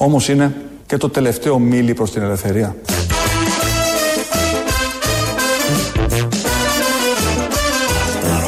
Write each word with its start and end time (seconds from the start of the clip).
Όμως 0.00 0.28
είναι 0.28 0.54
και 0.86 0.96
το 0.96 1.08
τελευταίο 1.08 1.58
μίλι 1.58 1.94
προς 1.94 2.10
την 2.10 2.22
ελευθερία. 2.22 2.76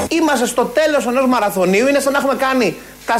Είμαστε 0.08 0.46
στο 0.46 0.64
τέλος 0.64 1.06
ενός 1.06 1.26
μαραθωνίου, 1.26 1.88
είναι 1.88 2.00
σαν 2.00 2.12
να 2.12 2.18
έχουμε 2.18 2.34
κάνει 2.34 2.76
τα 3.06 3.14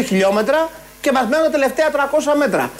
42 0.00 0.04
χιλιόμετρα 0.06 0.70
και 1.02 1.12
μας 1.12 1.26
μένουν 1.28 1.44
τα 1.44 1.50
τελευταία 1.50 1.86
300 1.90 2.38
μέτρα. 2.38 2.70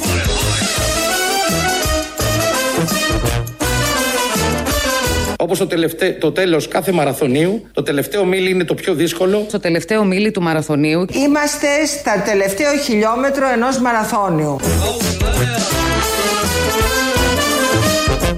Όπως 5.37 5.59
το, 5.59 5.67
τελευταίο, 5.67 6.15
το 6.19 6.33
τέλος 6.33 6.69
κάθε 6.69 6.93
μαραθωνίου, 6.93 7.66
το 7.73 7.83
τελευταίο 7.83 8.25
μίλι 8.25 8.51
είναι 8.51 8.65
το 8.65 8.75
πιο 8.75 8.95
δύσκολο. 8.95 9.45
Στο 9.49 9.61
τελευταίο 9.61 10.05
μίλι 10.05 10.30
του 10.30 10.43
μαραθωνίου. 10.43 11.05
Είμαστε 11.13 11.66
στα 11.87 12.23
τελευταίο 12.25 12.77
χιλιόμετρο 12.77 13.49
ενός 13.49 13.79
μαραθώνιου. 13.79 14.57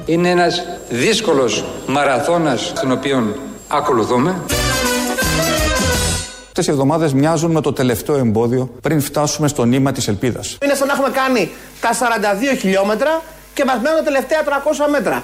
Είναι 0.06 0.28
ένας 0.30 0.66
δύσκολος 0.91 1.64
μαραθώνας 1.87 2.73
τον 2.80 2.92
οποίο 2.92 3.37
ακολουθούμε. 3.69 4.34
Αυτές 6.56 6.68
οι 6.68 6.76
εβδομάδες 6.76 7.12
μοιάζουν 7.12 7.50
με 7.50 7.60
το 7.60 7.72
τελευταίο 7.72 8.16
εμπόδιο 8.16 8.70
πριν 8.82 9.00
φτάσουμε 9.00 9.48
στο 9.48 9.64
νήμα 9.64 9.92
της 9.92 10.08
ελπίδας. 10.08 10.58
Είναι 10.64 10.74
σαν 10.74 10.86
να 10.86 10.92
έχουμε 10.92 11.08
κάνει 11.10 11.50
τα 11.80 11.90
42 12.54 12.56
χιλιόμετρα 12.58 13.22
και 13.55 13.64
μας 13.64 13.78
μένουν 13.83 13.98
τα 13.98 14.05
τελευταία 14.05 14.42
300 14.42 14.91
μέτρα. 14.91 15.22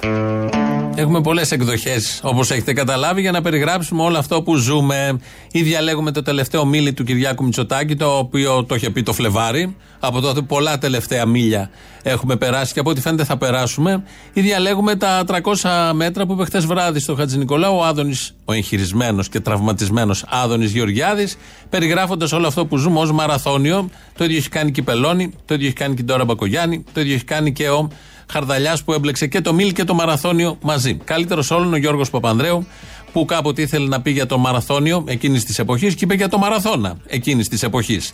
Έχουμε 0.95 1.21
πολλές 1.21 1.51
εκδοχές, 1.51 2.21
όπως 2.23 2.51
έχετε 2.51 2.73
καταλάβει, 2.73 3.21
για 3.21 3.31
να 3.31 3.43
περιγράψουμε 3.43 4.03
όλο 4.03 4.19
αυτό 4.19 4.43
που 4.43 4.57
ζούμε. 4.57 5.19
Ή 5.53 5.63
διαλέγουμε 5.63 6.11
το 6.11 6.23
τελευταίο 6.23 6.65
μίλι 6.65 6.93
του 6.93 7.05
Κυριάκου 7.05 7.45
Μητσοτάκη, 7.45 7.97
το 7.97 8.17
οποίο 8.19 8.65
το 8.65 8.75
είχε 8.75 8.91
πει 8.91 9.03
το 9.03 9.13
Φλεβάρι. 9.13 9.77
Από 10.01 10.21
τότε 10.21 10.41
πολλά 10.41 10.79
τελευταία 10.79 11.27
μίλια 11.27 11.71
έχουμε 12.03 12.37
περάσει 12.37 12.73
και 12.73 12.81
από 12.81 12.91
ό,τι 12.91 13.01
φαίνεται 13.01 13.25
θα 13.25 13.37
περάσουμε. 13.37 14.03
Ή 14.33 14.41
διαλέγουμε 14.41 14.97
τα 14.97 15.25
300 15.27 15.93
μέτρα 15.95 16.27
που 16.27 16.33
είπε 16.33 16.45
χτε 16.45 16.59
βράδυ 16.59 16.99
στο 16.99 17.15
Χατζη 17.15 17.39
Νικολάου 17.39 17.77
ο 17.77 17.85
Άδωνης, 17.85 18.35
ο 18.45 18.53
εγχειρισμένος 18.53 19.29
και 19.29 19.41
τραυματισμένος 19.41 20.25
Άδωνης 20.29 20.73
Γεωργιάδης, 20.73 21.37
περιγράφοντας 21.69 22.33
όλο 22.33 22.47
αυτό 22.47 22.67
που 22.67 22.77
ζούμε 22.77 22.99
ως 22.99 23.13
μαραθώνιο. 23.13 23.91
Το 24.17 24.25
ίδιο 24.25 24.37
έχει 24.37 24.49
κάνει 24.49 24.71
και 24.71 24.81
η 24.81 24.85
Πελώνη, 24.85 25.33
το 25.45 25.55
ίδιο 25.55 25.67
έχει 25.67 25.77
κάνει 25.77 25.95
και 25.95 26.03
η 26.03 26.05
Ντόρα 26.05 26.25
Μπακογιάννη, 26.25 26.85
το 26.93 27.01
ίδιο 27.01 27.15
έχει 27.15 27.25
κάνει 27.25 27.53
και 27.53 27.69
ο 27.69 27.89
Χαρδαλιάς 28.31 28.83
που 28.83 28.92
έμπλεξε 28.92 29.27
και 29.27 29.41
το 29.41 29.55
Μίλ 29.55 29.73
και 29.73 29.84
το 29.84 29.95
Μαραθώνιο 29.95 30.59
μαζί. 30.62 30.95
Καλύτερος 30.95 31.50
όλων 31.50 31.73
ο 31.73 31.77
Γιώργος 31.77 32.11
Παπανδρέου 32.11 32.67
που 33.12 33.25
κάποτε 33.25 33.62
ήθελε 33.62 33.89
να 33.89 34.00
πει 34.00 34.11
για 34.11 34.27
το 34.27 34.39
Μαραθώνιο 34.39 35.05
εκείνης 35.06 35.45
της 35.45 35.59
εποχής 35.59 35.95
και 35.95 36.05
είπε 36.05 36.14
για 36.14 36.28
το 36.28 36.39
Μαραθώνα 36.39 36.97
εκείνης 37.06 37.48
της 37.48 37.62
εποχής. 37.62 38.12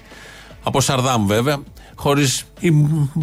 Από 0.63 0.81
Σαρδάμ 0.81 1.27
βέβαια, 1.27 1.59
χωρίς 1.95 2.45
ή 2.61 2.71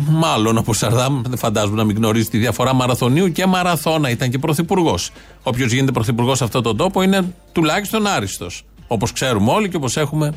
μάλλον 0.08 0.58
από 0.58 0.74
Σαρδάμ, 0.74 1.22
δεν 1.22 1.38
φαντάζομαι 1.38 1.76
να 1.76 1.84
μην 1.84 1.96
γνωρίζει 1.96 2.30
τη 2.30 2.38
διαφορά 2.38 2.74
μαραθωνίου 2.74 3.32
και 3.32 3.46
μαραθώνα. 3.46 4.10
Ήταν 4.10 4.30
και 4.30 4.38
πρωθυπουργός. 4.38 5.12
Όποιος 5.44 5.72
γίνεται 5.72 5.92
πρωθυπουργός 5.92 6.38
σε 6.38 6.44
αυτόν 6.44 6.64
τον 6.64 6.78
τόπο 6.78 7.02
είναι 7.02 7.34
τουλάχιστον 7.52 8.08
άριστος. 8.08 8.64
Όπως 8.88 9.12
ξέρουμε 9.12 9.52
όλοι 9.52 9.70
και 9.70 9.76
όπως 9.76 9.98
έχουμε 9.98 10.34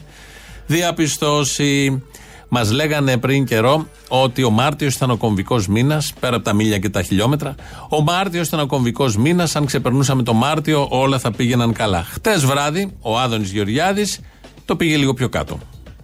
διαπιστώσει. 0.67 2.03
Μας 2.49 2.71
λέγανε 2.71 3.17
πριν 3.17 3.45
καιρό 3.45 3.87
ότι 4.09 4.45
ο 4.45 4.51
Μάρτιος 4.51 4.95
ήταν 4.95 5.11
ο 5.11 5.17
κομβικός 5.17 5.67
μήνας, 5.67 6.13
πέρα 6.21 6.37
από 6.37 6.45
τα 6.45 6.53
μίλια 6.53 6.79
και 6.79 6.89
τα 6.89 7.03
χιλιόμετρα. 7.03 7.55
Ο 7.89 8.03
Μάρτιος 8.03 8.47
ήταν 8.47 8.61
ο 8.61 8.67
κομβικός 8.67 9.17
μήνας. 9.17 9.57
Αν 9.57 9.67
ξεπερνούσαμε 9.67 10.23
το 10.23 10.33
Μάρτιο, 10.33 10.87
όλα 10.91 11.19
θα 11.19 11.31
πήγαιναν 11.31 11.73
καλά. 11.73 12.07
Χτες 12.13 12.45
βράδυ, 12.45 12.97
ο 13.01 13.19
Άδωνης 13.19 13.51
Γεωργιάδης 13.51 14.21
το 14.65 14.77
πήγε 14.77 14.97
λίγο 14.97 15.15
πιο 15.15 15.29
κάτω. 15.29 15.59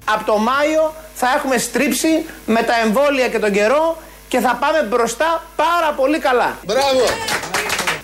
Από 0.05 0.25
το 0.25 0.39
Μάιο 0.39 0.95
θα 1.15 1.27
έχουμε 1.37 1.59
στρίψει 1.59 2.09
με 2.47 2.63
τα 2.63 2.73
εμβόλια 2.85 3.29
και 3.29 3.39
τον 3.39 3.53
καιρό 3.53 3.97
και 4.29 4.39
θα 4.39 4.55
πάμε 4.61 4.87
μπροστά 4.89 5.43
πάρα 5.57 5.93
πολύ 5.97 6.19
καλά. 6.19 6.59
Μπράβο! 6.67 7.05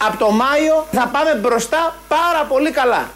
Από 0.07 0.19
το 0.19 0.31
Μάιο 0.31 0.87
θα 0.93 1.07
πάμε 1.13 1.35
μπροστά 1.41 1.95
πάρα 2.09 2.45
πολύ 2.49 2.71
καλά. 2.71 3.09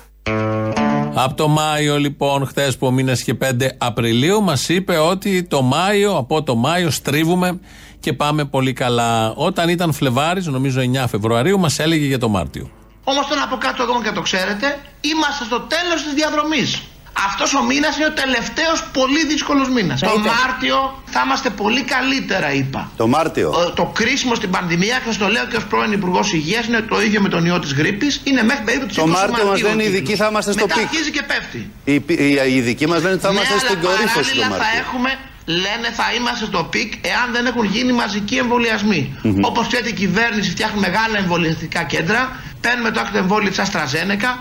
Από 1.15 1.35
το 1.35 1.49
Μάιο, 1.49 1.99
λοιπόν, 1.99 2.47
χθες 2.47 2.77
που 2.77 2.87
ο 2.87 2.91
μήνας 2.91 3.21
είχε 3.21 3.35
5 3.35 3.69
Απριλίου, 3.79 4.43
μας 4.43 4.69
είπε 4.69 4.97
ότι 4.97 5.43
το 5.43 5.63
Μάιο, 5.63 6.17
από 6.17 6.43
το 6.43 6.55
Μάιο 6.55 6.91
στρίβουμε 6.91 7.61
και 8.01 8.13
πάμε 8.13 8.45
πολύ 8.45 8.73
καλά. 8.73 9.33
Όταν 9.37 9.69
ήταν 9.69 9.93
Φλεβάρης, 9.93 10.47
νομίζω 10.47 10.81
9 10.81 11.05
Φεβρουαρίου, 11.09 11.59
μας 11.59 11.79
έλεγε 11.79 12.07
για 12.07 12.19
το 12.19 12.29
Μάρτιο. 12.29 12.71
Όμως 13.05 13.27
το 13.27 13.35
να 13.35 13.49
πω 13.49 13.57
κάτι 13.57 13.83
ακόμα 13.83 14.03
και 14.03 14.11
το 14.11 14.21
ξέρετε, 14.21 14.79
είμαστε 15.01 15.45
στο 15.45 15.61
τέλος 15.61 16.03
της 16.03 16.13
διαδρομής. 16.15 16.83
Αυτός 17.27 17.55
ο 17.55 17.63
μήνας 17.63 17.97
είναι 17.97 18.07
ο 18.07 18.13
τελευταίος 18.13 18.85
πολύ 18.93 19.27
δύσκολος 19.27 19.69
μήνας. 19.71 20.01
Το 20.01 20.07
Μάρτιο 20.19 21.03
θα 21.07 21.23
είμαστε 21.25 21.51
πολύ 21.51 21.83
καλύτερα, 21.83 22.53
είπα. 22.53 22.91
Το 22.97 23.07
Μάρτιο. 23.07 23.73
το 23.75 23.85
κρίσιμο 23.95 24.35
στην 24.35 24.51
πανδημία, 24.51 24.99
και 25.09 25.17
το 25.19 25.29
λέω 25.29 25.47
και 25.47 25.57
ως 25.57 25.65
πρώην 25.67 25.93
Υπουργός 25.93 26.33
Υγείας, 26.33 26.67
είναι 26.67 26.81
το 26.81 27.03
ίδιο 27.03 27.21
με 27.21 27.29
τον 27.29 27.45
ιό 27.45 27.59
της 27.59 27.73
γρίπης. 27.73 28.21
Είναι 28.25 28.43
μέχρι 28.43 28.65
περίπου 28.65 28.87
τις 28.87 28.97
20 28.97 29.01
Το 29.01 29.07
Μάρτιο 29.07 29.47
μας 29.47 29.61
λένε 29.63 29.83
οι 29.83 29.87
ειδικοί 29.87 30.17
θα 30.17 30.27
είμαστε 30.31 30.53
στο 30.53 30.61
Μετά 30.67 30.75
peak. 30.75 30.85
αρχίζει 30.89 31.11
και 31.11 31.23
πέφτει. 31.23 31.71
Οι, 31.85 31.95
οι, 31.95 32.53
οι 32.53 32.57
ειδικοί 32.57 32.87
μας 32.89 33.03
λένε 33.03 33.13
ότι 33.15 33.23
θα 33.23 33.29
Ναι, 33.29 33.35
είμαστε 33.35 33.53
αλλά 33.53 33.63
στην 33.69 33.81
κορύφωση 33.81 34.31
το 34.35 34.41
παράλληλα 34.41 34.45
θα 34.45 34.51
Μάρτιο. 34.51 34.81
έχουμε, 34.85 35.11
λένε 35.45 35.89
θα 35.99 36.05
είμαστε 36.19 36.45
στο 36.45 36.63
peak 36.73 36.93
εάν 37.07 37.27
δεν 37.33 37.47
έχουν 37.47 37.65
γίνει 37.65 37.93
μαζικοί 37.93 38.37
εμβολιασμοί. 38.37 39.19
Όπως 39.41 39.67
ξέρετε, 39.67 39.89
η 39.89 39.93
κυβέρνηση 39.93 40.51
φτιάχνει 40.51 40.81
μεγάλα 40.81 41.19
εμβολιαστικά 41.19 41.83
κέντρα. 41.83 42.37
Παίρνουμε 42.61 42.91
το 42.91 43.01
άκρη 43.01 43.19
εμβόλιο 43.19 43.49
της 43.49 43.59
AstraZeneca. 43.59 44.39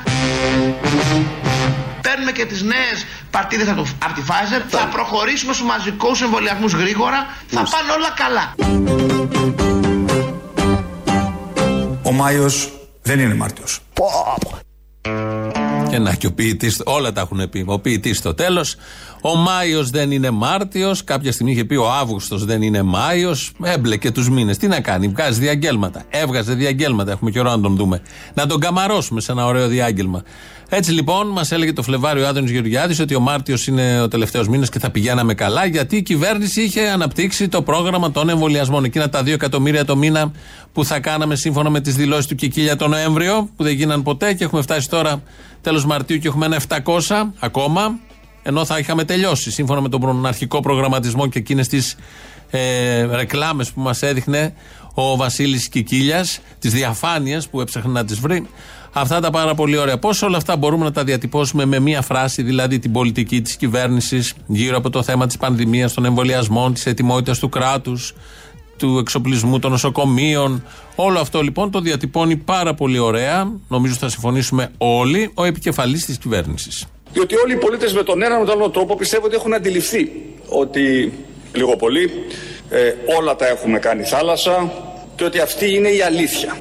Παίρνουμε 2.02 2.32
και 2.32 2.46
τις 2.46 2.62
νέες 2.62 3.06
παρτίδες 3.32 3.68
από, 3.68 3.82
το- 3.82 3.88
από 4.06 4.14
τη 4.14 4.22
Pfizer. 4.28 4.62
Θα 4.70 4.88
προχωρήσουμε 4.92 5.54
στους 5.54 5.66
μαζικούς 5.66 6.22
εμβολιασμούς 6.22 6.74
γρήγορα. 6.74 7.26
Θα 7.48 7.68
πάνε 7.72 7.92
όλα 7.98 8.12
καλά. 8.16 8.56
Ο 12.04 12.12
Μάιος 12.12 12.72
δεν 13.02 13.20
είναι 13.20 13.34
Μάρτιος. 13.36 13.80
Και 15.90 16.00
να 16.00 16.14
και 16.16 16.28
ο 16.28 16.32
ποιητής, 16.34 16.82
όλα 16.86 17.12
τα 17.12 17.22
έχουν 17.22 17.50
πει. 17.50 17.64
Ο 17.68 17.80
ποιητής 17.80 18.18
στο 18.18 18.34
τέλος. 18.34 18.76
Ο 19.22 19.36
Μάιος 19.36 19.90
δεν 19.90 20.12
είναι 20.12 20.30
Μάρτιος. 20.30 21.04
Κάποια 21.04 21.32
στιγμή 21.32 21.52
είχε 21.52 21.66
πει 21.66 21.76
ο 21.76 21.92
Αύγουστος 21.92 22.46
δεν 22.46 22.62
είναι 22.62 22.82
Μάιος. 22.82 23.52
Έμπλεκε 23.64 24.12
τους 24.12 24.30
μήνες. 24.30 24.58
Τι 24.58 24.68
να 24.68 24.80
κάνει, 24.82 25.08
βγάζει 25.08 25.40
διαγγέλματα. 25.40 26.04
Έβγαζε 26.10 26.54
διαγγέλματα. 26.54 27.12
Έχουμε 27.12 27.32
καιρό 27.32 27.50
να 27.50 27.60
τον 27.60 27.76
δούμε. 27.76 28.02
Να 28.34 28.46
τον 28.46 28.60
καμαρώσουμε 28.60 29.22
σε 29.22 29.32
ένα 29.32 29.46
ωραίο 29.46 29.68
διάγγελμα. 29.68 30.24
Έτσι 30.74 30.92
λοιπόν, 30.92 31.28
μας 31.28 31.52
έλεγε 31.52 31.74
το 31.74 31.82
Φλεβάριο 31.82 32.28
Άδωνης 32.28 32.52
Γεωργιάδης 32.52 33.00
ότι 33.00 33.16
ο 33.16 33.20
Μάρτιος 33.20 33.68
είναι 33.68 34.02
ο 34.02 34.08
τελευταίος 34.08 34.48
μήνα 34.48 34.66
και 34.66 34.80
θα 34.80 34.90
πηγαίναμε 34.90 35.34
καλά, 35.34 35.66
γιατί 35.66 35.96
η 35.96 36.02
κυβέρνηση 36.02 36.62
είχε 36.62 36.82
αναπτύξει 36.88 37.48
το 37.48 37.62
πρόγραμμα 37.62 38.12
των 38.12 38.30
εμβολιασμών. 38.30 38.84
Εκείνα 38.84 39.10
τα 39.10 39.22
2 39.22 39.28
εκατομμύρια 39.28 39.86
το 39.86 39.96
μήνα 39.96 40.32
που 40.74 40.86
θα 40.86 41.00
κάναμε 41.00 41.36
σύμφωνα 41.36 41.70
με 41.70 41.82
τις 41.82 41.96
δηλώσεις 41.96 42.26
του 42.26 42.36
Κικίλια 42.36 42.76
τον 42.76 42.90
Νοέμβριο, 42.90 43.50
που 43.56 43.64
δεν 43.64 43.74
γίναν 43.74 44.04
ποτέ 44.04 44.34
και 44.34 44.44
έχουμε 44.44 44.62
φτάσει 44.62 44.90
τώρα 44.90 45.24
τέλος 45.62 45.86
Μαρτίου 45.86 46.18
και 46.18 46.28
έχουμε 46.28 46.46
ένα 46.46 46.60
700 46.68 46.78
ακόμα, 47.40 48.00
ενώ 48.44 48.66
θα 48.66 48.78
είχαμε 48.80 49.04
τελειώσει 49.04 49.52
σύμφωνα 49.52 49.82
με 49.82 49.90
τον 49.90 50.26
αρχικό 50.26 50.60
προγραμματισμό 50.60 51.28
και 51.28 51.40
εκείνες 51.40 51.68
τις 51.68 51.96
ε, 52.50 53.02
ρεκλάμες 53.16 53.72
που 53.72 53.82
μας 53.82 54.02
έδειχνε 54.02 54.54
ο 54.94 55.16
Βασίλης 55.16 55.70
Κικίλιας, 55.70 56.40
τις 56.60 56.72
διαφάνειες 56.74 57.48
που 57.48 57.62
έψαχνε 57.62 57.92
να 57.92 58.06
τις 58.06 58.20
βρει. 58.20 58.48
Αυτά 58.94 59.20
τα 59.20 59.30
πάρα 59.30 59.56
πολύ 59.56 59.78
ωραία. 59.78 59.98
Πώς 59.98 60.22
όλα 60.22 60.38
αυτά 60.38 60.58
μπορούμε 60.58 60.84
να 60.84 60.92
τα 60.92 61.04
διατυπώσουμε 61.04 61.66
με 61.66 61.80
μία 61.80 62.02
φράση, 62.02 62.42
δηλαδή 62.42 62.80
την 62.80 62.92
πολιτική 62.92 63.42
της 63.42 63.56
κυβέρνησης 63.56 64.34
γύρω 64.48 64.78
από 64.78 64.90
το 64.90 65.04
θέμα 65.04 65.28
της 65.28 65.38
πανδημίας, 65.38 65.94
των 65.94 66.06
εμβολιασμών, 66.06 66.74
της 66.74 66.86
ετοιμότητας 66.86 67.40
του 67.40 67.50
κράτους, 67.50 68.14
του 68.78 68.98
εξοπλισμού 68.98 69.60
των 69.60 69.72
νοσοκομείων. 69.72 70.64
Όλο 70.96 71.20
αυτό 71.20 71.42
λοιπόν 71.42 71.72
το 71.72 71.80
διατυπώνει 71.80 72.36
πάρα 72.36 72.74
πολύ 72.74 72.98
ωραία. 72.98 73.52
Νομίζω 73.68 73.94
θα 73.94 74.10
συμφωνήσουμε 74.10 74.72
όλοι. 74.78 75.32
Ο 75.34 75.44
επικεφαλής 75.44 76.06
της 76.06 76.18
κυβέρνησης. 76.18 76.86
Διότι 77.14 77.36
όλοι 77.36 77.54
οι 77.54 77.58
πολίτες 77.58 77.94
με 77.94 78.04
τον 78.04 78.24
ένα 78.24 78.40
με 78.40 78.46
τον 78.46 78.56
άλλο 78.58 78.70
τρόπο 78.70 78.96
πιστεύω 78.96 79.26
ότι 79.26 79.36
έχουν 79.36 79.54
αντιληφθεί 79.54 80.12
ότι 80.48 81.14
λίγο 81.54 81.76
πολύ 81.76 82.12
ε, 82.70 82.94
όλα 83.20 83.36
τα 83.36 83.48
έχουμε 83.48 83.80
κάνει 83.80 84.04
θάλασσα 84.04 84.72
και 85.16 85.24
ότι 85.24 85.40
αυτή 85.40 85.74
είναι 85.76 85.90
η 85.90 86.02
αλήθεια. 86.02 86.56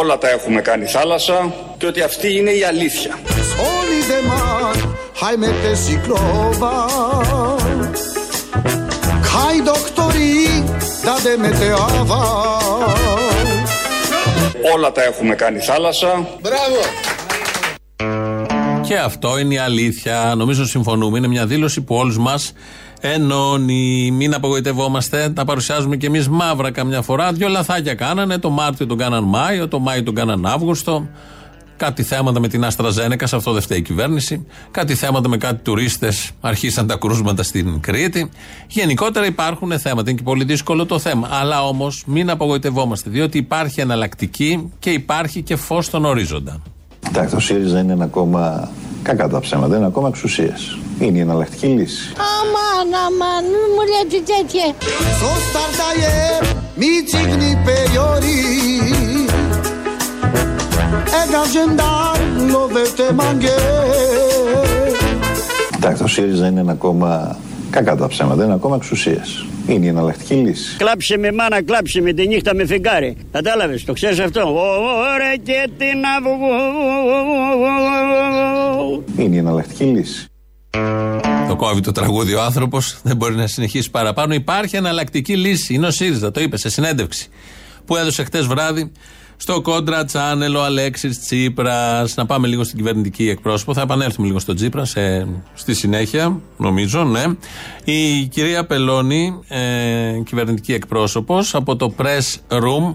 Όλα 0.00 0.18
τα 0.18 0.30
έχουμε 0.30 0.60
κάνει 0.60 0.86
θάλασσα 0.86 1.54
και 1.78 1.86
ότι 1.86 2.00
αυτή 2.00 2.36
είναι 2.36 2.50
η 2.50 2.64
αλήθεια. 2.64 3.18
Όλα 14.74 14.92
τα 14.92 15.02
έχουμε 15.02 15.34
κάνει 15.34 15.58
θάλασσα. 15.58 16.26
Και 18.80 18.98
αυτό 18.98 19.38
είναι 19.38 19.54
η 19.54 19.58
αλήθεια. 19.58 20.34
Νομίζω 20.36 20.66
συμφωνούμε. 20.66 21.18
Είναι 21.18 21.28
μια 21.28 21.46
δήλωση 21.46 21.80
που 21.80 21.94
όλους 21.94 22.18
μας 22.18 22.52
ενώνει. 23.00 24.10
Μην 24.10 24.34
απογοητευόμαστε. 24.34 25.28
Τα 25.34 25.44
παρουσιάζουμε 25.44 25.96
κι 25.96 26.06
εμείς 26.06 26.28
μαύρα 26.28 26.70
καμιά 26.70 27.02
φορά. 27.02 27.32
Δύο 27.32 27.48
λαθάκια 27.48 27.94
κάνανε. 27.94 28.38
Το 28.38 28.50
Μάρτιο 28.50 28.86
τον 28.86 28.98
κάναν 28.98 29.24
Μάιο, 29.24 29.68
το 29.68 29.78
Μάιο 29.78 30.02
τον 30.02 30.14
κάναν 30.14 30.46
Αύγουστο. 30.46 31.08
Κάτι 31.82 32.02
θέματα 32.02 32.40
με 32.40 32.48
την 32.48 32.64
Άστρα 32.64 32.90
Ζένεκα, 32.90 33.26
σε 33.26 33.36
αυτό 33.36 33.52
δεν 33.52 33.62
φταίει 33.62 33.78
η 33.78 33.82
κυβέρνηση. 33.82 34.46
Κάτι 34.70 34.94
θέματα 34.94 35.28
με 35.28 35.36
κάτι 35.36 35.62
τουρίστες, 35.62 36.30
αρχίσαν 36.40 36.86
τα 36.86 36.96
κρούσματα 36.96 37.42
στην 37.42 37.80
Κρήτη. 37.80 38.30
Γενικότερα 38.66 39.26
υπάρχουν 39.26 39.78
θέματα. 39.78 40.10
Είναι 40.10 40.18
και 40.18 40.24
πολύ 40.24 40.44
δύσκολο 40.44 40.86
το 40.86 40.98
θέμα. 40.98 41.28
Αλλά 41.30 41.66
όμως 41.66 42.02
μην 42.06 42.30
απογοητευόμαστε, 42.30 43.10
διότι 43.10 43.38
υπάρχει 43.38 43.80
εναλλακτική 43.80 44.72
και 44.78 44.90
υπάρχει 44.90 45.42
και 45.42 45.56
φως 45.56 45.84
στον 45.84 46.04
ορίζοντα. 46.04 46.62
Εντάξει, 47.08 47.34
το 47.34 47.40
ΣΥΡΙΖΑ 47.40 47.78
είναι 47.78 47.92
ένα 47.92 48.06
κόμμα 48.06 48.70
κακά 49.02 49.28
τα 49.28 49.40
ψέματα, 49.40 49.76
είναι 49.76 49.84
ένα 49.84 49.92
κόμμα 49.92 50.08
εξουσίας. 50.08 50.78
Είναι 50.98 51.18
η 51.18 51.20
εναλλακτική 51.20 51.66
λύση. 51.66 52.12
Αμάν, 52.16 53.00
αμάν, 53.06 53.44
μην 53.44 53.68
μου 53.74 53.82
λέτε 53.92 54.32
τέτοια. 54.32 54.74
Εντάξει, 65.76 66.02
το 66.02 66.08
ΣΥΡΙΖΑ 66.08 66.46
είναι 66.46 66.60
ένα 66.60 66.74
κόμμα 66.74 67.38
κακά 67.70 67.96
τα 67.96 68.08
ψέματα, 68.08 68.34
είναι 68.34 68.52
ένα 68.52 68.56
κόμμα 68.56 68.76
εξουσίας. 68.76 69.46
Είναι 69.66 69.84
η 69.84 69.88
εναλλακτική 69.88 70.34
λύση. 70.34 70.76
Κλάψε 70.76 71.18
με 71.18 71.32
μάνα, 71.32 71.62
κλάψε 71.62 72.00
με 72.00 72.12
τη 72.12 72.26
νύχτα 72.26 72.54
με 72.54 72.66
φεγγάρι. 72.66 73.16
Κατάλαβες, 73.32 73.84
το 73.84 73.92
ξέρεις 73.92 74.18
αυτό; 74.18 74.40
Ωραία 75.14 75.36
και 75.42 75.70
την 75.78 75.98
Είναι 79.16 79.34
η 79.34 79.38
εναλλακτική 79.38 79.84
λύση. 79.84 80.26
Το 81.48 81.56
κόβει 81.56 81.80
το 81.80 81.92
τραγούδι 81.92 82.34
ο 82.34 82.42
άνθρωπος, 82.42 82.98
δεν 83.02 83.16
μπορεί 83.16 83.34
να 83.34 83.46
συνεχίσει 83.46 83.90
παραπάνω. 83.90 84.34
Υπάρχει 84.34 84.76
εναλλακτική 84.76 85.36
λύση. 85.36 85.74
Είναι 85.74 85.86
ο 85.86 85.90
ΣΥΡΙΖΑ, 85.90 86.30
το 86.30 86.40
είπε 86.40 86.56
σε 86.56 86.68
συνέντευξη 86.68 87.28
που 87.84 87.96
έδωσε 87.96 88.24
χτες 88.24 88.46
βράδυ 88.46 88.92
στο 89.42 89.60
κόντρα 89.60 90.04
τσάνελ 90.04 90.54
ο 90.54 90.64
Αλέξης 90.64 91.20
Τσίπρας. 91.20 92.14
Να 92.14 92.26
πάμε 92.26 92.46
λίγο 92.46 92.64
στην 92.64 92.76
κυβερνητική 92.76 93.28
εκπρόσωπο. 93.28 93.74
Θα 93.74 93.80
επανέλθουμε 93.80 94.26
λίγο 94.26 94.38
στο 94.38 94.54
Τσίπρα 94.54 94.84
σε, 94.84 95.26
στη 95.54 95.74
συνέχεια, 95.74 96.40
νομίζω, 96.56 97.04
ναι. 97.04 97.24
Η 97.84 98.26
κυρία 98.26 98.66
Πελώνη, 98.66 99.40
ε, 99.48 99.60
κυβερνητική 100.24 100.72
εκπρόσωπος, 100.72 101.54
από 101.54 101.76
το 101.76 101.94
Press 101.98 102.56
Room, 102.58 102.94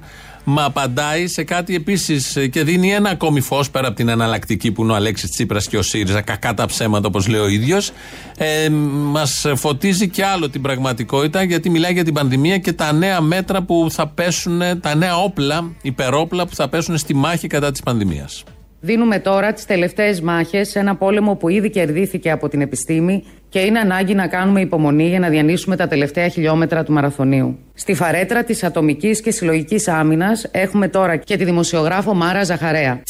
Μα 0.49 0.63
απαντάει 0.63 1.27
σε 1.27 1.43
κάτι 1.43 1.75
επίσης 1.75 2.37
και 2.51 2.63
δίνει 2.63 2.93
ένα 2.93 3.09
ακόμη 3.09 3.41
φως 3.41 3.69
πέρα 3.69 3.87
από 3.87 3.95
την 3.95 4.07
εναλλακτική 4.07 4.71
που 4.71 4.83
είναι 4.83 4.91
ο 4.91 4.95
Αλέξης 4.95 5.29
Τσίπρας 5.29 5.67
και 5.67 5.77
ο 5.77 5.81
ΣΥΡΙΖΑ, 5.81 6.21
κακά 6.21 6.53
τα 6.53 6.65
ψέματα 6.65 7.07
όπως 7.07 7.27
λέει 7.27 7.39
ο 7.39 7.47
ίδιος. 7.47 7.91
Ε, 8.37 8.69
Μας 8.69 9.45
φωτίζει 9.55 10.09
και 10.09 10.25
άλλο 10.25 10.49
την 10.49 10.61
πραγματικότητα 10.61 11.43
γιατί 11.43 11.69
μιλάει 11.69 11.93
για 11.93 12.03
την 12.03 12.13
πανδημία 12.13 12.57
και 12.57 12.73
τα 12.73 12.91
νέα 12.93 13.21
μέτρα 13.21 13.61
που 13.61 13.87
θα 13.91 14.07
πέσουν, 14.07 14.61
τα 14.81 14.95
νέα 14.95 15.17
όπλα, 15.17 15.71
υπερόπλα 15.81 16.47
που 16.47 16.55
θα 16.55 16.67
πέσουν 16.67 16.97
στη 16.97 17.13
μάχη 17.15 17.47
κατά 17.47 17.71
της 17.71 17.81
πανδημίας. 17.81 18.43
Δίνουμε 18.87 19.19
τώρα 19.19 19.53
τις 19.53 19.65
τελευταίες 19.65 20.21
μάχες 20.21 20.69
σε 20.69 20.79
ένα 20.79 20.95
πόλεμο 20.95 21.35
που 21.35 21.49
ήδη 21.49 21.69
κερδίθηκε 21.69 22.31
από 22.31 22.47
την 22.49 22.61
επιστήμη 22.61 23.23
και 23.49 23.59
είναι 23.59 23.79
ανάγκη 23.79 24.13
να 24.13 24.27
κάνουμε 24.27 24.61
υπομονή 24.61 25.07
για 25.07 25.19
να 25.19 25.29
διανύσουμε 25.29 25.75
τα 25.75 25.87
τελευταία 25.87 26.27
χιλιόμετρα 26.27 26.83
του 26.83 26.91
μαραθωνίου. 26.91 27.57
Στη 27.73 27.93
φαρέτρα 27.93 28.43
της 28.43 28.63
ατομικής 28.63 29.21
και 29.21 29.31
συλλογικής 29.31 29.87
άμυνας 29.87 30.47
έχουμε 30.51 30.87
τώρα 30.87 31.15
και 31.15 31.37
τη 31.37 31.43
δημοσιογράφο 31.43 32.13
Μάρα 32.13 32.43
Ζαχαρέα. 32.43 33.01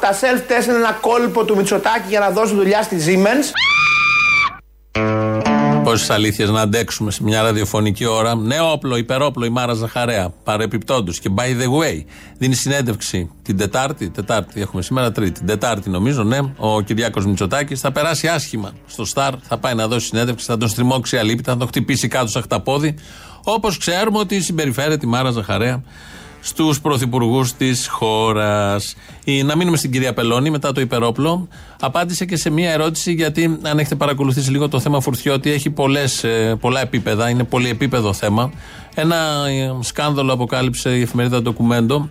Τα 0.00 0.12
self-test 0.12 0.66
είναι 0.66 0.76
ένα 0.76 0.98
κόλπο 1.00 1.44
του 1.44 1.56
Μητσοτάκη 1.56 2.08
για 2.08 2.20
να 2.20 2.30
δώσουν 2.30 2.56
δουλειά 2.56 2.82
στη 2.82 2.96
Siemens. 3.06 3.79
Πόσες 5.84 6.10
αλήθειες 6.10 6.50
να 6.50 6.60
αντέξουμε 6.60 7.10
σε 7.10 7.22
μια 7.22 7.42
ραδιοφωνική 7.42 8.04
ώρα. 8.04 8.36
Νέο 8.36 8.72
όπλο, 8.72 8.96
υπερόπλο, 8.96 9.44
η 9.44 9.48
Μάρα 9.48 9.74
Ζαχαρέα. 9.74 10.32
Παρεπιπτόντως. 10.44 11.18
Και 11.18 11.30
by 11.36 11.40
the 11.40 11.66
way, 11.66 12.04
δίνει 12.38 12.54
συνέντευξη 12.54 13.30
την 13.42 13.56
Τετάρτη. 13.56 14.10
Τετάρτη 14.10 14.60
έχουμε 14.60 14.82
σήμερα, 14.82 15.12
Τρίτη. 15.12 15.32
Την 15.32 15.46
Τετάρτη 15.46 15.90
νομίζω, 15.90 16.22
ναι. 16.22 16.38
Ο 16.56 16.80
Κυριάκος 16.80 17.26
Μητσοτάκης 17.26 17.80
θα 17.80 17.92
περάσει 17.92 18.28
άσχημα 18.28 18.72
στο 18.86 19.04
Σταρ. 19.04 19.34
Θα 19.42 19.58
πάει 19.58 19.74
να 19.74 19.88
δώσει 19.88 20.06
συνέντευξη, 20.06 20.46
θα 20.46 20.56
τον 20.56 20.68
στριμώξει 20.68 21.16
αλήπητα, 21.16 21.52
θα 21.52 21.58
τον 21.58 21.66
χτυπήσει 21.66 22.08
κάτω 22.08 22.26
σαν 22.26 22.42
χταπόδι. 22.42 22.94
Όπως 23.44 23.78
ξέρουμε 23.78 24.18
ότι 24.18 24.40
συμπεριφέρεται 24.40 25.06
η 25.06 25.08
Μάρα 25.08 25.30
Ζαχαρέα 25.30 25.82
στους 26.40 26.80
πρωθυπουργούς 26.80 27.52
της 27.52 27.88
χώρας. 27.88 28.94
Να 29.44 29.56
μείνουμε 29.56 29.76
στην 29.76 29.90
κυρία 29.90 30.12
Πελώνη 30.12 30.50
μετά 30.50 30.72
το 30.72 30.80
υπερόπλο. 30.80 31.48
Απάντησε 31.80 32.24
και 32.24 32.36
σε 32.36 32.50
μία 32.50 32.70
ερώτηση, 32.70 33.12
γιατί 33.12 33.58
αν 33.62 33.78
έχετε 33.78 33.94
παρακολουθήσει 33.94 34.50
λίγο 34.50 34.68
το 34.68 34.80
θέμα 34.80 35.00
Φουρτιώτη, 35.00 35.50
έχει 35.50 35.70
πολλές, 35.70 36.24
ε, 36.24 36.56
πολλά 36.60 36.80
επίπεδα, 36.80 37.28
είναι 37.28 37.44
πολυεπίπεδο 37.44 38.12
θέμα. 38.12 38.52
Ένα 38.94 39.16
ε, 39.48 39.74
σκάνδαλο 39.80 40.32
αποκάλυψε 40.32 40.96
η 40.96 41.00
εφημερίδα 41.00 41.42
Ντοκουμέντο 41.42 42.10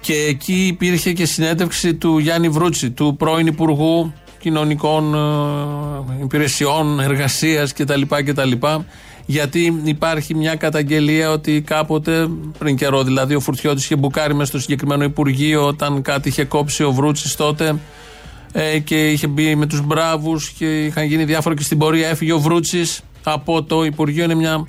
και 0.00 0.14
εκεί 0.14 0.66
υπήρχε 0.66 1.12
και 1.12 1.26
συνέντευξη 1.26 1.94
του 1.94 2.18
Γιάννη 2.18 2.48
Βρούτσι, 2.48 2.90
του 2.90 3.16
πρώην 3.18 3.46
Υπουργού 3.46 4.12
Κοινωνικών 4.38 5.14
ε, 5.14 6.22
Υπηρεσιών, 6.22 7.00
Εργασίας 7.00 7.72
κτλ. 7.72 8.00
κτλ 8.24 8.52
γιατί 9.26 9.80
υπάρχει 9.84 10.34
μια 10.34 10.54
καταγγελία 10.54 11.30
ότι 11.30 11.60
κάποτε, 11.60 12.28
πριν 12.58 12.76
καιρό 12.76 13.02
δηλαδή, 13.02 13.34
ο 13.34 13.40
Φουρτιώτης 13.40 13.84
είχε 13.84 13.96
μπουκάρει 13.96 14.34
μέσα 14.34 14.46
στο 14.50 14.58
συγκεκριμένο 14.58 15.04
Υπουργείο 15.04 15.66
όταν 15.66 16.02
κάτι 16.02 16.28
είχε 16.28 16.44
κόψει 16.44 16.82
ο 16.82 16.92
Βρούτσης 16.92 17.36
τότε 17.36 17.78
ε, 18.52 18.78
και 18.78 19.10
είχε 19.10 19.26
μπει 19.26 19.54
με 19.54 19.66
τους 19.66 19.80
μπράβους 19.80 20.50
και 20.50 20.84
είχαν 20.84 21.04
γίνει 21.04 21.24
διάφορα 21.24 21.54
και 21.54 21.62
στην 21.62 21.78
πορεία 21.78 22.08
έφυγε 22.08 22.32
ο 22.32 22.38
Βρούτσης 22.38 23.00
από 23.22 23.62
το 23.62 23.84
Υπουργείο. 23.84 24.24
Είναι 24.24 24.34
μια 24.34 24.66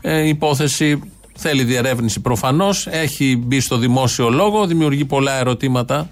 ε, 0.00 0.28
υπόθεση, 0.28 1.02
θέλει 1.36 1.64
διερεύνηση 1.64 2.20
προφανώς. 2.20 2.86
Έχει 2.86 3.42
μπει 3.46 3.60
στο 3.60 3.76
δημόσιο 3.76 4.28
λόγο, 4.28 4.66
δημιουργεί 4.66 5.04
πολλά 5.04 5.38
ερωτήματα 5.38 6.10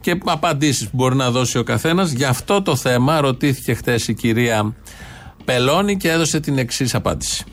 και 0.00 0.20
απαντήσεις 0.24 0.84
που 0.84 0.96
μπορεί 0.96 1.16
να 1.16 1.30
δώσει 1.30 1.58
ο 1.58 1.62
καθένας. 1.62 2.10
Γι' 2.10 2.24
αυτό 2.24 2.62
το 2.62 2.76
θέμα 2.76 3.20
ρωτήθηκε 3.20 3.74
χθε 3.74 4.00
η 4.06 4.14
κυρία 4.14 4.74
Πελώνει 5.50 5.96
και 5.96 6.10
έδωσε 6.10 6.40
την 6.40 6.58
εξής 6.58 6.94
απάντηση. 6.94 7.44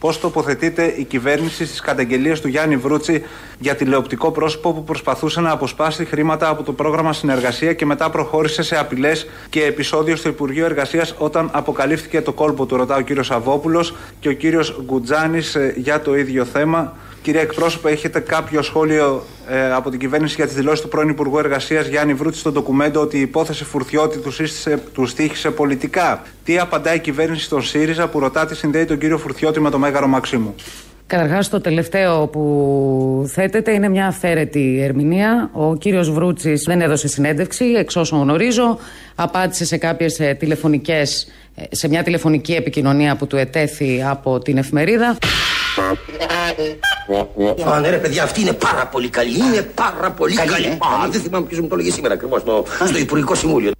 Πώς 0.00 0.20
τοποθετείται 0.20 0.84
η 0.84 1.04
κυβέρνηση 1.04 1.66
στις 1.66 1.80
καταγγελίες 1.80 2.40
του 2.40 2.48
Γιάννη 2.48 2.76
Βρούτσι 2.76 3.22
για 3.58 3.74
τηλεοπτικό 3.74 4.30
πρόσωπο 4.30 4.72
που 4.72 4.84
προσπαθούσε 4.84 5.40
να 5.40 5.50
αποσπάσει 5.50 6.04
χρήματα 6.04 6.48
από 6.48 6.62
το 6.62 6.72
πρόγραμμα 6.72 7.12
συνεργασία 7.12 7.72
και 7.72 7.86
μετά 7.86 8.10
προχώρησε 8.10 8.62
σε 8.62 8.76
απειλές 8.76 9.26
και 9.48 9.64
επεισόδιο 9.64 10.16
στο 10.16 10.28
Υπουργείο 10.28 10.64
Εργασίας 10.64 11.14
όταν 11.18 11.50
αποκαλύφθηκε 11.52 12.22
το 12.22 12.32
κόλπο 12.32 12.66
του, 12.66 12.76
ρωτά 12.76 12.96
ο 12.96 13.00
κύριος 13.00 13.30
Αβόπουλο 13.30 13.86
και 14.20 14.28
ο 14.28 14.32
κύριος 14.32 14.80
Γκουτζάνης 14.84 15.54
ε, 15.54 15.74
για 15.76 16.00
το 16.00 16.16
ίδιο 16.16 16.44
θέμα. 16.44 16.96
Κυρία 17.22 17.40
Εκπρόσωπε, 17.40 17.90
έχετε 17.90 18.20
κάποιο 18.20 18.62
σχόλιο 18.62 19.24
ε, 19.48 19.72
από 19.72 19.90
την 19.90 19.98
κυβέρνηση 19.98 20.34
για 20.34 20.46
τις 20.46 20.54
δηλώσεις 20.54 20.80
του 20.80 20.88
πρώην 20.88 21.08
Υπουργού 21.08 21.38
Εργασίας 21.38 21.86
Γιάννη 21.86 22.14
Βρούτση 22.14 22.40
στο 22.40 22.52
ντοκουμέντο 22.52 23.00
ότι 23.00 23.16
η 23.16 23.20
υπόθεση 23.20 23.64
Φουρτιώτη 23.64 24.18
τους, 24.18 24.34
σύστησε, 24.34 24.82
τους 24.92 25.10
στήχησε 25.10 25.50
πολιτικά; 25.50 26.22
Τι 26.44 26.58
απαντάει 26.58 26.96
η 26.96 27.00
κυβέρνηση 27.00 27.44
στον 27.44 27.62
ΣΥΡΙΖΑ 27.62 28.08
που 28.08 28.18
ρωτά 28.18 28.46
τι 28.46 28.56
συνδέει 28.56 28.84
τον 28.84 28.98
κύριο 28.98 29.18
Φουρτιώτη 29.18 29.60
με 29.60 29.70
το 29.70 29.78
Μέγαρο 29.78 30.06
Μαξίμου; 30.06 30.54
Καταρχάς, 31.06 31.48
το 31.48 31.60
τελευταίο 31.60 32.26
που 32.26 33.24
θέτεται 33.32 33.72
είναι 33.72 33.88
μια 33.88 34.06
αυθαίρετη 34.06 34.80
ερμηνεία. 34.82 35.50
Ο 35.52 35.76
κύριος 35.76 36.10
Βρούτσης 36.12 36.62
δεν 36.66 36.80
έδωσε 36.80 37.08
συνέντευξη, 37.08 37.64
εξ 37.64 37.96
όσων 37.96 38.20
γνωρίζω. 38.20 38.78
Απάντησε 39.14 39.64
σε 39.64 39.76
κάποιες 39.76 40.20
τηλεφωνικές, 40.38 41.26
σε 41.70 41.88
μια 41.88 42.02
τηλεφωνική 42.02 42.52
επικοινωνία 42.52 43.16
που 43.16 43.26
του 43.26 43.36
ετέθη 43.36 44.04
από 44.08 44.38
την 44.38 44.58
εφημερίδα. 44.58 45.16
Α, 47.64 47.80
ναι, 47.80 47.88
ρε 47.90 47.96
παιδιά, 47.96 48.22
αυτή 48.22 48.40
είναι 48.40 48.52
πάρα 48.52 48.86
πολύ 48.86 49.08
καλή. 49.08 49.36
Είναι 49.36 49.62
πάρα 49.62 50.10
πολύ 50.10 50.34
καλή. 50.34 50.50
καλή. 50.50 50.66
Α, 50.66 51.08
δεν 51.10 51.20
θυμάμαι 51.20 51.46
ποιος 51.46 51.60
μου 51.60 51.66
το 51.66 51.74
έλεγε 51.74 51.90
σήμερα 51.90 52.14
ακριβώς 52.14 52.40
στο, 52.40 52.64
στο 52.86 52.98
Υπουργικό 52.98 53.34
Συμβούλιο. 53.34 53.70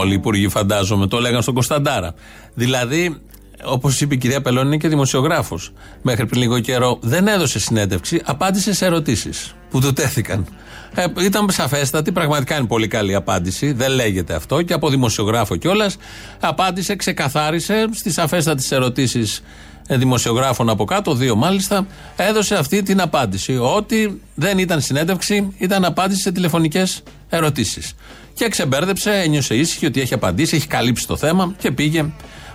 Όλοι 0.00 0.10
οι 0.10 0.14
υπουργοί, 0.14 0.48
φαντάζομαι, 0.48 1.06
το 1.06 1.16
έλεγαν 1.16 1.42
στον 1.42 1.54
Κωνσταντάρα. 1.54 2.14
Δηλαδή, 2.54 3.20
όπως 3.64 4.00
είπε 4.00 4.14
η 4.14 4.18
κυρία 4.18 4.40
Πελώνη, 4.40 4.66
είναι 4.66 4.76
και 4.76 4.88
δημοσιογράφος. 4.88 5.72
Μέχρι 6.02 6.26
πριν 6.26 6.40
λίγο 6.40 6.60
καιρό 6.60 6.98
δεν 7.00 7.26
έδωσε 7.26 7.58
συνέντευξη, 7.58 8.20
απάντησε 8.24 8.74
σε 8.74 8.86
ερωτήσεις 8.86 9.54
που 9.70 9.80
του 9.80 9.92
τέθηκαν. 9.92 10.46
Ε, 10.94 11.04
ήταν 11.20 11.50
σαφέστατη, 11.50 12.12
πραγματικά 12.12 12.56
είναι 12.56 12.66
πολύ 12.66 12.88
καλή 12.88 13.14
απάντηση. 13.14 13.72
Δεν 13.72 13.90
λέγεται 13.90 14.34
αυτό 14.34 14.62
και 14.62 14.72
από 14.72 14.88
δημοσιογράφο 14.88 15.56
κιόλας. 15.56 15.96
Απάντησε, 16.40 16.96
ξεκαθάρισε 16.96 17.86
στις 17.92 18.12
σαφέστατες 18.12 18.72
ερωτήσεις 18.72 19.38
ε, 19.38 19.42
δημοσιογράφων 19.88 20.68
από 20.68 20.84
κάτω, 20.84 21.14
δύο 21.14 21.36
μάλιστα, 21.36 21.86
έδωσε 22.16 22.54
αυτή 22.54 22.82
την 22.82 23.00
απάντηση. 23.00 23.58
Ότι 23.60 24.20
δεν 24.34 24.58
ήταν 24.58 24.80
συνέντευξη, 24.80 25.54
ήταν 25.58 25.84
απάντηση 25.84 26.20
σε 26.20 26.32
τηλεφωνικές 26.32 27.02
ερωτήσεις. 27.28 27.94
Και 28.34 28.48
ξεμπέρδεψε, 28.48 29.10
ένιωσε 29.10 29.54
ήσυχη 29.54 29.86
ότι 29.86 30.00
έχει 30.00 30.14
απαντήσει, 30.14 30.56
έχει 30.56 30.66
καλύψει 30.66 31.06
το 31.06 31.16
θέμα 31.16 31.54
και 31.58 31.70
πήγε 31.70 32.04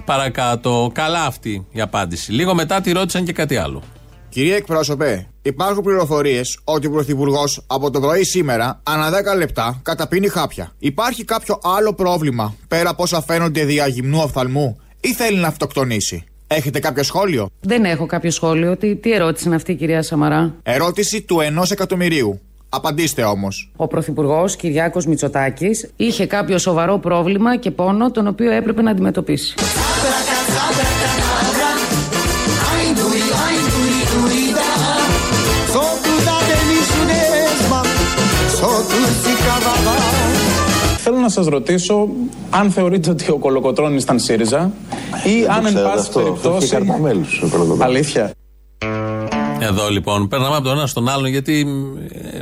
παρακάτω. 0.05 0.91
Καλά 0.93 1.25
αυτή 1.25 1.65
η 1.71 1.81
απάντηση. 1.81 2.31
Λίγο 2.31 2.53
μετά 2.53 2.81
τη 2.81 2.91
ρώτησαν 2.91 3.25
και 3.25 3.33
κάτι 3.33 3.57
άλλο. 3.57 3.83
Κυρία 4.29 4.55
εκπρόσωπε, 4.55 5.27
υπάρχουν 5.41 5.83
πληροφορίες 5.83 6.59
ότι 6.63 6.87
ο 6.87 6.91
Πρωθυπουργός 6.91 7.63
από 7.67 7.91
το 7.91 7.99
πρωί 7.99 8.23
σήμερα, 8.23 8.81
ανά 8.83 9.09
10 9.33 9.37
λεπτά, 9.37 9.79
καταπίνει 9.83 10.27
χάπια. 10.27 10.71
Υπάρχει 10.79 11.23
κάποιο 11.23 11.59
άλλο 11.63 11.93
πρόβλημα 11.93 12.55
πέρα 12.67 12.89
από 12.89 13.03
όσα 13.03 13.21
φαίνονται 13.21 13.65
δια 13.65 13.87
γυμνού 13.87 14.19
οφθαλμού 14.19 14.79
ή 15.01 15.13
θέλει 15.13 15.37
να 15.37 15.47
αυτοκτονήσει; 15.47 16.23
Έχετε 16.51 16.79
κάποιο 16.79 17.03
σχόλιο; 17.03 17.49
Δεν 17.61 17.85
έχω 17.85 18.05
κάποιο 18.05 18.31
σχόλιο. 18.31 18.77
Τι, 18.77 18.95
τι 18.95 19.11
ερώτηση 19.11 19.47
είναι 19.47 19.55
αυτή, 19.55 19.75
κυρία 19.75 20.01
Σαμαρά; 20.01 20.53
Ερώτηση 20.63 21.21
του 21.21 21.39
ενός 21.39 21.71
εκατομμυρίου. 21.71 22.41
Απαντήστε 22.69 23.23
όμως. 23.23 23.71
Ο 23.75 23.87
Πρωθυπουργός 23.87 24.55
Κυριάκος 24.55 25.05
Μητσοτάκης 25.05 25.89
είχε 25.95 26.25
κάποιο 26.25 26.57
σοβαρό 26.57 26.97
πρόβλημα 26.97 27.57
και 27.57 27.71
πόνο 27.71 28.11
τον 28.11 28.27
οποίο 28.27 28.51
έπρεπε 28.51 28.81
να 28.81 28.91
αντιμετωπίσει. 28.91 29.53
Θέλω 41.11 41.21
να 41.21 41.29
σας 41.29 41.47
ρωτήσω 41.47 42.07
αν 42.49 42.71
θεωρείτε 42.71 43.09
ότι 43.09 43.31
ο 43.31 43.37
Κολοκοτρώνης 43.37 44.03
ήταν 44.03 44.19
ΣΥΡΙΖΑ 44.19 44.71
ή 45.23 45.45
αν 45.49 45.65
εν 45.65 45.73
πάση 45.83 46.11
περιπτώσει... 46.11 46.77
Αλήθεια. 47.79 48.31
Εδώ 49.59 49.89
λοιπόν, 49.89 50.27
περνάμε 50.27 50.55
από 50.55 50.63
τον 50.63 50.77
ένα 50.77 50.87
στον 50.87 51.09
άλλον 51.09 51.25
γιατί 51.25 51.67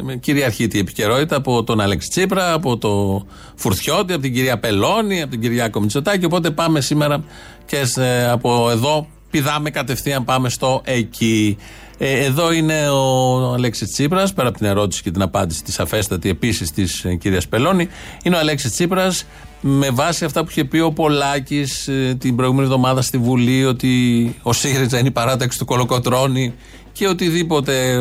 ε, 0.10 0.16
κυριαρχείται 0.16 0.78
η 0.78 0.80
επικαιρότητα 0.80 1.36
από 1.36 1.64
τον 1.64 1.80
Αλέξη 1.80 2.10
Τσίπρα, 2.10 2.54
από 2.54 2.78
το 2.78 3.26
Φουρτιώτη, 3.56 4.14
από 4.14 4.22
την 4.22 4.34
κυρία 4.34 4.60
Πελώνη, 4.60 5.22
από 5.22 5.32
την 5.32 5.42
κυρία 5.42 5.70
Κομιτσοτάκη. 5.70 6.26
Οπότε 6.26 6.52
πάμε 6.52 6.82
σήμερα 6.82 7.24
και 7.66 7.86
σε, 7.86 8.30
από 8.30 8.70
εδώ 8.70 9.08
πηδάμε 9.32 9.70
κατευθείαν 9.70 10.24
πάμε 10.24 10.50
στο 10.50 10.82
εκεί. 10.84 11.58
Ε, 11.98 12.26
εδώ 12.26 12.52
είναι 12.52 12.90
ο 12.90 13.54
Αλέξης 13.54 13.92
Τσίπρας, 13.92 14.34
πέρα 14.34 14.48
από 14.48 14.58
την 14.58 14.68
ερώτηση 14.68 15.02
και 15.04 15.12
την 15.12 15.22
απάντηση 15.22 15.64
της 15.64 15.80
αφέστατη 15.80 16.30
επίσης 16.30 16.72
της 16.72 17.04
ε, 17.06 17.16
κυρίας 17.16 17.48
Πελώνη. 17.48 17.88
Είναι 18.24 18.36
ο 18.36 18.40
Αλέξης 18.40 18.72
Τσίπρας 18.72 19.26
με 19.62 19.90
βάση 19.90 20.26
αυτά 20.26 20.44
που 20.44 20.50
είχε 20.50 20.64
πει 20.64 20.80
ο 20.80 20.92
Πολάκης 20.92 21.88
ε, 21.88 22.16
την 22.20 22.36
προηγούμενη 22.36 22.68
εβδομάδα 22.68 23.02
στη 23.02 23.18
Βουλή, 23.18 23.66
ότι 23.66 24.36
ο 24.42 24.54
ΣΥΡΙΖΑ 24.54 24.98
είναι 25.00 25.08
η 25.08 25.12
παράταξη 25.12 25.58
του 25.58 25.66
Κολοκοτρώνη 25.66 26.54
και 26.92 27.08
οτιδήποτε, 27.08 28.00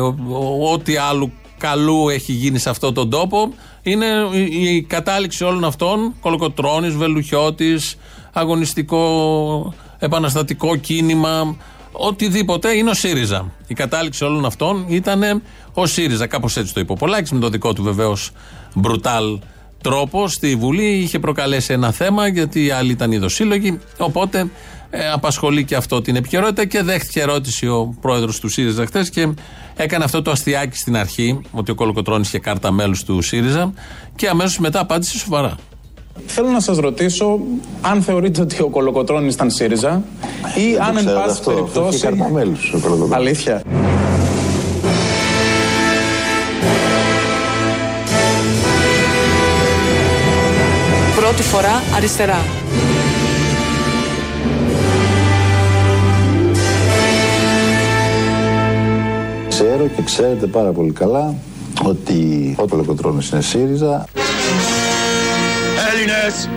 ό,τι 0.71 0.97
άλλο 0.97 1.31
καλού 1.57 2.09
έχει 2.09 2.31
γίνει 2.31 2.59
σε 2.59 2.69
αυτόν 2.69 2.93
τον 2.93 3.09
τόπο. 3.09 3.53
Είναι 3.81 4.05
η 4.49 4.81
κατάληξη 4.81 5.43
όλων 5.43 5.63
αυτών, 5.63 6.13
Κολοκοτρώνης, 6.21 6.95
Βελουχιώτης, 6.95 7.97
αγωνιστικό 8.33 9.73
επαναστατικό 9.99 10.75
κίνημα, 10.75 11.55
οτιδήποτε 11.91 12.75
είναι 12.75 12.89
ο 12.89 12.93
ΣΥΡΙΖΑ. 12.93 13.51
Η 13.67 13.73
κατάληξη 13.73 14.23
όλων 14.23 14.45
αυτών 14.45 14.85
ήταν 14.87 15.41
ο 15.73 15.85
ΣΥΡΙΖΑ. 15.85 16.27
Κάπως 16.27 16.57
έτσι 16.57 16.73
το 16.73 16.79
είπε 16.79 16.91
ο 16.91 16.95
Πολάκης, 16.95 17.31
με 17.31 17.39
το 17.39 17.49
δικό 17.49 17.73
του 17.73 17.83
βεβαίως 17.83 18.31
μπρουτάλ 18.73 19.39
τρόπο 19.81 20.27
στη 20.27 20.55
Βουλή. 20.55 20.85
Είχε 20.85 21.19
προκαλέσει 21.19 21.73
ένα 21.73 21.91
θέμα 21.91 22.27
γιατί 22.27 22.65
οι 22.65 22.71
άλλοι 22.71 22.91
ήταν 22.91 23.11
ειδοσύλλογοι. 23.11 23.79
Οπότε 23.97 24.49
ε, 24.89 25.09
απασχολεί 25.09 25.65
και 25.65 25.75
αυτό 25.75 26.01
την 26.01 26.15
επικαιρότητα 26.15 26.65
και 26.65 26.81
δέχτηκε 26.81 27.21
ερώτηση 27.21 27.67
ο 27.67 27.95
πρόεδρος 28.01 28.39
του 28.39 28.49
ΣΥΡΙΖΑ 28.49 28.85
χθες 28.85 29.09
και 29.09 29.33
έκανε 29.75 30.03
αυτό 30.03 30.21
το 30.21 30.31
αστιάκι 30.31 30.77
στην 30.77 30.97
αρχή, 30.97 31.41
ότι 31.51 31.71
ο 31.71 31.75
Κολοκοτρόνη 31.75 32.21
είχε 32.21 32.39
κάρτα 32.39 32.71
μέλους 32.71 33.03
του 33.03 33.21
ΣΥΡΙΖΑ 33.21 33.73
και 34.15 34.27
αμέσως 34.29 34.59
μετά 34.59 34.79
απάντησε 34.79 35.17
σοβαρά. 35.17 35.55
Θέλω 36.25 36.49
να 36.49 36.59
σας 36.59 36.77
ρωτήσω 36.77 37.39
αν 37.81 38.01
θεωρείτε 38.01 38.41
ότι 38.41 38.61
ο 38.61 38.69
Κολοκοτρώνης 38.69 39.33
ήταν 39.33 39.49
ΣΥΡΙΖΑ 39.49 40.03
ή 40.55 40.77
αν 40.87 40.97
εν 40.97 41.05
πάση 41.05 41.43
περιπτώσει... 41.43 42.07
Αλήθεια. 43.09 43.61
Πρώτη 51.15 51.41
φορά 51.41 51.81
αριστερά. 51.95 52.37
Ξέρω 59.49 59.87
και 59.95 60.01
ξέρετε 60.01 60.47
πάρα 60.47 60.71
πολύ 60.71 60.91
καλά 60.91 61.33
ότι 61.83 62.55
ο 62.59 62.67
Κολοκοτρώνης 62.67 63.29
είναι 63.29 63.41
ΣΥΡΙΖΑ. 63.41 64.05
Έλληνες! 66.27 66.49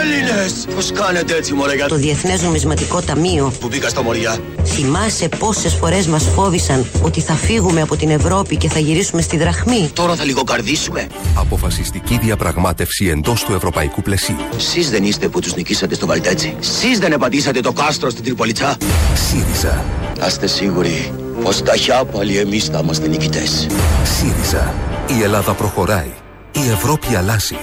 Έλληνες! 0.00 0.66
Πώς 0.74 0.92
κάνετε 0.92 1.36
έτσι 1.36 1.52
μωρέ 1.52 1.74
για 1.74 1.88
Το 1.88 1.96
Διεθνές 1.96 2.42
Νομισματικό 2.42 3.00
Ταμείο 3.00 3.52
που 3.60 3.68
μπήκα 3.68 3.88
στα 3.88 4.02
μωριά. 4.02 4.38
Θυμάσαι 4.64 5.28
πόσες 5.28 5.74
φορές 5.74 6.06
μας 6.06 6.24
φόβησαν 6.34 6.86
ότι 7.02 7.20
θα 7.20 7.34
φύγουμε 7.34 7.80
από 7.80 7.96
την 7.96 8.10
Ευρώπη 8.10 8.56
και 8.56 8.68
θα 8.68 8.78
γυρίσουμε 8.78 9.22
στη 9.22 9.36
δραχμή; 9.36 9.90
Τώρα 9.92 10.14
θα 10.14 10.24
λιγοκαρδίσουμε. 10.24 11.06
Αποφασιστική 11.34 12.18
διαπραγμάτευση 12.22 13.06
εντός 13.06 13.44
του 13.44 13.54
ευρωπαϊκού 13.54 14.02
πλαισίου. 14.02 14.36
Εσείς 14.56 14.90
δεν 14.90 15.04
είστε 15.04 15.28
που 15.28 15.40
τους 15.40 15.54
νικήσατε 15.54 15.94
στο 15.94 16.06
Βαλτέτσι. 16.06 16.56
Εσείς 16.60 16.98
δεν 16.98 17.12
επαντήσατε 17.12 17.60
το 17.60 17.72
κάστρο 17.72 18.10
στην 18.10 18.24
Τριπολιτσά. 18.24 18.76
ΣΥΡΙΖΑ. 19.14 19.84
Άστε 20.20 20.46
σίγουροι 20.46 21.12
πως 21.42 21.62
ταχιά 21.62 22.04
πάλι 22.04 22.38
εμείς 22.38 22.64
θα 22.64 22.80
είμαστε 22.82 23.08
νικητές. 23.08 23.66
ΣΥΡΙΖΑ. 24.04 24.74
Η 25.18 25.22
Ελλάδα 25.22 25.52
προχωράει. 25.52 26.12
Η 26.52 26.70
Ευρώπη 26.70 27.14
αλλάζει. 27.14 27.56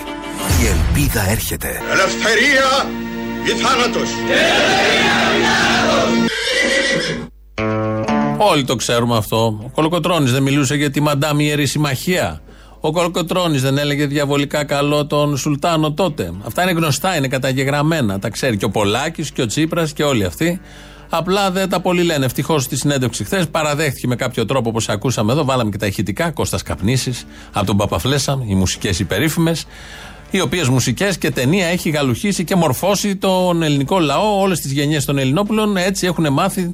Η 0.61 0.65
ελπίδα 0.67 1.29
έρχεται. 1.29 1.81
Ελευθερία 1.91 2.89
ή 3.45 3.61
θάνατος. 3.61 4.09
Όλοι 8.37 8.63
το 8.63 8.75
ξέρουμε 8.75 9.17
αυτό. 9.17 9.59
Ο 9.63 9.69
Κολοκοτρώνης 9.69 10.31
δεν 10.31 10.43
μιλούσε 10.43 10.75
για 10.75 10.91
τη 10.91 11.01
Μαντάμ 11.01 11.39
Ιερή 11.39 11.65
Συμμαχία. 11.65 12.41
Ο 12.79 12.91
Κολοκοτρώνης 12.91 13.61
δεν 13.61 13.77
έλεγε 13.77 14.05
διαβολικά 14.05 14.63
καλό 14.63 15.05
τον 15.05 15.37
Σουλτάνο 15.37 15.91
τότε. 15.91 16.31
Αυτά 16.45 16.61
είναι 16.61 16.71
γνωστά, 16.71 17.15
είναι 17.15 17.27
καταγεγραμμένα. 17.27 18.19
Τα 18.19 18.29
ξέρει 18.29 18.57
και 18.57 18.65
ο 18.65 18.69
Πολάκης 18.69 19.31
και 19.31 19.41
ο 19.41 19.45
Τσίπρας 19.45 19.93
και 19.93 20.03
όλοι 20.03 20.25
αυτοί. 20.25 20.61
Απλά 21.09 21.51
δεν 21.51 21.69
τα 21.69 21.79
πολύ 21.79 22.03
λένε. 22.03 22.25
Ευτυχώς 22.25 22.63
στη 22.63 22.77
συνέντευξη 22.77 23.23
χθες 23.23 23.47
παραδέχτηκε 23.47 24.07
με 24.07 24.15
κάποιο 24.15 24.45
τρόπο 24.45 24.69
όπως 24.69 24.89
ακούσαμε 24.89 25.31
εδώ. 25.31 25.45
Βάλαμε 25.45 25.69
και 25.69 25.77
τα 25.77 25.85
ηχητικά. 25.85 26.31
Κώστας 26.31 26.63
Καπνίσης 26.63 27.25
από 27.53 27.65
τον 27.65 27.77
Παπαφλέσα, 27.77 28.43
οι 28.47 28.55
μουσικές 28.55 28.99
υπερήφημες. 28.99 29.65
Οι 30.31 30.41
οποίες 30.41 30.69
μουσικές 30.69 31.17
και 31.17 31.31
ταινία 31.31 31.65
έχει 31.65 31.89
γαλουχίσει 31.89 32.43
και 32.43 32.55
μορφώσει 32.55 33.15
τον 33.15 33.63
ελληνικό 33.63 34.00
λαό. 34.00 34.39
Όλες 34.39 34.59
τις 34.59 34.71
γενιές 34.71 35.05
των 35.05 35.17
Ελληνόπουλων 35.17 35.77
έτσι 35.77 36.05
έχουν 36.05 36.33
μάθει 36.33 36.74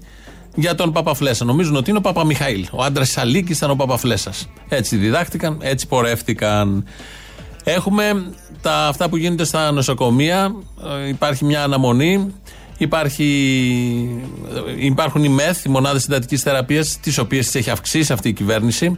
για 0.56 0.76
τον 0.76 0.92
Παπαφλέσα. 0.92 1.46
Νομίζουν 1.46 1.76
ότι 1.76 1.90
είναι 1.90 2.00
ο 2.00 2.02
Παπαμιχαήλ. 2.02 2.66
Ο 2.72 2.84
άντρας 2.84 3.18
Αλίκη 3.18 3.52
ήταν 3.52 3.70
ο 3.70 3.76
Παπαφλέσας. 3.76 4.50
Έτσι 4.70 4.96
διδάχτηκαν, 4.96 5.58
έτσι 5.62 5.88
πορεύτηκαν. 5.88 6.86
Έχουμε 7.64 8.32
τα, 8.62 8.88
αυτά 8.88 9.10
που 9.10 9.18
γίνονται 9.18 9.44
στα 9.44 9.72
νοσοκομεία. 9.72 10.56
Ε, 11.04 11.08
υπάρχει 11.08 11.46
μια 11.46 11.64
αναμονή. 11.64 12.34
Υπάρχει, 12.78 13.26
υπάρχουν 14.80 15.24
οι 15.24 15.30
ΜΕΘ, 15.30 15.64
οι 15.66 15.70
μονάδες 15.70 16.02
συντατικής 16.02 16.42
θεραπείας, 16.42 17.00
τις 17.02 17.18
οποίες 17.18 17.46
τις 17.46 17.56
έχει 17.56 17.70
αυξήσει 17.70 18.14
αυτή 18.14 18.30
η 18.30 18.34
κυβέρνηση. 18.34 18.98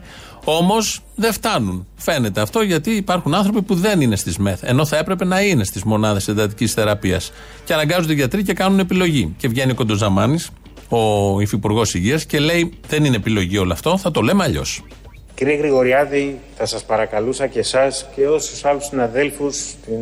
Όμως 0.50 1.02
δεν 1.16 1.34
φτάνουν. 1.34 1.88
Φαίνεται 1.96 2.42
αυτό 2.42 2.62
γιατί 2.62 2.92
υπάρχουν 2.92 3.34
άνθρωποι 3.34 3.62
που 3.62 3.76
δεν 3.76 4.02
είναι 4.02 4.16
στις 4.16 4.38
ΜΕΘ. 4.38 4.60
Ενώ 4.64 4.86
θα 4.86 4.98
έπρεπε 4.98 5.26
να 5.26 5.42
είναι 5.42 5.64
στις 5.64 5.84
μονάδες 5.84 6.24
συντατική 6.24 6.68
θεραπείας. 6.68 7.32
Και 7.64 7.74
αναγκάζονται 7.74 8.14
οι 8.14 8.16
γιατροί 8.16 8.44
και 8.44 8.54
κάνουν 8.54 8.80
επιλογή. 8.80 9.34
Και 9.38 9.48
βγαίνει 9.48 9.72
ο 9.72 9.76
Κοντοζαμάνης, 9.76 10.50
ο 10.90 11.40
υφυπουργός 11.42 11.94
υγείας, 11.94 12.26
και 12.26 12.40
λέει: 12.40 12.74
Δεν 12.88 13.06
είναι 13.06 13.16
επιλογή 13.16 13.58
όλο 13.58 13.74
αυτό, 13.74 13.98
θα 13.98 14.12
το 14.12 14.22
λέμε 14.22 14.44
αλλιώς. 14.44 14.84
Κύριε 15.36 15.56
Γρηγοριάδη, 15.56 16.40
θα 16.58 16.66
σας 16.66 16.84
παρακαλούσα 16.84 17.48
και 17.48 17.60
εσάς 17.60 18.06
και 18.16 18.28
όσους 18.28 18.66
άλλους 18.66 18.86
συναδέλφους 18.86 19.56
στην 19.56 20.00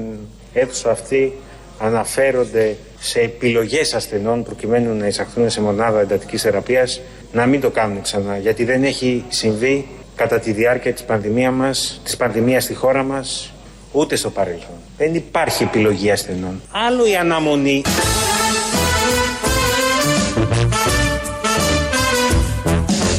αίθουσα 0.53 0.91
αυτή 0.91 1.33
αναφέρονται 1.79 2.77
σε 2.99 3.19
επιλογές 3.19 3.93
ασθενών 3.93 4.43
προκειμένου 4.43 4.97
να 4.97 5.07
εισαχθούν 5.07 5.49
σε 5.49 5.61
μονάδα 5.61 5.99
εντατικής 5.99 6.41
θεραπείας 6.41 7.01
να 7.31 7.45
μην 7.45 7.61
το 7.61 7.69
κάνουν 7.69 8.01
ξανά 8.01 8.37
γιατί 8.37 8.63
δεν 8.63 8.83
έχει 8.83 9.23
συμβεί 9.27 9.87
κατά 10.15 10.39
τη 10.39 10.51
διάρκεια 10.51 10.93
της 10.93 11.03
πανδημίας 11.03 11.53
μας, 11.53 12.01
της 12.03 12.17
πανδημίας 12.17 12.63
στη 12.63 12.73
χώρα 12.73 13.03
μας 13.03 13.53
ούτε 13.91 14.15
στο 14.15 14.29
παρελθόν. 14.29 14.75
Δεν 14.97 15.15
υπάρχει 15.15 15.63
επιλογή 15.63 16.11
ασθενών. 16.11 16.61
Άλλο 16.71 17.07
η 17.07 17.15
αναμονή 17.15 17.81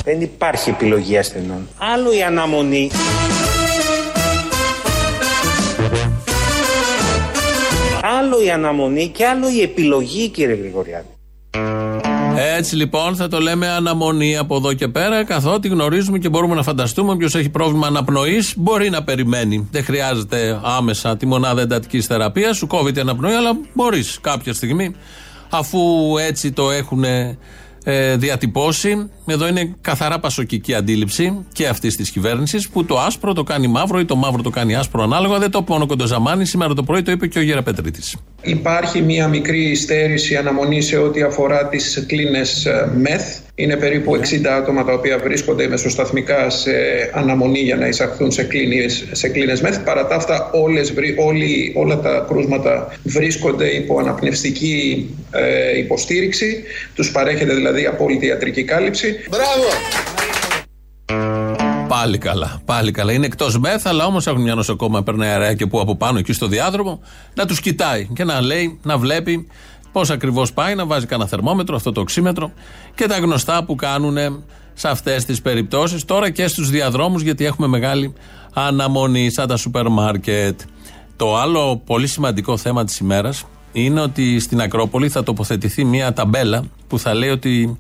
Δεν 0.05 0.21
υπάρχει 0.21 0.71
επιλογή 0.71 1.19
ασθενών. 1.19 1.69
Άλλο 1.95 2.15
η 2.17 2.23
αναμονή. 2.23 2.91
Άλλο 8.19 8.45
η 8.45 8.51
αναμονή 8.51 9.09
και 9.09 9.27
άλλο 9.27 9.49
η 9.51 9.63
επιλογή 9.63 10.29
κύριε 10.29 10.55
Γρηγοριάδη. 10.55 11.07
Έτσι 12.39 12.77
λοιπόν 12.77 13.17
θα 13.17 13.29
το 13.29 13.41
λέμε 13.41 13.69
αναμονή 13.69 14.37
από 14.37 14.57
εδώ 14.57 14.73
και 14.73 14.89
πέρα, 14.89 15.25
καθότι 15.25 15.69
γνωρίζουμε 15.69 16.19
και 16.19 16.29
μπορούμε 16.29 16.55
να 16.55 16.63
φανταστούμε 16.63 17.13
όποιος 17.13 17.35
έχει 17.35 17.49
πρόβλημα 17.49 17.87
αναπνοής 17.87 18.55
μπορεί 18.57 18.91
να 18.91 19.03
περιμένει. 19.03 19.69
Δεν 19.71 19.85
χρειάζεται 19.85 20.61
άμεσα 20.63 21.17
τη 21.17 21.27
μονάδα 21.27 21.61
εντατικής 21.61 22.07
θεραπείας, 22.07 22.57
σου 22.57 22.67
κόβει 22.67 22.93
την 22.93 23.01
αναπνοή, 23.01 23.33
αλλά 23.33 23.57
μπορείς 23.73 24.19
κάποια 24.21 24.53
στιγμή, 24.53 24.95
αφού 25.51 25.79
έτσι 26.19 26.53
το 26.53 26.71
έχουν 26.71 27.05
ε, 27.05 28.17
διατυπώσει. 28.17 29.11
Εδώ 29.29 29.49
είναι 29.49 29.75
καθαρά 29.81 30.19
πασοκική 30.19 30.75
αντίληψη 30.75 31.47
και 31.53 31.67
αυτής 31.67 31.97
της 31.97 32.11
κυβέρνησης 32.11 32.69
που 32.69 32.85
το 32.85 32.99
άσπρο 32.99 33.33
το 33.33 33.43
κάνει 33.43 33.67
μαύρο 33.67 33.99
ή 33.99 34.05
το 34.05 34.17
μαύρο 34.17 34.43
το 34.43 34.51
κάνει 34.51 34.77
άσπρο 34.77 35.03
ανάλογα. 35.03 35.39
Δεν 35.39 35.51
το 35.51 35.59
είπε 35.63 35.73
μόνο 35.73 35.85
ο 35.85 35.87
Κοντοζαμάνη, 35.87 36.45
σήμερα 36.47 36.75
το 36.75 36.83
πρωί 36.83 37.03
το 37.03 37.11
είπε 37.11 37.27
και 37.27 37.39
ο 37.39 37.43
Γέρα 37.43 37.63
Πετρίτης. 37.63 38.17
Υπάρχει 38.43 39.03
μία 39.03 39.29
μικρή 39.29 39.75
στέρηση 39.75 40.37
αναμονή 40.37 40.81
σε 40.81 40.97
ό,τι 40.97 41.23
αφορά 41.23 41.69
τις 41.69 42.05
κλίνες 42.07 42.67
μεθ. 42.97 43.39
Είναι 43.55 43.77
περίπου 43.77 44.17
60 44.17 44.47
άτομα 44.47 44.85
τα 44.85 44.93
οποία 44.93 45.19
βρίσκονται 45.19 45.69
μεσοσταθμικά 45.69 46.51
σε 46.51 46.71
αναμονή 47.13 47.59
για 47.59 47.77
να 47.77 47.87
εισαχθούν 47.87 48.31
σε 48.31 48.43
κλίνες, 48.43 49.05
σε 49.13 49.29
κλίνες 49.29 49.61
μεθ. 49.61 49.79
Παρά 49.79 50.07
τα 50.07 50.15
αυτά 50.15 50.51
όλες, 50.53 50.93
όλοι, 51.17 51.73
όλα 51.77 52.01
τα 52.01 52.25
κρούσματα 52.29 52.99
βρίσκονται 53.03 53.67
υπό 53.67 53.99
αναπνευστική 53.99 55.09
ε, 55.31 55.79
υποστήριξη. 55.79 56.63
Τους 56.95 57.11
παρέχεται 57.11 57.55
δηλαδή 57.55 57.87
απόλυτη 57.87 58.27
ιατρική 58.27 58.65
κάλυψη. 58.65 59.16
Μπράβο! 59.31 59.67
Πάλι 61.89 62.19
καλά, 62.19 62.61
πάλι 62.65 62.91
καλά. 62.91 63.13
Είναι 63.13 63.27
εκτός 63.27 63.59
μεθ, 63.59 63.87
αλλά 63.87 64.07
όμως 64.07 64.27
έχουν 64.27 64.43
μια 64.43 64.55
νοσοκόμα, 64.55 65.03
περνάει 65.03 65.29
αεράκι 65.29 65.67
που 65.67 65.81
από 65.81 65.97
πάνω 65.97 66.19
εκεί 66.19 66.33
στο 66.33 66.47
διάδρομο 66.47 67.01
να 67.35 67.47
τους 67.47 67.61
κοιτάει 67.61 68.09
και 68.15 68.25
να 68.25 68.41
λέει, 68.41 68.81
να 68.83 68.99
βλέπει 68.99 69.47
πώς 69.93 70.11
ακριβώς 70.11 70.53
πάει, 70.53 70.75
να 70.75 70.87
βάζει 70.87 71.07
κανένα 71.07 71.29
θερμόμετρο, 71.29 71.77
αυτό 71.77 71.93
το 71.93 72.01
οξύμετρο 72.01 72.53
και 72.95 73.07
τα 73.07 73.19
γνωστά 73.19 73.65
που 73.65 73.75
κάνουν 73.75 74.17
σε 74.75 74.89
αυτές 74.89 75.25
τις 75.25 75.43
περιπτώσεις. 75.43 76.05
Τώρα 76.05 76.31
και 76.31 76.47
στους 76.47 76.71
διαδρόμους, 76.71 77.23
γιατί 77.23 77.45
έχουμε 77.45 77.67
μεγάλη 77.67 78.13
αναμονή, 78.53 79.33
σαν 79.33 79.49
τα 79.49 79.57
σούπερ 79.57 79.89
μάρκετ. 79.89 80.61
Το 81.17 81.37
άλλο 81.37 81.83
πολύ 81.87 82.07
σημαντικό 82.07 82.57
θέμα 82.57 82.85
της 82.85 82.99
ημέρας 82.99 83.45
είναι 83.73 84.01
ότι 84.01 84.41
στην 84.41 84.61
Ακρόπολη 84.61 85.09
θα 85.09 85.23
τοποθετηθεί 85.23 85.85
μια 85.85 86.13
ταμπέλα 86.13 86.65
που 86.87 86.99
θα 86.99 87.15
λέει 87.15 87.29
ότι 87.29 87.79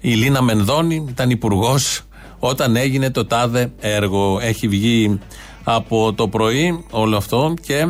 η 0.00 0.14
Λίνα 0.14 0.42
Μενδώνη 0.42 1.06
ήταν 1.08 1.30
υπουργός 1.30 2.02
όταν 2.38 2.76
έγινε 2.76 3.10
το 3.10 3.26
τάδε 3.26 3.72
έργο. 3.80 4.38
Έχει 4.42 4.68
βγει 4.68 5.18
από 5.64 6.12
το 6.12 6.28
πρωί 6.28 6.84
όλο 6.90 7.16
αυτό 7.16 7.54
και 7.62 7.88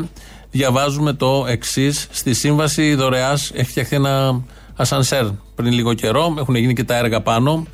διαβάζουμε 0.50 1.12
το 1.12 1.44
εξής. 1.48 2.08
Στη 2.10 2.34
σύμβαση 2.34 2.94
δωρεάς 2.94 3.50
έχει 3.54 3.70
φτιαχτεί 3.70 3.96
ένα 3.96 4.44
ασανσέρ 4.76 5.26
πριν 5.54 5.72
λίγο 5.72 5.94
καιρό. 5.94 6.34
Έχουν 6.38 6.54
γίνει 6.54 6.72
και 6.74 6.84
τα 6.84 6.96
έργα 6.96 7.20
πάνω. 7.20 7.66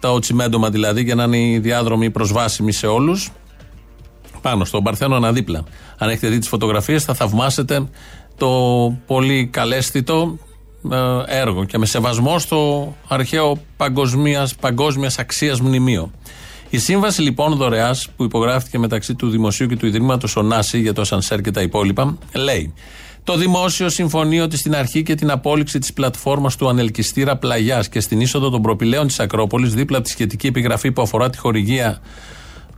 Τα 0.00 0.12
οτσιμέντομα 0.12 0.70
δηλαδή 0.70 1.02
για 1.02 1.14
να 1.14 1.24
είναι 1.24 1.38
οι 1.38 1.58
διάδρομοι 1.58 2.10
προσβάσιμοι 2.10 2.72
σε 2.72 2.86
όλους. 2.86 3.30
Πάνω 4.42 4.64
στον 4.64 4.82
Παρθένο 4.82 5.32
δίπλα. 5.32 5.64
Αν 5.98 6.08
έχετε 6.08 6.28
δει 6.28 6.38
τις 6.38 6.48
φωτογραφίες, 6.48 7.04
θα 7.04 7.14
θαυμάσετε 7.14 7.88
το 8.36 8.48
πολύ 9.06 9.46
καλέσθητο 9.46 10.38
ε, 10.42 10.47
έργο 11.26 11.64
και 11.64 11.78
με 11.78 11.86
σεβασμό 11.86 12.38
στο 12.38 12.94
αρχαίο 13.08 13.58
παγκοσμίας, 13.76 14.54
παγκόσμιας 14.54 15.18
αξίας 15.18 15.60
μνημείο. 15.60 16.10
Η 16.70 16.78
σύμβαση 16.78 17.22
λοιπόν 17.22 17.54
δωρεάς 17.54 18.08
που 18.16 18.24
υπογράφηκε 18.24 18.78
μεταξύ 18.78 19.14
του 19.14 19.28
Δημοσίου 19.28 19.66
και 19.66 19.76
του 19.76 19.86
Ιδρύματος 19.86 20.36
Ονάση 20.36 20.80
για 20.80 20.92
το 20.92 21.04
Σανσέρ 21.04 21.40
και 21.40 21.50
τα 21.50 21.62
υπόλοιπα 21.62 22.18
λέει 22.34 22.74
το 23.28 23.36
δημόσιο 23.36 23.88
συμφωνεί 23.88 24.40
ότι 24.40 24.56
στην 24.56 24.74
αρχή 24.74 25.02
και 25.02 25.14
την 25.14 25.30
απόλυξη 25.30 25.78
της 25.78 25.92
πλατφόρμας 25.92 26.56
του 26.56 26.68
ανελκυστήρα 26.68 27.36
πλαγιάς 27.36 27.88
και 27.88 28.00
στην 28.00 28.20
είσοδο 28.20 28.50
των 28.50 28.62
προπηλαίων 28.62 29.06
της 29.06 29.20
Ακρόπολης, 29.20 29.74
δίπλα 29.74 29.96
από 29.96 30.06
τη 30.06 30.12
σχετική 30.12 30.46
επιγραφή 30.46 30.92
που 30.92 31.02
αφορά 31.02 31.30
τη 31.30 31.38
χορηγία 31.38 32.00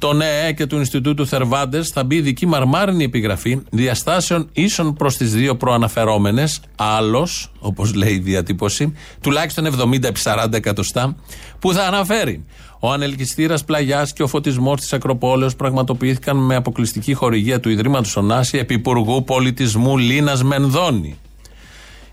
των 0.01 0.21
ΕΕ 0.21 0.53
και 0.53 0.67
του 0.67 0.77
Ινστιτούτου 0.77 1.27
Θερβάντες, 1.27 1.89
θα 1.89 2.05
μπει 2.05 2.17
ειδική 2.17 2.47
μαρμάρινη 2.47 3.05
επιγραφή 3.05 3.61
διαστάσεων 3.71 4.49
ίσων 4.53 4.95
προς 4.95 5.17
τις 5.17 5.33
δύο 5.33 5.57
προαναφερόμενες, 5.57 6.61
άλλος, 6.77 7.53
όπως 7.59 7.95
λέει 7.95 8.13
η 8.13 8.19
διατύπωση, 8.19 8.95
τουλάχιστον 9.21 9.67
70 9.67 10.09
επί 10.09 10.21
40 10.25 10.53
εκατοστά, 10.53 11.17
που 11.59 11.73
θα 11.73 11.83
αναφέρει 11.83 12.45
ο 12.81 12.93
ανελκυστήρας 12.93 13.65
πλαγιάς 13.65 14.13
και 14.13 14.23
ο 14.23 14.27
φωτισμός 14.27 14.81
της 14.81 14.93
Ακροπόλεως 14.93 15.57
πραγματοποιήθηκαν 15.57 16.37
με 16.37 16.55
αποκλειστική 16.55 17.15
χορηγία 17.15 17.61
του 17.61 17.69
Ιδρύματος 17.69 18.17
Ωνάση 18.17 18.59
Επιπουργού 18.59 19.25
Πολιτισμού 19.25 19.97
Λίνας 19.97 20.43
Μενδώνη. 20.43 21.19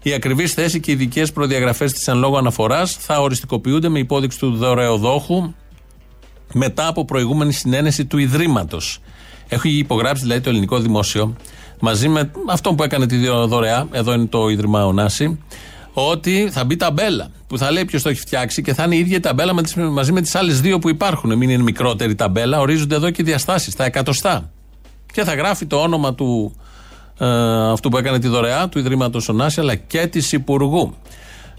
Οι 0.03 0.13
ακριβεί 0.13 0.47
θέσει 0.47 0.79
και 0.79 0.91
οι 0.91 0.93
ειδικές 0.93 1.31
προδιαγραφές 1.31 1.93
της 1.93 2.07
εν 2.07 2.17
λόγω 2.17 2.38
αναφοράς 2.38 2.97
θα 2.99 3.21
οριστικοποιούνται 3.21 3.89
με 3.89 3.99
υπόδειξη 3.99 4.39
του 4.39 4.55
δωρεοδόχου 4.55 5.53
μετά 6.53 6.88
από 6.88 7.05
προηγούμενη 7.05 7.53
συνένεση 7.53 8.05
του 8.05 8.17
Ιδρύματος. 8.17 8.99
Έχει 9.47 9.69
υπογράψει 9.69 10.21
δηλαδή 10.21 10.41
το 10.41 10.49
ελληνικό 10.49 10.79
δημόσιο 10.79 11.36
μαζί 11.79 12.07
με 12.10 12.31
αυτό 12.49 12.73
που 12.73 12.83
έκανε 12.83 13.05
τη 13.05 13.17
δωρεά, 13.27 13.88
εδώ 13.91 14.13
είναι 14.13 14.25
το 14.25 14.49
Ίδρυμα 14.49 14.86
Ωνάση, 14.86 15.39
ότι 15.93 16.49
θα 16.51 16.65
μπει 16.65 16.75
ταμπέλα 16.75 17.27
που 17.47 17.57
θα 17.57 17.71
λέει 17.71 17.86
ποιος 17.86 18.01
το 18.01 18.10
έχει 18.10 18.19
φτιάξει 18.19 18.62
και 18.62 18.73
θα 18.73 18.83
είναι 18.83 18.95
η 18.95 18.99
ίδια 18.99 19.17
η 19.17 19.19
ταμπέλα 19.19 19.53
μαζί 19.91 20.12
με 20.12 20.21
τις 20.21 20.36
άλλες 20.36 20.62
δύο 20.62 20.79
που 20.79 20.89
υπάρχουν. 20.89 21.38
Μην 21.38 21.49
είναι 21.49 21.63
μικρότερη 21.63 22.15
ταμπέλα, 22.15 22.60
ορίζονται 22.60 22.95
εδώ 22.95 23.10
και 23.10 23.23
διαστάσεις, 23.23 23.75
τα 23.75 23.83
εκατοστά. 23.83 24.51
Και 25.13 25.23
θα 25.23 25.33
γράφει 25.33 25.65
το 25.65 25.77
όνομα 25.81 26.13
του 26.13 26.55
ε, 27.19 27.25
αυτού 27.71 27.89
που 27.89 27.97
έκανε 27.97 28.19
τη 28.19 28.27
δωρεά, 28.27 28.69
του 28.69 28.79
Ιδρύματος 28.79 29.29
Ωνάση, 29.29 29.60
αλλά 29.60 29.75
και 29.75 30.07
της 30.07 30.31
Υπουργού. 30.31 30.95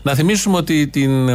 Να 0.02 0.14
θυμίσουμε 0.14 0.56
ότι 0.56 0.88
την, 0.88 1.28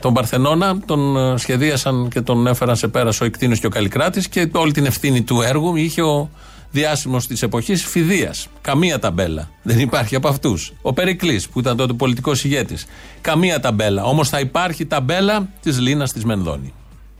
τον 0.00 0.12
Παρθενώνα 0.12 0.78
τον 0.86 1.16
ε, 1.16 1.36
σχεδίασαν 1.36 2.08
και 2.08 2.20
τον 2.20 2.46
έφεραν 2.46 2.76
σε 2.76 2.88
πέρας 2.88 3.20
ο 3.20 3.24
Εκτίνο 3.24 3.56
και 3.56 3.66
ο 3.66 3.70
Καλλικράτη 3.70 4.28
και 4.28 4.48
όλη 4.52 4.72
την 4.72 4.86
ευθύνη 4.86 5.22
του 5.22 5.40
έργου 5.40 5.76
είχε 5.76 6.02
ο 6.02 6.30
διάσημος 6.70 7.26
της 7.26 7.42
εποχής 7.42 7.84
Φιδίας. 7.84 8.46
Καμία 8.60 8.98
ταμπέλα. 8.98 9.48
Δεν 9.62 9.78
υπάρχει 9.78 10.14
από 10.14 10.28
αυτούς. 10.28 10.72
Ο 10.82 10.92
Περικλής, 10.92 11.48
που 11.48 11.60
ήταν 11.60 11.76
τότε 11.76 11.92
πολιτικός 11.92 12.44
ηγέτης. 12.44 12.86
Καμία 13.20 13.60
ταμπέλα. 13.60 14.04
Όμως 14.04 14.28
θα 14.28 14.40
υπάρχει 14.40 14.86
ταμπέλα 14.86 15.48
της 15.62 15.80
Λίνας 15.80 16.12
της 16.12 16.24
Μενδώνη. 16.24 16.72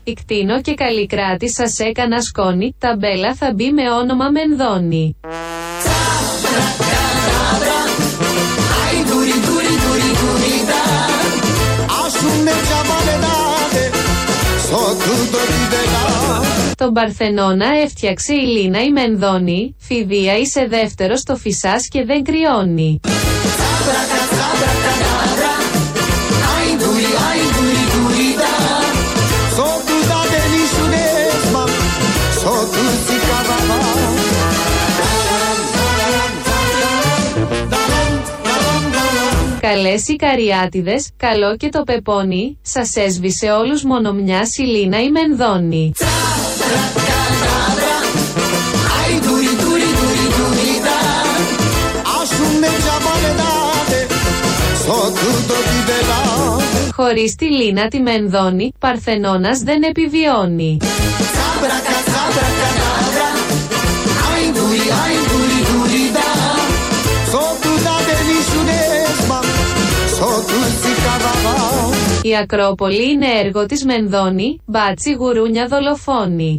Ικτίνο 0.04 0.60
και 0.60 0.74
Καλλικράτη 0.74 1.50
σας 1.50 1.78
έκανα 1.78 2.20
σκόνη. 2.20 2.74
Ταμπέλα 2.78 3.34
θα 3.34 3.52
μπει 3.54 3.72
με 3.72 3.90
όνομα 3.90 4.30
Μενδώνη. 4.30 5.16
Τον 16.76 16.92
Παρθενώνα 16.92 17.66
έφτιαξε 17.66 18.34
η 18.34 18.46
Λίνα 18.46 18.82
η 18.82 18.90
Μενδώνη, 18.90 19.76
Φιδία 19.78 20.38
είσαι 20.38 20.66
δεύτερος 20.66 21.20
στο 21.20 21.36
φυσάς 21.36 21.88
και 21.88 22.04
δεν 22.04 22.24
κρυώνει. 22.24 23.00
Καλές 39.94 40.08
οι 40.08 40.16
καριάτιδες, 40.16 41.10
καλό 41.16 41.56
και 41.56 41.68
το 41.68 41.82
πεπόνι, 41.82 42.58
σας 42.62 42.96
έσβησε 42.96 43.50
όλους 43.50 43.84
μόνο 43.84 44.12
μια 44.12 44.46
σιλίνα 44.46 45.02
η 45.02 45.10
Μενδώνη. 45.10 45.92
Χωρίς 56.92 57.34
τη 57.34 57.44
Λίνα 57.44 57.88
τη 57.88 58.00
Μενδώνη, 58.00 58.72
Παρθενώνας 58.78 59.58
δεν 59.58 59.82
επιβιώνει. 59.82 60.78
Η 72.26 72.36
Ακρόπολη 72.36 73.10
είναι 73.10 73.26
έργο 73.44 73.66
της 73.66 73.84
Μενδώνη, 73.84 74.60
μπάτσι 74.66 75.12
γουρούνια 75.12 75.66
δολοφόνη. 75.66 76.58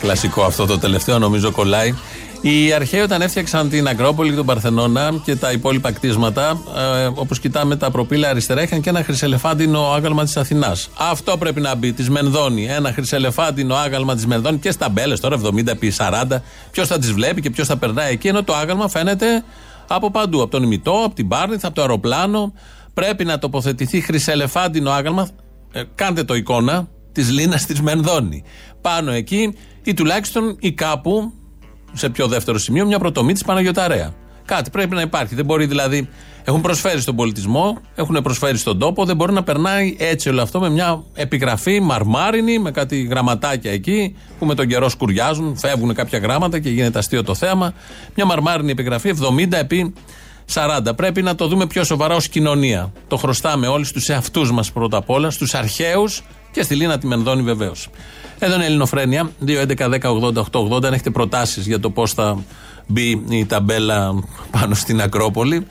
Κλασικό 0.00 0.42
αυτό 0.42 0.66
το 0.66 0.78
τελευταίο 0.78 1.18
νομίζω 1.18 1.50
κολλάει. 1.50 1.94
Οι 2.40 2.72
αρχαίοι 2.72 3.00
όταν 3.00 3.22
έφτιαξαν 3.22 3.68
την 3.68 3.88
Ακρόπολη 3.88 4.30
και 4.30 4.36
τον 4.36 4.46
Παρθενώνα 4.46 5.14
και 5.24 5.36
τα 5.36 5.52
υπόλοιπα 5.52 5.92
κτίσματα, 5.92 6.60
ε, 6.76 7.06
όπως 7.14 7.40
κοιτάμε 7.40 7.76
τα 7.76 7.90
προπύλα 7.90 8.28
αριστερά, 8.28 8.62
είχαν 8.62 8.80
και 8.80 8.88
ένα 8.88 9.02
χρυσελεφάντινο 9.04 9.92
άγαλμα 9.92 10.24
της 10.24 10.36
Αθηνάς. 10.36 10.90
Αυτό 10.98 11.36
πρέπει 11.36 11.60
να 11.60 11.74
μπει, 11.74 11.92
της 11.92 12.10
Μενδώνη. 12.10 12.66
Ένα 12.66 12.92
χρυσελεφάντινο 12.92 13.74
άγαλμα 13.74 14.14
της 14.14 14.26
Μενδώνη 14.26 14.58
και 14.58 14.70
στα 14.70 14.88
μπέλε 14.88 15.16
τώρα, 15.16 15.34
70 15.36 15.70
επί 15.70 15.90
40. 15.90 16.42
Ποιος 16.70 16.88
θα 16.88 16.98
τις 16.98 17.12
βλέπει 17.12 17.40
και 17.40 17.50
ποιος 17.50 17.66
θα 17.66 17.76
περνάει 17.76 18.12
εκεί, 18.12 18.28
ενώ 18.28 18.42
το 18.44 18.54
άγαλμα 18.54 18.88
φαίνεται 18.88 19.44
από 19.86 20.10
παντού. 20.10 20.42
Από 20.42 20.50
τον 20.50 20.62
ημιτό, 20.62 21.02
από 21.04 21.14
την 21.14 21.28
Πάρνηθ, 21.28 21.64
από 21.64 21.74
το 21.74 21.80
αεροπλάνο. 21.80 22.52
Πρέπει 22.96 23.24
να 23.24 23.38
τοποθετηθεί 23.38 24.00
χρυσελεφάντινο 24.00 24.90
άγαλμα. 24.90 25.28
Ε, 25.72 25.82
κάντε 25.94 26.24
το 26.24 26.34
εικόνα 26.34 26.88
της 27.12 27.30
Λίνας 27.30 27.66
της 27.66 27.80
Μενδώνη. 27.80 28.42
Πάνω 28.80 29.10
εκεί 29.10 29.54
ή 29.82 29.94
τουλάχιστον 29.94 30.56
ή 30.60 30.72
κάπου 30.72 31.32
σε 31.92 32.08
πιο 32.08 32.26
δεύτερο 32.26 32.58
σημείο 32.58 32.86
μια 32.86 32.98
πρωτομή 32.98 33.32
της 33.32 33.44
Παναγιοταρέα. 33.44 34.14
Κάτι 34.44 34.70
πρέπει 34.70 34.94
να 34.94 35.00
υπάρχει. 35.00 35.34
Δεν 35.34 35.44
μπορεί 35.44 35.66
δηλαδή. 35.66 36.08
Έχουν 36.44 36.60
προσφέρει 36.60 37.00
στον 37.00 37.16
πολιτισμό, 37.16 37.78
έχουν 37.94 38.18
προσφέρει 38.22 38.56
στον 38.56 38.78
τόπο, 38.78 39.04
δεν 39.04 39.16
μπορεί 39.16 39.32
να 39.32 39.42
περνάει 39.42 39.96
έτσι 39.98 40.28
όλο 40.28 40.42
αυτό 40.42 40.60
με 40.60 40.70
μια 40.70 41.04
επιγραφή 41.14 41.80
μαρμάρινη, 41.80 42.58
με 42.58 42.70
κάτι 42.70 43.02
γραμματάκια 43.02 43.72
εκεί, 43.72 44.16
που 44.38 44.46
με 44.46 44.54
τον 44.54 44.66
καιρό 44.66 44.88
σκουριάζουν, 44.88 45.56
φεύγουν 45.56 45.94
κάποια 45.94 46.18
γράμματα 46.18 46.58
και 46.58 46.70
γίνεται 46.70 46.98
αστείο 46.98 47.22
το 47.22 47.34
θέαμα. 47.34 47.72
Μια 48.14 48.24
μαρμάρινη 48.24 48.70
επιγραφή 48.70 49.14
70 49.38 49.52
επί 49.52 49.94
40. 50.54 50.96
Πρέπει 50.96 51.22
να 51.22 51.34
το 51.34 51.46
δούμε 51.46 51.66
πιο 51.66 51.84
σοβαρά 51.84 52.14
ως 52.14 52.28
κοινωνία. 52.28 52.92
Το 53.08 53.16
χρωστάμε 53.16 53.66
όλοι 53.66 53.84
στου 53.84 54.12
εαυτούς 54.12 54.52
μας 54.52 54.72
πρώτα 54.72 54.96
απ' 54.96 55.10
όλα, 55.10 55.30
στους 55.30 55.54
αρχαίους 55.54 56.22
και 56.52 56.62
στη 56.62 56.74
Λίνα 56.74 56.98
τη 56.98 57.06
Μενδώνη 57.06 57.42
βεβαίως. 57.42 57.88
Εδώ 58.38 58.54
είναι 58.54 58.62
η 58.62 58.66
Ελληνοφρένεια. 58.66 59.30
2.11.10.80.880. 59.46 60.84
Αν 60.84 60.92
έχετε 60.92 61.10
προτάσεις 61.10 61.66
για 61.66 61.80
το 61.80 61.90
πώς 61.90 62.12
θα 62.12 62.44
μπει 62.86 63.24
η 63.28 63.46
ταμπέλα 63.46 64.24
πάνω 64.50 64.74
στην 64.74 65.00
Ακρόπολη, 65.00 65.66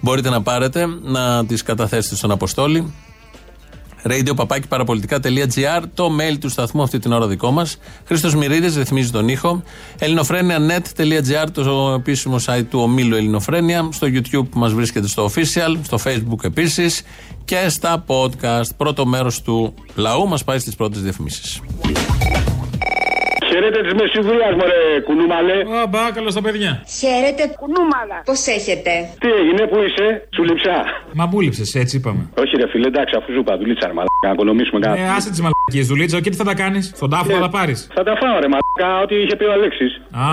μπορείτε 0.00 0.30
να 0.30 0.42
πάρετε 0.42 0.86
να 1.02 1.46
τις 1.46 1.62
καταθέσετε 1.62 2.16
στον 2.16 2.30
Αποστόλη 2.30 2.94
radio 4.10 4.34
το 5.94 6.10
mail 6.20 6.38
του 6.40 6.48
σταθμού 6.48 6.82
αυτή 6.82 6.98
την 6.98 7.12
ώρα 7.12 7.26
δικό 7.26 7.50
μας. 7.50 7.76
Χρήστος 8.04 8.34
Μυρίδης 8.34 8.76
ρυθμίζει 8.76 9.10
τον 9.10 9.28
ήχο. 9.28 9.62
ελληνοφρένια.net.gr, 9.98 11.46
το 11.52 11.94
επίσημο 11.96 12.36
site 12.46 12.64
του 12.70 12.80
ομίλου 12.80 13.16
Ελληνοφρένια. 13.16 13.88
Στο 13.92 14.06
YouTube 14.06 14.48
που 14.50 14.58
μας 14.58 14.72
βρίσκεται 14.72 15.08
στο 15.08 15.30
official, 15.30 15.76
στο 15.82 15.98
Facebook 16.04 16.44
επίσης 16.44 17.02
και 17.44 17.68
στα 17.68 18.04
podcast. 18.06 18.68
Πρώτο 18.76 19.06
μέρος 19.06 19.42
του 19.42 19.74
λαού 19.94 20.28
μας 20.28 20.44
πάει 20.44 20.58
στις 20.58 20.74
πρώτες 20.74 21.02
διαφημίσεις. 21.02 21.60
Χαίρετε 23.50 23.80
της 23.86 23.94
Μεσηβρία, 24.00 24.48
μωρέ 24.58 24.80
κουνούμαλε. 25.06 25.56
Α, 25.78 25.86
μπα, 25.92 26.02
καλώ 26.16 26.30
τα 26.38 26.42
παιδιά. 26.46 26.72
Χαίρετε 27.00 27.42
κουνούμαλα. 27.60 28.18
Πώς 28.30 28.40
έχετε; 28.56 28.92
Τι 29.22 29.28
έγινε, 29.40 29.62
πού 29.70 29.76
είσαι, 29.86 30.06
σου 30.34 30.42
λείψα. 30.48 30.76
Μα 31.18 31.24
μου 31.26 31.40
λείψες, 31.40 31.74
έτσι 31.82 31.96
είπαμε. 31.96 32.22
Όχι, 32.42 32.52
ρε 32.60 32.66
φίλε, 32.72 32.86
εντάξει, 32.92 33.14
αφού 33.18 33.28
σου 33.34 33.40
είπα, 33.42 33.52
δουλίτσα, 33.60 33.86
ρε 33.90 33.94
μαλάκα, 33.98 34.26
να 34.30 34.34
οικονομήσουμε 34.36 34.78
κάτι. 34.86 35.00
Ε, 35.00 35.08
άσε 35.16 35.28
τις 35.34 35.40
μαλακίες 35.44 35.86
δουλίτσα, 35.92 36.20
και 36.24 36.30
τι 36.30 36.36
θα 36.42 36.44
τα 36.50 36.54
κάνεις. 36.62 36.84
Στον 36.94 37.10
τάφο 37.10 37.30
θα 37.36 37.40
τα 37.46 37.50
πάρεις. 37.56 37.78
Θα 37.98 38.02
τα 38.08 38.14
φάω, 38.20 38.36
ρε 38.44 38.48
μαλάκα, 38.52 38.67
ό,τι 39.02 39.14
είχε 39.22 39.34
πει 39.38 39.44
ο 39.50 39.52
Αλέξης. 39.56 39.92
Α. 40.10 40.30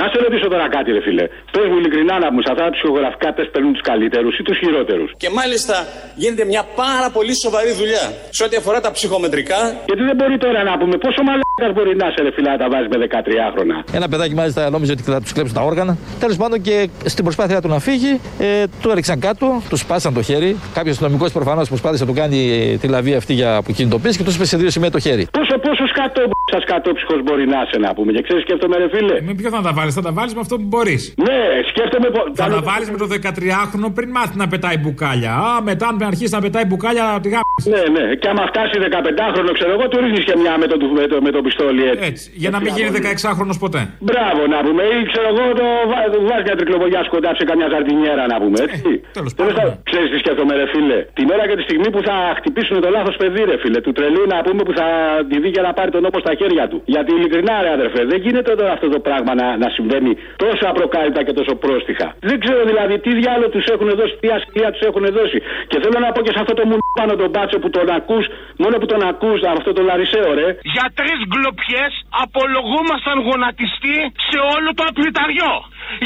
Να 0.00 0.04
σε 0.12 0.16
ρωτήσω 0.24 0.48
τώρα 0.54 0.66
κάτι, 0.76 0.88
ρε 0.96 1.02
φίλε. 1.06 1.24
Πες 1.54 1.66
μου 1.70 1.76
ειλικρινά 1.80 2.14
να 2.24 2.28
μου, 2.32 2.40
σε 2.44 2.50
αυτά 2.52 2.64
τα 2.68 2.72
ψυχογραφικά 2.76 3.28
τεστ 3.36 3.50
παίρνουν 3.54 3.72
τους 3.76 3.84
καλύτερους 3.90 4.32
ή 4.40 4.42
τους 4.48 4.56
χειρότερους; 4.62 5.08
Και 5.22 5.30
μάλιστα 5.38 5.76
γίνεται 6.22 6.44
μια 6.52 6.62
πάρα 6.82 7.08
πολύ 7.16 7.34
σοβαρή 7.44 7.72
δουλειά 7.80 8.04
σε 8.36 8.42
ό,τι 8.46 8.56
αφορά 8.60 8.78
τα 8.86 8.90
ψυχομετρικά. 8.96 9.60
Γιατί 9.88 10.02
δεν 10.08 10.16
μπορεί 10.18 10.36
τώρα 10.44 10.60
να 10.70 10.74
πούμε 10.80 10.96
πόσο 11.04 11.20
μαλάκας 11.28 11.72
μπορεί 11.76 11.92
να 12.02 12.06
σε 12.14 12.20
ρε 12.26 12.30
φίλε 12.34 12.50
να 12.54 12.58
τα 12.62 12.68
βάζεις 12.72 12.88
με 12.92 12.96
13χρονα. 13.04 13.76
Ένα 13.98 14.06
παιδάκι 14.08 14.34
μάλιστα 14.40 14.70
νόμιζε 14.70 14.92
ότι 14.92 15.02
θα 15.02 15.20
τους 15.20 15.32
κλέψουν 15.32 15.54
τα 15.54 15.62
όργανα. 15.70 15.92
Τέλος 16.20 16.36
πάντων 16.36 16.58
και 16.66 16.88
στην 17.04 17.24
προσπάθειά 17.24 17.60
του 17.62 17.68
να 17.68 17.78
φύγει, 17.78 18.20
ε, 18.38 18.64
του 18.82 18.90
έριξαν 18.90 19.20
κάτω, 19.20 19.62
τους 19.68 19.80
σπάσαν 19.80 20.14
το 20.14 20.22
χέρι. 20.22 20.56
Κάποιος 20.74 20.94
αστυνομικός 20.94 21.32
προφανώς 21.32 21.68
προσπάθησε 21.68 22.04
να 22.04 22.10
του 22.10 22.16
κάνει 22.16 22.38
ε, 22.72 22.76
τη 22.76 22.88
λαβή 22.88 23.14
αυτή 23.14 23.32
για 23.32 23.56
αποκινητοποίηση 23.56 24.18
και 24.18 24.24
τους 24.24 24.34
είπε 24.34 24.44
σε 24.44 24.56
δύο 24.56 24.70
σημεία 24.70 24.90
το 24.90 24.98
χέρι. 24.98 25.28
Πόσο, 25.32 25.58
πόσο 25.58 25.86
σκατό 25.86 26.22
σα 26.54 26.58
κατόψυχο 26.72 27.14
μπορεί 27.24 27.46
να 27.46 27.62
είσαι 27.62 27.77
να 27.86 27.90
πούμε. 27.96 28.10
Και 28.12 28.22
ξέρεις, 28.26 28.42
σκέφτομαι, 28.46 28.76
ρε 28.82 28.88
φίλε. 28.94 29.16
Με 29.28 29.32
ποιο 29.38 29.48
θα 29.56 29.60
τα 29.66 29.72
βάλεις, 29.76 29.94
θα 29.98 30.02
τα 30.08 30.12
βάλεις 30.18 30.32
με 30.34 30.40
αυτό 30.40 30.54
που 30.60 30.66
μπορείς. 30.72 31.02
Ναι, 31.26 31.40
σκέφτομαι. 31.70 32.06
Θα 32.40 32.46
τα 32.54 32.60
βάλεις 32.68 32.88
με 32.92 32.96
το 33.02 33.06
13χρονο 33.16 33.88
πριν 33.96 34.08
μάθει 34.16 34.36
να 34.42 34.46
πετάει 34.52 34.76
μπουκάλια. 34.82 35.32
Α, 35.48 35.62
μετά 35.70 35.84
αν 35.90 35.94
αρχίσει 36.12 36.32
να 36.36 36.40
πετάει 36.44 36.64
μπουκάλια, 36.68 37.04
τη 37.22 37.28
γάμψει. 37.34 37.66
Ναι, 37.74 37.82
ναι. 37.96 38.04
Και 38.20 38.28
άμα 38.32 38.42
φτάσει 38.52 38.74
15χρονο, 38.96 39.50
ξέρω 39.58 39.72
εγώ, 39.76 39.84
του 39.90 39.96
ρίχνεις 40.02 40.24
και 40.28 40.34
μια 40.42 40.54
με 40.62 40.66
το, 40.70 40.76
με 41.00 41.04
το, 41.12 41.16
με 41.26 41.30
το 41.36 41.40
πιστόλι 41.46 41.82
έτσι. 41.90 42.04
έτσι. 42.10 42.24
Για 42.42 42.50
να 42.54 42.58
μην 42.62 42.70
γίνει 42.76 42.90
16χρονο 43.22 43.54
ποτέ. 43.64 43.80
Μπράβο 44.08 44.40
να 44.54 44.58
πούμε. 44.66 44.82
Ή 44.94 44.96
ξέρω 45.10 45.28
εγώ, 45.32 45.44
το 45.60 45.66
βάζεις 45.90 46.44
μια 46.48 46.56
τρικλοποδιά 46.60 47.00
σκοντά 47.08 47.30
σε 47.38 47.44
καμιά 47.50 47.68
ζαρτινιέρα 47.72 48.24
να 48.32 48.36
πούμε. 48.42 48.56
Έτσι. 48.66 48.90
Ε, 48.94 49.16
Τέλος 49.18 49.32
πάντων. 49.38 49.70
Ξέρεις 49.90 50.08
τι 50.12 50.18
σκέφτομαι, 50.22 50.52
ρε 50.60 50.66
φίλε. 50.72 50.98
Την 51.18 51.26
ώρα 51.34 51.44
και 51.48 51.56
τη 51.58 51.64
στιγμή 51.68 51.88
που 51.94 52.00
θα 52.08 52.16
χτυπήσουν 52.38 52.74
το 52.84 52.88
λάθος 52.96 53.16
παιδί, 53.20 53.42
ρε 53.52 53.56
φίλε. 53.62 53.78
Του 53.86 53.92
τρελού 53.98 54.22
να 54.32 54.36
πούμε 54.46 54.62
που 54.66 54.74
θα 54.78 54.86
τη 55.28 55.36
δει 55.42 55.48
για 55.56 55.62
να 55.66 55.72
πάρει 55.78 55.90
τον 55.96 56.02
νόπο 56.06 56.18
στα 56.24 56.32
χέρια 56.40 56.64
του. 56.70 56.78
Γιατί 56.94 57.10
ειλικρινά, 57.18 57.54
ρε 57.64 57.67
αδερφέ, 57.76 58.00
δεν 58.12 58.18
γίνεται 58.24 58.52
τώρα 58.60 58.72
αυτό 58.76 58.88
το 58.94 58.98
πράγμα 59.06 59.32
να, 59.40 59.46
να 59.62 59.68
συμβαίνει 59.76 60.12
τόσο 60.44 60.64
απροκάλυπτα 60.72 61.20
και 61.26 61.34
τόσο 61.40 61.54
πρόστιχα. 61.64 62.06
Δεν 62.28 62.36
ξέρω 62.42 62.60
δηλαδή 62.70 62.94
τι 63.04 63.10
διάλογο 63.20 63.48
τους 63.54 63.66
έχουν 63.74 63.88
δώσει, 64.00 64.14
τι 64.22 64.28
ασκία 64.38 64.68
τους 64.74 64.82
έχουν 64.88 65.04
δώσει. 65.18 65.38
Και 65.70 65.78
θέλω 65.82 65.98
να 66.04 66.10
πω 66.14 66.20
και 66.26 66.32
σε 66.34 66.40
αυτό 66.42 66.54
το 66.58 66.64
μου 66.68 66.76
πάνω 66.98 67.12
τον 67.22 67.30
μπάτσο 67.32 67.56
που 67.62 67.70
τον 67.76 67.88
ακούς, 67.98 68.24
μόνο 68.62 68.74
που 68.80 68.86
τον 68.92 69.02
ακούς, 69.10 69.38
αυτό 69.56 69.70
το 69.76 69.82
λαρισαίο, 69.88 70.28
ρε. 70.40 70.48
Για 70.74 70.86
τρεις 70.98 71.18
γκλοπιές 71.30 71.92
απολογούμασταν 72.24 73.16
γονατιστή 73.28 73.96
σε 74.28 74.38
όλο 74.54 74.68
το 74.78 74.82
απληταριό. 74.90 75.52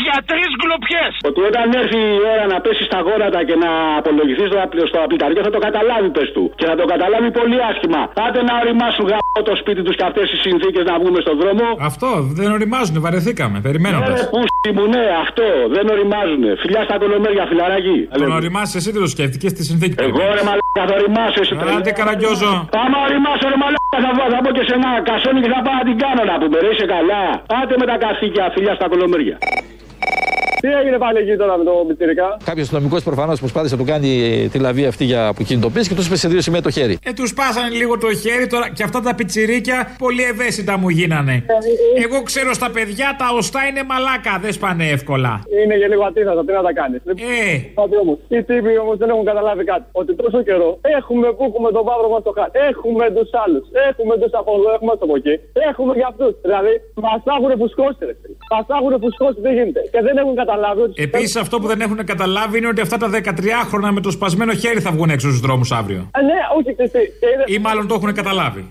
Για 0.05 0.17
τρεις 0.31 0.51
γκλοπιέ. 0.61 1.05
Ότι 1.29 1.41
όταν 1.51 1.65
έρθει 1.81 2.01
η 2.17 2.21
ώρα 2.33 2.45
να 2.53 2.59
πέσει 2.65 2.83
στα 2.91 2.99
γόνατα 3.07 3.41
και 3.49 3.57
να 3.65 3.71
απολογηθείς 4.01 4.49
στο, 4.51 4.59
στο 4.91 4.99
απληταριό 5.07 5.41
θα 5.49 5.53
το 5.57 5.61
καταλάβει, 5.67 6.09
πες 6.17 6.29
του. 6.35 6.45
Και 6.59 6.67
θα 6.71 6.75
το 6.81 6.85
καταλάβει 6.93 7.29
πολύ 7.41 7.59
άσχημα. 7.71 8.01
Άντε 8.27 8.41
να 8.49 8.55
οριμάσουν 8.63 9.05
γαμπό 9.11 9.41
το 9.51 9.55
σπίτι 9.61 9.81
τους 9.87 9.95
και 9.99 10.05
αυτές 10.11 10.27
οι 10.33 10.39
συνθήκες 10.47 10.85
να 10.91 10.95
βγούμε 11.01 11.19
στον 11.25 11.37
δρόμο. 11.43 11.67
Αυτό 11.91 12.09
δεν 12.39 12.49
οριμάζουν, 12.57 12.95
βαρεθήκαμε. 13.07 13.57
Περιμένοντας. 13.69 14.17
Ναι, 14.21 14.27
πού 14.33 14.39
μου, 14.77 14.85
ναι, 14.95 15.05
αυτό 15.25 15.45
δεν 15.77 15.85
οριμάζουν. 15.95 16.43
Φιλιά 16.63 16.83
στα 16.89 16.97
κολομέρια, 17.03 17.45
φιλαράκι. 17.51 17.99
Τον 18.23 18.33
οριμάσεις 18.41 18.75
εσύ 18.79 18.89
δεν 18.95 19.01
το 19.05 19.11
σκέφτηκες 19.15 19.51
στη 19.55 19.63
συνθήκη. 19.71 19.95
Εγώ 20.09 20.25
ρε 20.39 20.43
μαλάκα 20.49 20.83
θα 20.89 20.95
οριμάσω 21.01 21.39
εσύ. 21.45 21.53
Άντε 21.77 21.93
καραγκιόζο. 21.99 22.53
Άμα 22.85 22.99
οριμάσω 23.07 23.45
ρε 23.53 23.59
μαλάκα 23.63 23.99
θα, 24.05 24.11
θα 24.35 24.39
πω 24.45 24.51
και 24.57 24.65
σε 24.69 24.75
ένα 24.79 24.91
κασόνι 25.09 25.41
και 25.45 25.51
θα 25.55 25.61
πάω 25.65 25.77
να 25.81 25.85
την 25.89 25.97
κάνω 26.03 26.23
να 26.31 26.35
πούμε. 26.41 26.57
Ρε 26.65 26.71
είσαι 26.75 26.87
καλά. 26.95 27.23
Άντε 27.61 27.75
με 27.83 27.87
τα 27.91 27.97
καθήκια, 28.05 28.45
φιλιά 28.55 28.75
στα 28.79 28.87
κολομέρια. 28.93 29.37
Τι 30.63 30.69
έγινε 30.81 30.99
πάλι 31.05 31.19
εκεί 31.19 31.35
τώρα 31.43 31.55
με 31.61 31.65
το 31.65 31.73
Πιτσυρικά. 31.89 32.29
Κάποιος 32.45 32.65
αστυνομικό 32.67 32.97
προφανώς 33.11 33.39
προσπάθησε 33.45 33.75
να 33.75 33.81
του 33.81 33.87
κάνει 33.93 34.11
τη 34.53 34.59
λαβή 34.67 34.85
αυτή 34.93 35.05
για 35.05 35.23
αποκινητοποίηση 35.33 35.89
και 35.89 35.95
τους 35.99 36.07
είπε 36.07 36.17
σε 36.17 36.29
δύο 36.33 36.41
σημεία 36.47 36.63
το 36.63 36.71
χέρι. 36.77 36.95
Ε, 37.09 37.13
τους 37.19 37.31
πάσανε 37.39 37.71
λίγο 37.81 37.95
το 38.05 38.11
χέρι 38.23 38.47
τώρα 38.47 38.67
και 38.77 38.83
αυτά 38.89 39.01
τα 39.07 39.15
πιτσιρίκια 39.15 39.79
πολύ 40.05 40.23
ευαίσθητα 40.33 40.75
μου 40.81 40.89
γίνανε. 40.99 41.35
Εγώ 42.05 42.23
ξέρω 42.31 42.51
στα 42.61 42.69
παιδιά 42.77 43.09
τα 43.21 43.27
οστά 43.39 43.61
είναι 43.69 43.83
μαλάκα, 43.91 44.35
δεν 44.45 44.53
σπάνε 44.59 44.85
εύκολα. 44.97 45.33
Είναι 45.63 45.75
και 45.81 45.89
λίγο 45.93 46.05
ατίθατα, 46.11 46.41
τι 46.47 46.53
να 46.59 46.63
τα 46.69 46.73
κάνεις. 46.81 47.01
Ε. 47.07 47.55
Όμως, 48.03 48.19
οι 48.35 48.43
τύποι 48.49 48.73
όμως 48.85 48.97
δεν 49.03 49.09
έχουν 49.13 49.25
καταλάβει 49.31 49.65
κάτι. 49.73 49.85
Ότι 50.01 50.11
τόσο 50.23 50.39
καιρό 50.49 50.71
έχουμε 50.99 51.27
που 51.37 51.43
έχουμε 51.49 51.69
τον 51.77 51.85
παύρο 51.89 52.09
μας 52.15 52.23
το 52.27 52.33
χάρτη. 52.39 52.59
Έχουμε 52.71 53.05
τους 53.17 53.31
άλλους. 53.45 53.65
Έχουμε 53.89 54.15
τους 54.21 54.33
από 54.41 54.51
εδώ, 54.59 54.69
έχουμε 54.77 54.93
από 55.07 55.15
εκεί. 55.21 55.35
Έχουμε 55.71 55.93
για 56.01 56.09
αυτούς. 56.13 56.33
Δηλαδή 56.47 56.73
μας 57.07 57.23
έχουν 57.37 57.51
φουσκώσει. 57.61 58.05
Μας 58.53 58.67
έχουν 58.79 58.93
φουσκώσει, 59.03 59.39
δεν 59.47 59.53
γίνεται. 59.57 59.83
Και 59.93 60.01
δεν 60.07 60.15
έχουν 60.23 60.35
καταλάβει 60.35 60.51
καταλάβει 60.53 60.93
Επίσης, 60.95 61.37
αυτό 61.37 61.59
που 61.61 61.67
δεν 61.67 61.81
έχουν 61.81 62.05
καταλάβει 62.05 62.59
είναι 62.59 62.69
ότι 62.69 62.81
αυτά 62.81 62.97
τα 62.97 63.11
13χρονα 63.11 63.91
με 63.93 64.01
το 64.01 64.11
σπασμένο 64.11 64.53
χέρι 64.55 64.81
θα 64.81 64.91
βγουν 64.91 65.11
έξω 65.11 65.29
στους 65.29 65.41
δρόμους 65.41 65.73
αύριο. 65.73 66.11
Ε, 66.15 66.21
ναι, 66.21 66.39
όχι, 66.59 67.55
Ή 67.55 67.59
μάλλον 67.59 67.87
το 67.87 67.95
έχουν 67.95 68.13
καταλάβει. 68.15 68.69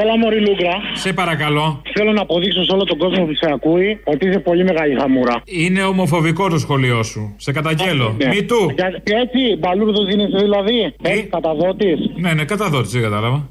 Έλα 0.00 0.18
Μωρή 0.18 0.40
Λούγκρα. 0.40 0.74
Σε 0.94 1.12
παρακαλώ. 1.12 1.82
Θέλω 1.94 2.12
να 2.12 2.20
αποδείξω 2.20 2.64
σε 2.64 2.72
όλο 2.72 2.84
τον 2.84 2.98
κόσμο 2.98 3.24
που 3.24 3.34
σε 3.34 3.50
ακούει 3.54 4.00
ότι 4.04 4.28
είσαι 4.28 4.38
πολύ 4.38 4.64
μεγάλη 4.64 4.94
χαμούρα. 5.00 5.42
Είναι 5.44 5.82
ομοφοβικό 5.82 6.48
το 6.48 6.58
σχολείο 6.58 7.02
σου. 7.02 7.34
Σε 7.36 7.52
καταγγέλω. 7.52 8.14
Ναι. 8.18 8.28
Μη 8.28 8.42
του. 8.44 8.72
Και, 8.74 8.82
και 9.02 9.14
έτσι, 9.14 9.56
μπαλούρδος 9.58 10.12
είναι 10.12 10.26
δηλαδή. 10.26 10.94
Ε, 11.02 11.20
καταδότης. 11.20 11.98
Ναι, 12.16 12.32
ναι, 12.32 12.44
καταδότης, 12.44 12.90
δεν 12.90 13.02
κατάλαβα. 13.02 13.48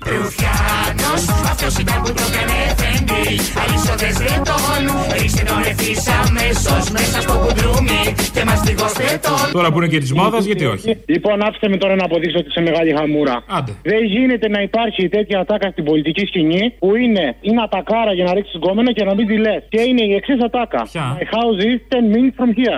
Αυτό 3.13 3.25
ήταν 3.25 3.25
που 3.25 3.25
το 3.25 3.25
έκανε 3.25 3.29
εφέντη. 3.29 3.35
Αλυσόδε 3.63 4.09
δεν 4.27 4.39
τον. 4.49 4.61
Ρίξτε 5.17 5.43
τον 5.49 5.61
ευθύ 5.71 5.93
αμέσως 6.23 6.83
μέσα 6.97 7.17
στο 7.25 7.33
κουντρούμι 7.43 8.01
και 8.35 8.43
μας 8.47 8.59
τυγώστε 8.65 9.05
τον. 9.25 9.39
Τώρα 9.57 9.67
που 9.71 9.77
είναι 9.79 9.87
και 9.93 9.99
της 10.05 10.11
μόδας, 10.19 10.43
γιατί 10.49 10.65
όχι; 10.65 10.89
Λοιπόν, 11.15 11.35
άφηστε 11.47 11.67
με 11.73 11.77
τώρα 11.83 11.95
να 12.01 12.05
αποδείξω 12.09 12.37
ότι 12.41 12.47
είσαι 12.51 12.61
μεγάλη 12.69 12.89
χαμούρα. 12.97 13.35
Άντε. 13.57 13.71
Δεν 13.91 14.01
γίνεται 14.15 14.47
να 14.55 14.59
υπάρχει 14.61 15.09
τέτοια 15.15 15.37
ατάκα 15.39 15.67
στην 15.69 15.83
πολιτική 15.89 16.23
σκηνή 16.25 16.63
που 16.79 16.89
είναι, 17.03 17.25
είναι 17.47 17.61
ατακάρα 17.67 18.13
για 18.17 18.25
να 18.27 18.33
ρίξεις 18.33 18.55
γκόμενο 18.61 18.89
και 18.97 19.03
να 19.09 19.13
μην 19.17 19.25
τη 19.27 19.35
λες. 19.45 19.61
Και 19.73 19.81
είναι 19.89 20.03
η 20.11 20.13
εξής 20.19 20.39
ατάκα. 20.47 20.81
Ποια; 20.91 21.05
My 21.19 21.25
house 21.37 21.59
is 21.69 21.77
10 21.93 22.03
minutes 22.13 22.35
from 22.39 22.51
here. 22.59 22.77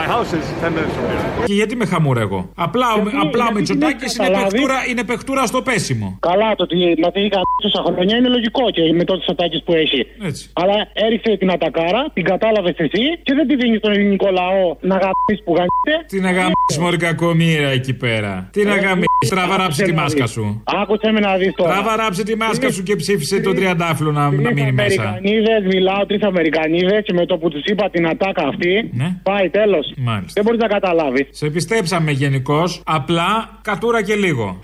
My 0.00 0.06
house 0.14 0.30
is 0.38 0.44
10 0.62 0.70
minutes 0.76 0.94
from 0.96 1.06
here. 1.10 1.46
Και 1.48 1.54
γιατί 1.60 1.76
με 1.76 1.84
χαμούρα 1.92 2.20
εγώ; 2.20 2.40
Απλά, 2.66 2.86
ο, 2.92 3.00
Γιατί- 3.02 3.16
απλά 3.24 3.44
ο 3.44 3.46
γιατί 3.46 3.54
Μητσοτάκης 3.58 4.12
δεν 4.12 4.26
είναι, 4.26 4.34
καταλάβει; 4.34 4.50
παιχτούρα, 4.56 4.78
είναι 4.90 5.04
παιχτούρα 5.10 5.42
στο 5.46 5.62
πέσιμο. 5.62 6.08
Καλά, 6.20 6.48
το 6.56 6.62
ότι 6.62 6.76
να 7.04 7.10
τη 7.14 7.20
είχα 7.26 7.40
τόσα 7.62 7.80
χρόνια 7.86 8.16
είναι 8.16 8.28
λογικό 8.28 8.64
και 8.76 8.82
με 8.98 9.04
τότε 9.04 9.24
ατάκες 9.32 9.62
που 9.70 9.76
έχει. 9.84 10.06
Έτσι. 10.28 10.50
Αλλά 10.52 10.76
έριξε 10.92 11.36
την 11.36 11.50
ατακάρα, 11.50 12.02
την 12.12 12.24
κατάλαβες 12.24 12.74
εσύ 12.76 13.04
και 13.22 13.32
δεν 13.34 13.46
τη 13.48 13.54
δίνεις 13.56 13.78
στον 13.78 13.92
ελληνικό 13.92 14.28
λαό 14.30 14.64
να 14.80 14.96
γαμίσει 15.02 15.42
που 15.44 15.52
γαμίσει. 15.58 15.94
Τι 16.06 16.20
να 16.20 16.30
γαμίσεις, 16.30 16.76
Μωρή 16.80 16.96
κακομήρα 16.96 17.68
εκεί 17.78 17.94
πέρα. 17.94 18.48
Τι 18.52 18.64
να 18.64 18.76
γαμίσεις, 18.76 19.28
τραβά 19.28 19.56
ράψε 19.56 19.82
τη 19.82 19.92
μάσκα 19.92 20.26
σου. 20.26 20.62
Άκουσε 20.80 21.10
με 21.10 21.20
να 21.20 21.36
δεις 21.36 21.52
τώρα. 21.56 21.72
Τραβά 21.72 21.96
ράψε 21.96 22.22
τη 22.22 22.36
μάσκα 22.36 22.70
σου 22.70 22.82
και 22.82 22.96
ψήφισε 22.96 23.40
τον 23.40 23.54
τριαντάφυλλο 23.54 24.12
να, 24.12 24.22
να 24.30 24.52
μείνει 24.52 24.72
μέσα. 24.72 25.02
Αμερικανίδες, 25.02 25.62
μιλάω 25.74 26.06
τρεις 26.06 26.22
Αμερικανίδες 26.22 27.00
και 27.04 27.12
με 27.12 27.26
το 27.26 27.38
που 27.38 27.48
τους 27.48 27.64
είπα 27.64 27.90
την 27.90 28.06
ατάκα 28.06 28.46
αυτή. 28.46 28.90
Ναι. 28.92 29.08
Πάει 29.22 29.48
τέλος. 29.48 29.92
Μάλιστα. 29.96 30.32
Δεν 30.34 30.44
μπορείς 30.44 30.60
να 30.60 30.68
καταλάβεις. 30.68 31.26
Σε 31.30 31.50
πιστέψαμε 31.50 32.10
γενικώς, 32.10 32.82
απλά 32.86 33.58
κατούρα 33.62 34.02
και 34.02 34.14
λίγο. 34.14 34.60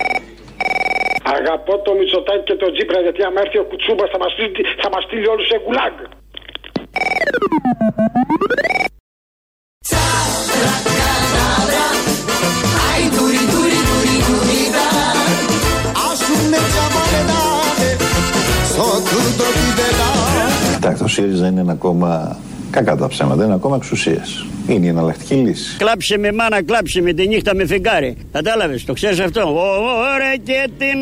Αγαπώ 1.34 1.78
το 1.78 1.92
Μητσοτάκη 1.98 2.44
και 2.44 2.54
το 2.54 2.72
Τζίπρα 2.72 3.00
γιατί 3.00 3.22
άμα 3.22 3.40
έρθει 3.44 3.58
ο 3.58 3.64
Κουτσούμπας 3.64 4.10
θα 4.10 4.18
μας 4.18 4.32
στείλει, 4.32 4.52
θα 4.82 4.88
μας 4.92 5.02
στείλει 5.04 5.26
όλους 5.26 5.46
σε 5.46 5.60
γκουλάγκ. 5.64 5.96
Κοιτάξτε, 20.74 21.04
το 21.04 21.08
ΣΥΡΙΖΑ 21.08 21.46
είναι 21.46 21.60
ένα 21.60 21.74
κόμμα 21.74 22.38
κακά 22.76 22.96
τα 22.96 23.08
ψέματα, 23.08 23.34
είναι 23.34 23.52
ένα 23.52 23.60
κόμμα 23.60 23.76
εξουσίας. 23.76 24.46
Είναι 24.66 24.86
η 24.86 24.88
εναλλακτική 24.88 25.34
λύση. 25.34 25.76
Κλάψε 25.76 26.18
με 26.18 26.32
μάνα, 26.32 26.64
κλάψε 26.64 27.00
με 27.00 27.12
τη 27.12 27.28
νύχτα 27.28 27.54
με 27.54 27.66
φεγγάρι. 27.66 28.16
Κατάλαβες, 28.32 28.84
το 28.84 28.92
ξέρεις 28.92 29.20
αυτό; 29.20 29.40
Ωραία 30.14 30.36
και 30.42 30.68
την 30.78 30.98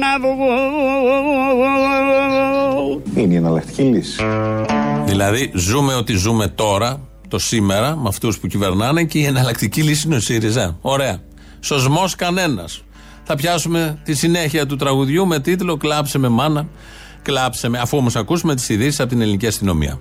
Είναι 3.15 3.35
η 3.35 3.37
εναλλακτική 3.37 3.83
λύση. 3.83 4.23
Δηλαδή, 5.05 5.51
ζούμε 5.55 5.95
ότι 5.95 6.13
ζούμε 6.13 6.49
τώρα, 6.49 7.01
το 7.29 7.39
σήμερα, 7.39 7.97
με 7.97 8.09
αυτούς 8.09 8.39
που 8.39 8.47
κυβερνάνε 8.47 9.05
και 9.05 9.19
η 9.19 9.25
εναλλακτική 9.25 9.83
λύση 9.83 10.07
είναι 10.07 10.17
ο 10.17 10.21
ΣΥΡΙΖΑ. 10.21 10.77
Ωραία. 10.81 11.19
Σωσμός 11.61 12.15
κανένας. 12.15 12.83
Θα 13.25 13.35
πιάσουμε 13.35 13.99
τη 14.05 14.15
συνέχεια 14.15 14.67
του 14.67 14.77
τραγουδιού 14.77 15.27
με 15.27 15.41
τίτλο 15.41 15.77
Κλάψε 15.77 16.19
με 16.19 16.29
μάνα, 16.29 16.69
κλάψε 17.23 17.69
με, 17.69 17.79
αφού 17.79 17.97
όμως 17.97 18.17
ακούσουμε 18.17 18.55
τις 18.55 18.69
ειδήσεις 18.69 19.01
από 19.01 19.09
την 19.09 19.21
ελληνική 19.21 19.47
αστυνομία. 19.47 20.01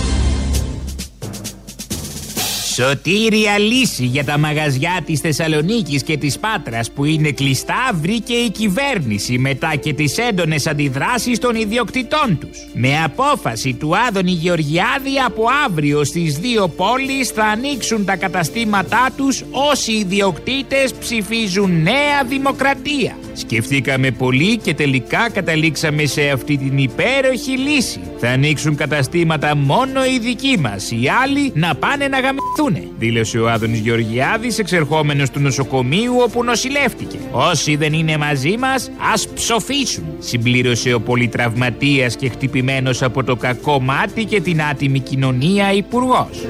Σωτήρια 2.73 3.57
λύση 3.57 4.05
για 4.05 4.23
τα 4.23 4.37
μαγαζιά 4.37 5.01
της 5.05 5.19
Θεσσαλονίκης 5.19 6.03
και 6.03 6.17
της 6.17 6.39
Πάτρας 6.39 6.91
που 6.91 7.05
είναι 7.05 7.31
κλειστά 7.31 7.91
βρήκε 7.93 8.33
η 8.33 8.49
κυβέρνηση 8.49 9.37
μετά 9.37 9.75
και 9.75 9.93
τις 9.93 10.17
έντονες 10.17 10.67
αντιδράσεις 10.67 11.39
των 11.39 11.55
ιδιοκτητών 11.55 12.37
τους. 12.39 12.57
Με 12.73 13.03
απόφαση 13.03 13.73
του 13.73 13.97
Άδωνη 14.07 14.31
Γεωργιάδη 14.31 15.17
από 15.25 15.43
αύριο 15.65 16.03
στις 16.03 16.37
δύο 16.37 16.67
πόλεις 16.67 17.29
θα 17.29 17.43
ανοίξουν 17.43 18.05
τα 18.05 18.15
καταστήματά 18.15 19.09
τους 19.17 19.43
όσοι 19.71 19.91
ιδιοκτήτες 19.91 20.93
ψηφίζουν 20.93 21.81
νέα 21.81 22.23
δημοκρατία. 22.27 23.17
Σκεφτήκαμε 23.33 24.11
πολύ 24.11 24.57
και 24.57 24.73
τελικά 24.73 25.29
καταλήξαμε 25.29 26.05
σε 26.05 26.29
αυτή 26.29 26.57
την 26.57 26.77
υπέροχη 26.77 27.57
λύση. 27.57 27.99
Θα 28.17 28.29
ανοίξουν 28.29 28.75
καταστήματα 28.75 29.55
μόνο 29.55 30.05
οι 30.05 30.19
δικοί 30.19 30.57
μας, 30.59 30.91
οι 30.91 31.07
άλλοι 31.23 31.51
να 31.55 31.75
πάνε 31.75 32.07
να 32.07 32.19
γαμηθούνε, 32.61 32.91
δήλωσε 32.97 33.39
ο 33.39 33.49
Άδωνης 33.49 33.79
Γεωργιάδης 33.79 34.59
εξερχόμενος 34.59 35.29
του 35.29 35.39
νοσοκομείου 35.39 36.15
όπου 36.23 36.43
νοσηλεύτηκε. 36.43 37.17
Όσοι 37.31 37.75
δεν 37.75 37.93
είναι 37.93 38.17
μαζί 38.17 38.57
μας, 38.57 38.91
ας 39.13 39.27
ψοφήσουν, 39.27 40.03
συμπλήρωσε 40.19 40.93
ο 40.93 40.99
πολυτραυματίας 40.99 42.15
και 42.15 42.29
χτυπημένος 42.29 43.01
από 43.01 43.23
το 43.23 43.35
κακό 43.35 43.79
μάτι 43.79 44.25
και 44.25 44.41
την 44.41 44.61
άτιμη 44.61 44.99
κοινωνία 44.99 45.73
υπουργός. 45.73 46.45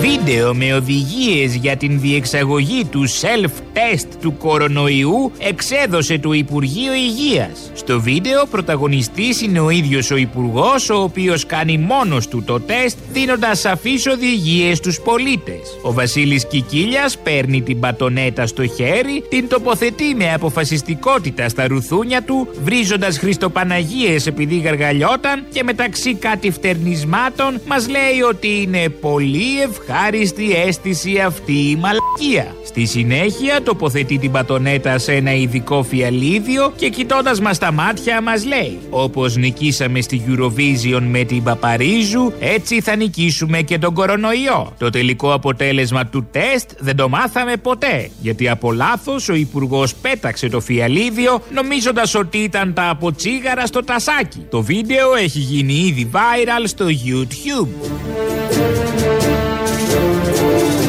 Βίντεο 0.00 0.54
με 0.54 0.74
οδηγίες 0.74 1.54
για 1.54 1.76
την 1.76 2.00
διεξαγωγή 2.00 2.84
του 2.84 3.08
self-test 3.08 4.06
του 4.20 4.36
κορονοϊού 4.36 5.32
εξέδωσε 5.38 6.18
το 6.18 6.32
Υπουργείο 6.32 6.92
Υγείας. 6.94 7.70
Στο 7.74 8.00
βίντεο 8.00 8.46
πρωταγωνιστής 8.50 9.42
είναι 9.42 9.60
ο 9.60 9.70
ίδιος 9.70 10.10
ο 10.10 10.16
Υπουργός, 10.16 10.90
ο 10.90 11.02
οποίος 11.02 11.46
κάνει 11.46 11.78
μόνος 11.78 12.28
του 12.28 12.42
το 12.44 12.60
τεστ 12.60 12.98
δίνοντας 13.12 13.58
σαφείς 13.60 14.06
οδηγίες 14.06 14.76
στους 14.76 15.00
πολίτες. 15.00 15.60
Ο 15.82 15.92
Βασίλης 15.92 16.46
Κικίλιας 16.46 17.18
παίρνει 17.18 17.62
την 17.62 17.80
πατονέτα 17.80 18.46
στο 18.46 18.66
χέρι, 18.66 19.24
την 19.28 19.48
τοποθετεί 19.48 20.14
με 20.14 20.32
αποφασιστικότητα 20.32 21.48
στα 21.48 21.66
ρουθούνια 21.66 22.22
του, 22.22 22.48
βρίζοντας 22.62 23.18
Χριστοπαναγίες 23.18 24.26
επειδή 24.26 24.58
γαργαλιόταν 24.58 25.44
και 25.52 25.62
μεταξύ 25.62 26.14
κάτι 26.14 26.50
φτερνισμάτων 26.50 27.60
μας 27.66 27.88
λέει 27.88 28.20
ότι 28.28 28.62
είναι 28.62 28.88
πολύ 28.88 29.62
ευχάριστη 29.90 30.54
αίσθηση 30.66 31.18
αυτή 31.18 31.52
η 31.52 31.76
μαλακία. 31.76 32.56
Στη 32.64 32.86
συνέχεια 32.86 33.62
τοποθετεί 33.62 34.18
την 34.18 34.30
πατονέτα 34.30 34.98
σε 34.98 35.12
ένα 35.12 35.34
ειδικό 35.34 35.82
φιαλίδιο 35.82 36.72
και 36.76 36.88
κοιτώντας 36.88 37.40
μας 37.40 37.58
τα 37.58 37.72
μάτια 37.72 38.22
μας 38.22 38.44
λέει 38.44 38.78
Όπως 38.90 39.36
νικήσαμε 39.36 40.00
στη 40.00 40.22
Eurovision 40.28 41.02
με 41.02 41.24
την 41.24 41.42
Παπαρίζου 41.42 42.32
έτσι 42.40 42.80
θα 42.80 42.96
νικήσουμε 42.96 43.62
και 43.62 43.78
τον 43.78 43.94
κορονοϊό. 43.94 44.72
Το 44.78 44.90
τελικό 44.90 45.32
αποτέλεσμα 45.32 46.06
του 46.06 46.28
τεστ 46.30 46.70
δεν 46.78 46.96
το 46.96 47.08
μάθαμε 47.08 47.56
ποτέ 47.56 48.10
γιατί 48.20 48.48
από 48.48 48.72
λάθος 48.72 49.28
ο 49.28 49.34
υπουργός 49.34 49.94
πέταξε 49.94 50.48
το 50.48 50.60
φιαλίδιο 50.60 51.42
νομίζοντας 51.52 52.14
ότι 52.14 52.38
ήταν 52.38 52.72
τα 52.74 52.88
αποτσίγαρα 52.88 53.66
στο 53.66 53.84
τασάκι. 53.84 54.46
Το 54.50 54.62
βίντεο 54.62 55.14
έχει 55.14 55.38
γίνει 55.38 55.72
ήδη 55.72 56.10
viral 56.12 56.62
στο 56.64 56.86
YouTube. 56.86 58.27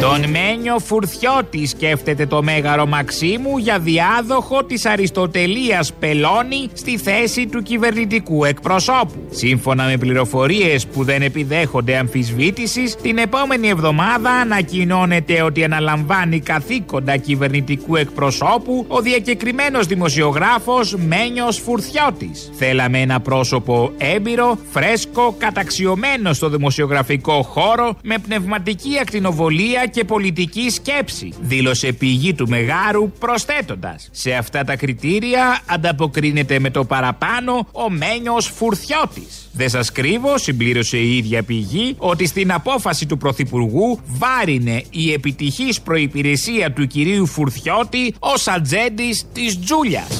Τον 0.02 0.30
Μένιο 0.30 0.80
Φουρθιώτης 0.80 1.70
σκέφτεται 1.70 2.26
το 2.26 2.44
Μέγαρο 2.44 2.86
Μαξίμου 2.86 3.58
για 3.58 3.80
διάδοχο 3.80 4.64
της 4.64 4.86
Αριστοτελείας 4.86 5.94
Πελώνη 5.94 6.70
στη 6.74 6.98
θέση 6.98 7.48
του 7.48 7.62
κυβερνητικού 7.62 8.46
εκπροσώπου. 8.46 9.28
Σύμφωνα 9.30 9.84
με 9.84 9.98
πληροφορίες 9.98 10.88
που 10.88 11.04
δεν 11.04 11.22
επιδέχονται 11.22 11.98
αμφισβήτησης, 11.98 12.96
την 12.96 13.18
επόμενη 13.18 13.68
εβδομάδα 13.68 14.32
ανακοινώνεται 14.32 15.42
ότι 15.42 15.64
αναλαμβάνει 15.64 16.40
καθήκοντα 16.40 17.18
κυβερνητικού 17.18 17.96
εκπροσώπου 17.96 18.86
ο 18.88 19.02
διακεκριμένος 19.02 19.86
δημοσιογράφος 19.86 20.96
Μένιος 20.96 21.60
Φουρθιώτης. 21.60 22.52
Θέλαμε 22.54 23.00
ένα 23.00 23.20
πρόσωπο 23.20 23.92
έμπειρο, 23.98 24.58
φρέσκο, 24.72 25.36
καταξιωμένο 25.38 26.34
στο 26.34 26.50
δημοσιογραφικό 26.50 27.42
χώρο, 27.42 27.96
με 28.04 28.18
πνευματική 28.18 29.00
ακτινοβολία 29.02 29.88
και 29.90 30.04
πολιτική 30.04 30.70
σκέψη, 30.70 31.34
δήλωσε 31.42 31.92
πηγή 31.92 32.34
του 32.34 32.48
Μεγάρου 32.48 33.12
προσθέτοντας. 33.12 34.10
Σε 34.12 34.34
αυτά 34.34 34.64
τα 34.64 34.76
κριτήρια 34.76 35.62
ανταποκρίνεται 35.66 36.60
με 36.60 36.70
το 36.70 36.86
παραπάνω 36.86 37.68
ο 37.72 37.90
Μένιος 37.90 38.52
Φουρθιώτης. 38.56 39.50
Δεν 39.52 39.70
σας 39.70 39.92
κρύβω, 39.92 40.38
συμπλήρωσε 40.38 40.98
η 40.98 41.18
ίδια 41.18 41.44
πηγή, 41.44 41.96
ότι 41.98 42.28
στην 42.28 42.52
απόφαση 42.52 43.06
του 43.06 43.18
Πρωθυπουργού 43.18 44.00
βάρινε 44.06 44.84
η 44.90 45.14
επιτυχής 45.14 45.82
προϋπηρεσία 45.82 46.72
του 46.72 46.88
κυρίου 46.88 47.26
Φουρθιώτη 47.26 48.14
ως 48.20 48.48
ατζέντη 48.48 49.10
της 49.34 49.60
Τζούλιας. 49.60 50.19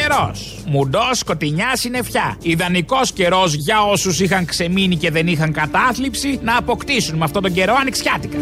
Καιρός. 0.00 0.58
Μουντός, 0.66 1.18
σκοτεινιάς, 1.18 1.80
συννεφιά. 1.80 2.36
Ιδανικός 2.42 3.12
καιρός 3.12 3.54
για 3.54 3.82
όσους 3.82 4.20
είχαν 4.20 4.44
ξεμείνει 4.44 4.96
και 4.96 5.10
δεν 5.10 5.26
είχαν 5.26 5.52
κατάθλιψη 5.52 6.38
να 6.42 6.56
αποκτήσουν 6.56 7.16
με 7.16 7.24
αυτόν 7.24 7.42
τον 7.42 7.52
καιρό 7.52 7.74
ανοιξιάτικα. 7.80 8.36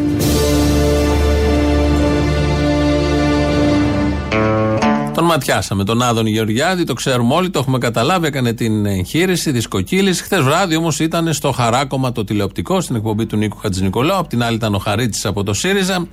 Τον 5.15 5.25
ματιάσαμε, 5.25 5.85
τον 5.85 6.03
Άδων 6.03 6.27
Γεωργιάδη, 6.27 6.85
το 6.85 6.93
ξέρουμε 6.93 7.35
όλοι, 7.35 7.51
το 7.51 7.59
έχουμε 7.59 7.79
καταλάβει. 7.79 8.27
Έκανε 8.27 8.53
την 8.53 8.87
εγχείρηση, 8.87 9.51
δισκοκύληση. 9.51 10.23
Χθες 10.23 10.43
βράδυ 10.43 10.77
όμως 10.77 10.99
ήταν 11.01 11.33
στο 11.33 11.53
χαράκομα 11.53 12.13
το 12.13 12.25
τηλεοπτικό, 12.25 12.81
στην 12.81 12.97
εκπομπή 12.97 13.27
του 13.27 13.37
Νίκου 13.37 13.57
Χατζηνικολάου. 13.57 14.19
Απ' 14.19 14.29
την 14.29 14.43
άλλη 14.43 14.57
ήταν 14.57 14.75
ο 14.75 14.79
Χαρίτης 14.79 15.25
από 15.25 15.43
το 15.43 15.53
ΣΥΡΙΖΑ. 15.53 16.07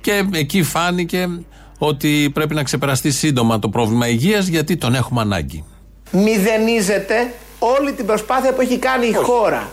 Και 0.00 0.24
εκεί 0.32 0.62
φάνηκε 0.62 1.28
ότι 1.86 2.30
πρέπει 2.34 2.54
να 2.54 2.62
ξεπεραστεί 2.62 3.10
σύντομα 3.10 3.58
το 3.58 3.68
πρόβλημα 3.68 4.08
υγείας 4.08 4.46
γιατί 4.46 4.76
τον 4.76 4.94
έχουμε 4.94 5.20
ανάγκη. 5.20 5.64
Μηδενίζεται 6.10 7.32
όλη 7.58 7.92
την 7.92 8.06
προσπάθεια 8.06 8.52
που 8.52 8.60
έχει 8.60 8.78
κάνει 8.78 9.06
η 9.06 9.12
χώρα. 9.12 9.70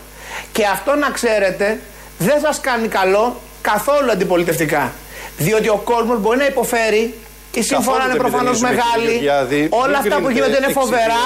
Και 0.52 0.64
αυτό 0.66 0.94
να 0.94 1.10
ξέρετε 1.10 1.80
δεν 2.18 2.40
σας 2.40 2.60
κάνει 2.60 2.88
καλό 2.88 3.36
καθόλου 3.62 4.10
αντιπολιτευτικά. 4.10 4.92
Διότι 5.38 5.68
ο 5.68 5.80
κόσμος 5.84 6.20
μπορεί 6.20 6.38
να 6.38 6.46
υποφέρει, 6.46 7.14
η 7.52 7.62
σύμφωνα 7.62 8.04
είναι 8.04 8.14
προφανώς 8.14 8.60
μεγάλη, 8.60 9.28
όλα 9.70 9.98
αυτά 9.98 10.20
που 10.20 10.30
γίνονται 10.30 10.56
είναι 10.56 10.72
φοβερά, 10.72 11.22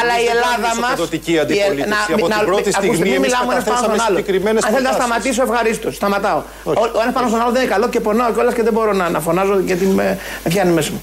Αλλά 0.00 0.14
η 0.20 0.26
Ελλάδα 0.34 0.80
μας. 0.80 0.92
Από 2.12 2.28
την 2.28 2.44
πρώτη 2.44 2.72
στιγμή 2.72 3.08
μην 3.08 3.20
μιλάμε 3.20 3.52
ένας 3.52 3.64
πάνω 3.64 3.78
στον 3.78 4.00
άλλο. 4.06 4.18
Αν 4.18 4.72
θέλετε 4.72 4.82
να 4.82 4.92
σταματήσω, 4.92 5.42
ευχαρίστως. 5.42 5.94
Σταματάω. 5.94 6.42
Ο 6.64 7.00
ένας 7.02 7.14
πάνω 7.14 7.28
στον 7.28 7.40
άλλο 7.40 7.52
δεν 7.52 7.62
είναι 7.62 7.70
καλό 7.70 7.88
και 7.88 8.00
πονάω 8.00 8.32
κιόλας 8.32 8.54
και 8.54 8.62
δεν 8.62 8.72
μπορώ 8.72 8.92
να 8.92 9.20
φωνάζω 9.20 9.58
γιατί 9.58 9.84
με 9.86 10.18
πιάνει 10.48 10.72
μέσα 10.72 10.90
μου. 10.92 11.02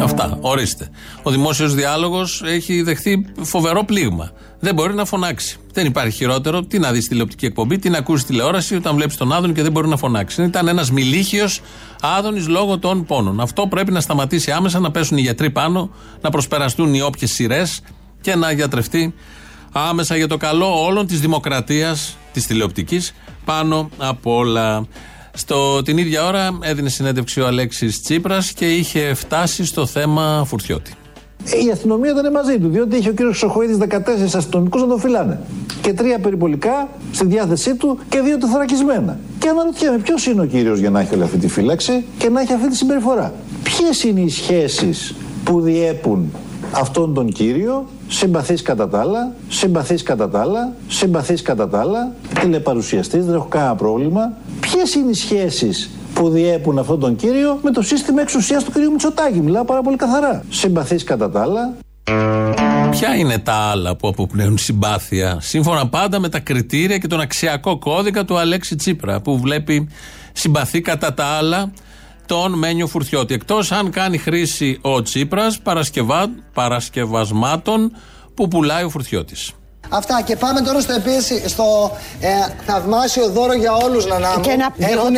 Αυτά, 0.04 0.38
ορίστε. 0.40 0.90
Ο 1.22 1.30
δημόσιος 1.30 1.74
διάλογος 1.74 2.42
έχει 2.44 2.82
δεχθεί 2.82 3.24
φοβερό 3.40 3.84
πλήγμα. 3.84 4.30
Δεν 4.60 4.74
μπορεί 4.74 4.94
να 4.94 5.04
φωνάξει. 5.04 5.56
Δεν 5.72 5.86
υπάρχει 5.86 6.16
χειρότερο. 6.16 6.62
Τι 6.62 6.78
να 6.78 6.92
δεις 6.92 7.08
τηλεοπτική 7.08 7.46
εκπομπή, 7.46 7.78
τι 7.78 7.90
να 7.90 7.98
ακούσει 7.98 8.24
τηλεόραση 8.26 8.74
όταν 8.74 8.94
βλέπεις 8.94 9.16
τον 9.16 9.32
Άδωνη 9.32 9.52
και 9.52 9.62
δεν 9.62 9.72
μπορεί 9.72 9.88
να 9.88 9.96
φωνάξει. 9.96 10.42
Ήταν 10.42 10.68
ένας 10.68 10.90
μιλίχιο 10.90 11.48
Άδωνης 12.00 12.48
λόγω 12.48 12.78
των 12.78 13.04
πόνων. 13.04 13.40
Αυτό 13.40 13.66
πρέπει 13.66 13.92
να 13.92 14.00
σταματήσει 14.00 14.50
άμεσα, 14.50 14.78
να 14.78 14.90
πέσουν 14.90 15.16
οι 15.18 15.20
γιατροί 15.20 15.50
πάνω, 15.50 15.90
να 16.20 16.30
προσπεραστούν 16.30 16.94
οι 16.94 17.00
όποιες 17.02 17.30
σειρές 17.30 17.80
και 18.20 18.34
να 18.34 18.52
γιατρευτεί 18.52 19.14
άμεσα 19.72 20.16
για 20.16 20.28
το 20.28 20.36
καλό 20.36 20.84
όλων 20.84 21.06
της 21.06 21.20
δημοκρατίας 21.20 22.16
της 22.32 22.46
τηλεοπτικής 22.46 23.14
πάνω 23.44 23.90
απ' 23.98 24.26
όλα. 24.26 24.86
Στο, 25.34 25.82
την 25.82 25.98
ίδια 25.98 26.26
ώρα 26.26 26.58
έδινε 26.62 26.88
συνέντευξη 26.88 27.40
ο 27.40 27.46
Αλέξης 27.46 28.02
Τσίπρας 28.02 28.52
και 28.52 28.74
είχε 28.74 29.14
φτάσει 29.14 29.64
στο 29.64 29.86
θέμα 29.86 30.44
Φουρτιώτη. 30.46 30.92
Η 31.66 31.70
αστυνομία 31.72 32.10
ήταν 32.10 32.32
μαζί 32.32 32.58
του, 32.58 32.68
διότι 32.68 32.96
είχε 32.96 33.08
ο 33.08 33.12
κύριος 33.12 33.36
Ξοχοίδη 33.36 33.78
14 33.90 33.96
αστυνομικούς 34.34 34.80
να 34.80 34.88
τον 34.88 35.00
φυλάνε. 35.00 35.40
Και 35.80 35.92
τρία 35.92 36.18
περιπολικά 36.18 36.88
στη 37.12 37.26
διάθεσή 37.26 37.74
του 37.74 37.98
και 38.08 38.20
δύο 38.20 38.38
τεθρακισμένα. 38.38 39.18
Και 39.38 39.48
αναρωτιέμαι 39.48 39.98
ποιος 39.98 40.26
είναι 40.26 40.40
ο 40.40 40.44
κύριος 40.44 40.78
για 40.78 40.90
να 40.90 41.00
έχει 41.00 41.14
όλη 41.14 41.22
αυτή 41.22 41.38
τη 41.38 41.48
φύλαξη 41.48 42.04
και 42.18 42.28
να 42.28 42.40
έχει 42.40 42.52
αυτή 42.52 42.68
τη 42.68 42.76
συμπεριφορά; 42.76 43.32
Ποιες 43.62 44.02
είναι 44.02 44.20
οι 44.20 44.28
σχέσεις 44.28 45.14
που 45.44 45.60
διέπουν 45.60 46.32
αυτόν 46.72 47.14
τον 47.14 47.32
κύριο, 47.32 47.86
συμπαθής 48.08 48.62
κατά 48.62 48.88
τα 48.88 49.00
άλλα, 49.00 49.32
συμπαθής 49.48 50.02
κατά 50.02 50.28
τα 50.28 50.40
άλλα, 50.40 50.72
συμπαθής 50.88 51.42
κατά 51.42 51.68
τα 51.68 51.80
άλλα, 51.80 52.12
τηλεπαρουσιαστής, 52.40 53.24
δεν 53.24 53.34
έχω 53.34 53.46
κανένα 53.48 53.74
πρόβλημα. 53.74 54.32
Ποιες 54.60 54.94
είναι 54.94 55.10
οι 55.10 55.14
σχέσεις 55.14 55.90
που 56.14 56.28
διέπουν 56.28 56.78
αυτόν 56.78 57.00
τον 57.00 57.16
κύριο 57.16 57.58
με 57.62 57.70
το 57.70 57.82
σύστημα 57.82 58.20
εξουσίας 58.20 58.64
του 58.64 58.72
κυρίου 58.72 58.90
Μητσοτάκη; 58.90 59.40
Μιλάω 59.40 59.64
πάρα 59.64 59.82
πολύ 59.82 59.96
καθαρά. 59.96 60.44
Συμπαθής 60.48 61.04
κατά 61.04 61.30
τα 61.30 61.40
άλλα. 61.40 61.74
Ποια 62.90 63.14
είναι 63.16 63.38
τα 63.38 63.52
άλλα 63.52 63.96
που 63.96 64.08
αποπνέουν 64.08 64.58
συμπάθεια, 64.58 65.38
σύμφωνα 65.40 65.88
πάντα 65.88 66.18
με 66.20 66.28
τα 66.28 66.38
κριτήρια 66.38 66.98
και 66.98 67.06
τον 67.06 67.20
αξιακό 67.20 67.78
κώδικα 67.78 68.24
του 68.24 68.38
Αλέξη 68.38 68.76
Τσίπρα, 68.76 69.20
που 69.20 69.38
βλέπει 69.38 69.88
συμπαθή 70.32 70.80
κατά 70.80 71.14
τα 71.14 71.24
άλλα 71.24 71.72
τον 72.30 72.52
Μένιο 72.52 72.86
Φουρτιώτη. 72.86 73.34
Εκτός 73.34 73.72
αν 73.72 73.90
κάνει 73.90 74.18
χρήση 74.18 74.78
ο 74.80 75.02
Τσίπρας 75.02 75.60
παρασκευασμάτων 76.52 77.96
που 78.34 78.48
πουλάει 78.48 78.84
ο 78.84 78.88
Φουρτιώτης. 78.88 79.52
Αυτά 79.88 80.22
και 80.22 80.36
πάμε 80.36 80.60
τώρα 80.60 80.80
στο, 80.80 80.92
επίση, 80.92 81.48
στο 81.48 81.96
ε, 82.20 82.28
θαυμάσιο 82.66 83.28
δώρο 83.28 83.52
για 83.52 83.72
όλους 83.72 84.06
Λανάμου. 84.06 84.40
Και 84.40 84.56
να 84.56 84.86
Έχουν 84.86 85.14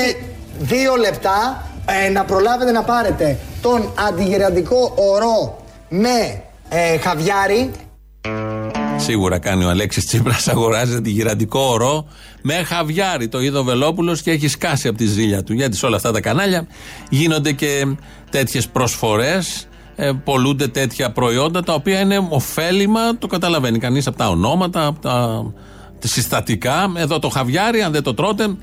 δύο 0.59 0.97
λεπτά 0.97 1.67
ε, 1.87 2.09
να 2.09 2.25
προλάβετε 2.25 2.71
να 2.71 2.83
πάρετε 2.83 3.39
τον 3.63 3.93
αντιγεραντικό 4.09 4.95
ορό 4.97 5.65
με 5.89 6.43
ε, 6.69 6.99
χαβιάρι. 6.99 7.71
Σίγουρα 9.03 9.39
κάνει 9.39 9.65
ο 9.65 9.69
Αλέξης 9.69 10.07
Τσίπρας, 10.07 10.49
αγοράζει 10.49 10.95
αντιγυραντικό 10.95 11.61
ορό 11.61 12.07
με 12.43 12.55
χαβιάρι. 12.55 13.29
Το 13.29 13.41
είδε 13.41 13.59
ο 13.59 13.63
Βελόπουλος 13.65 14.23
και 14.23 14.31
έχει 14.31 14.49
σκάσει 14.49 14.89
από 14.89 14.99
τη 14.99 15.07
ζήλια 15.07 15.43
του. 15.43 15.53
Γιατί 15.53 15.77
σε 15.77 15.87
όλα 15.87 15.97
αυτά 15.97 16.13
τα 16.13 16.21
κανάλια 16.21 16.67
γίνονται 17.11 17.53
και 17.53 17.97
τέτοιες 18.31 18.69
προσφορές, 18.69 19.67
ε, 19.97 20.11
πολλούνται 20.25 20.69
τέτοια 20.69 21.11
προϊόντα 21.11 21.63
τα 21.63 21.75
οποία 21.75 22.01
είναι 22.01 22.27
ωφέλιμα, 22.29 23.19
το 23.19 23.27
καταλαβαίνει 23.27 23.79
κανείς 23.79 24.07
από 24.07 24.17
τα 24.17 24.29
ονόματα, 24.29 24.87
από 24.87 25.01
τα, 25.01 25.45
τα 25.99 26.09
συστατικά. 26.09 26.93
Εδώ 26.97 27.19
το 27.19 27.29
χαβιάρι, 27.29 27.83
αν 27.83 27.93
δεν 27.93 28.03
το 28.03 28.15
τρώτε, 28.15 28.57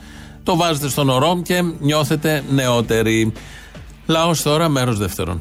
το 0.43 0.55
βάζετε 0.55 0.89
στον 0.89 1.09
ορό 1.09 1.41
και 1.43 1.61
νιώθετε 1.79 2.43
νεότεροι. 2.49 3.33
Λαός 4.05 4.41
τώρα, 4.41 4.69
μέρος 4.69 4.97
δεύτερον. 4.97 5.39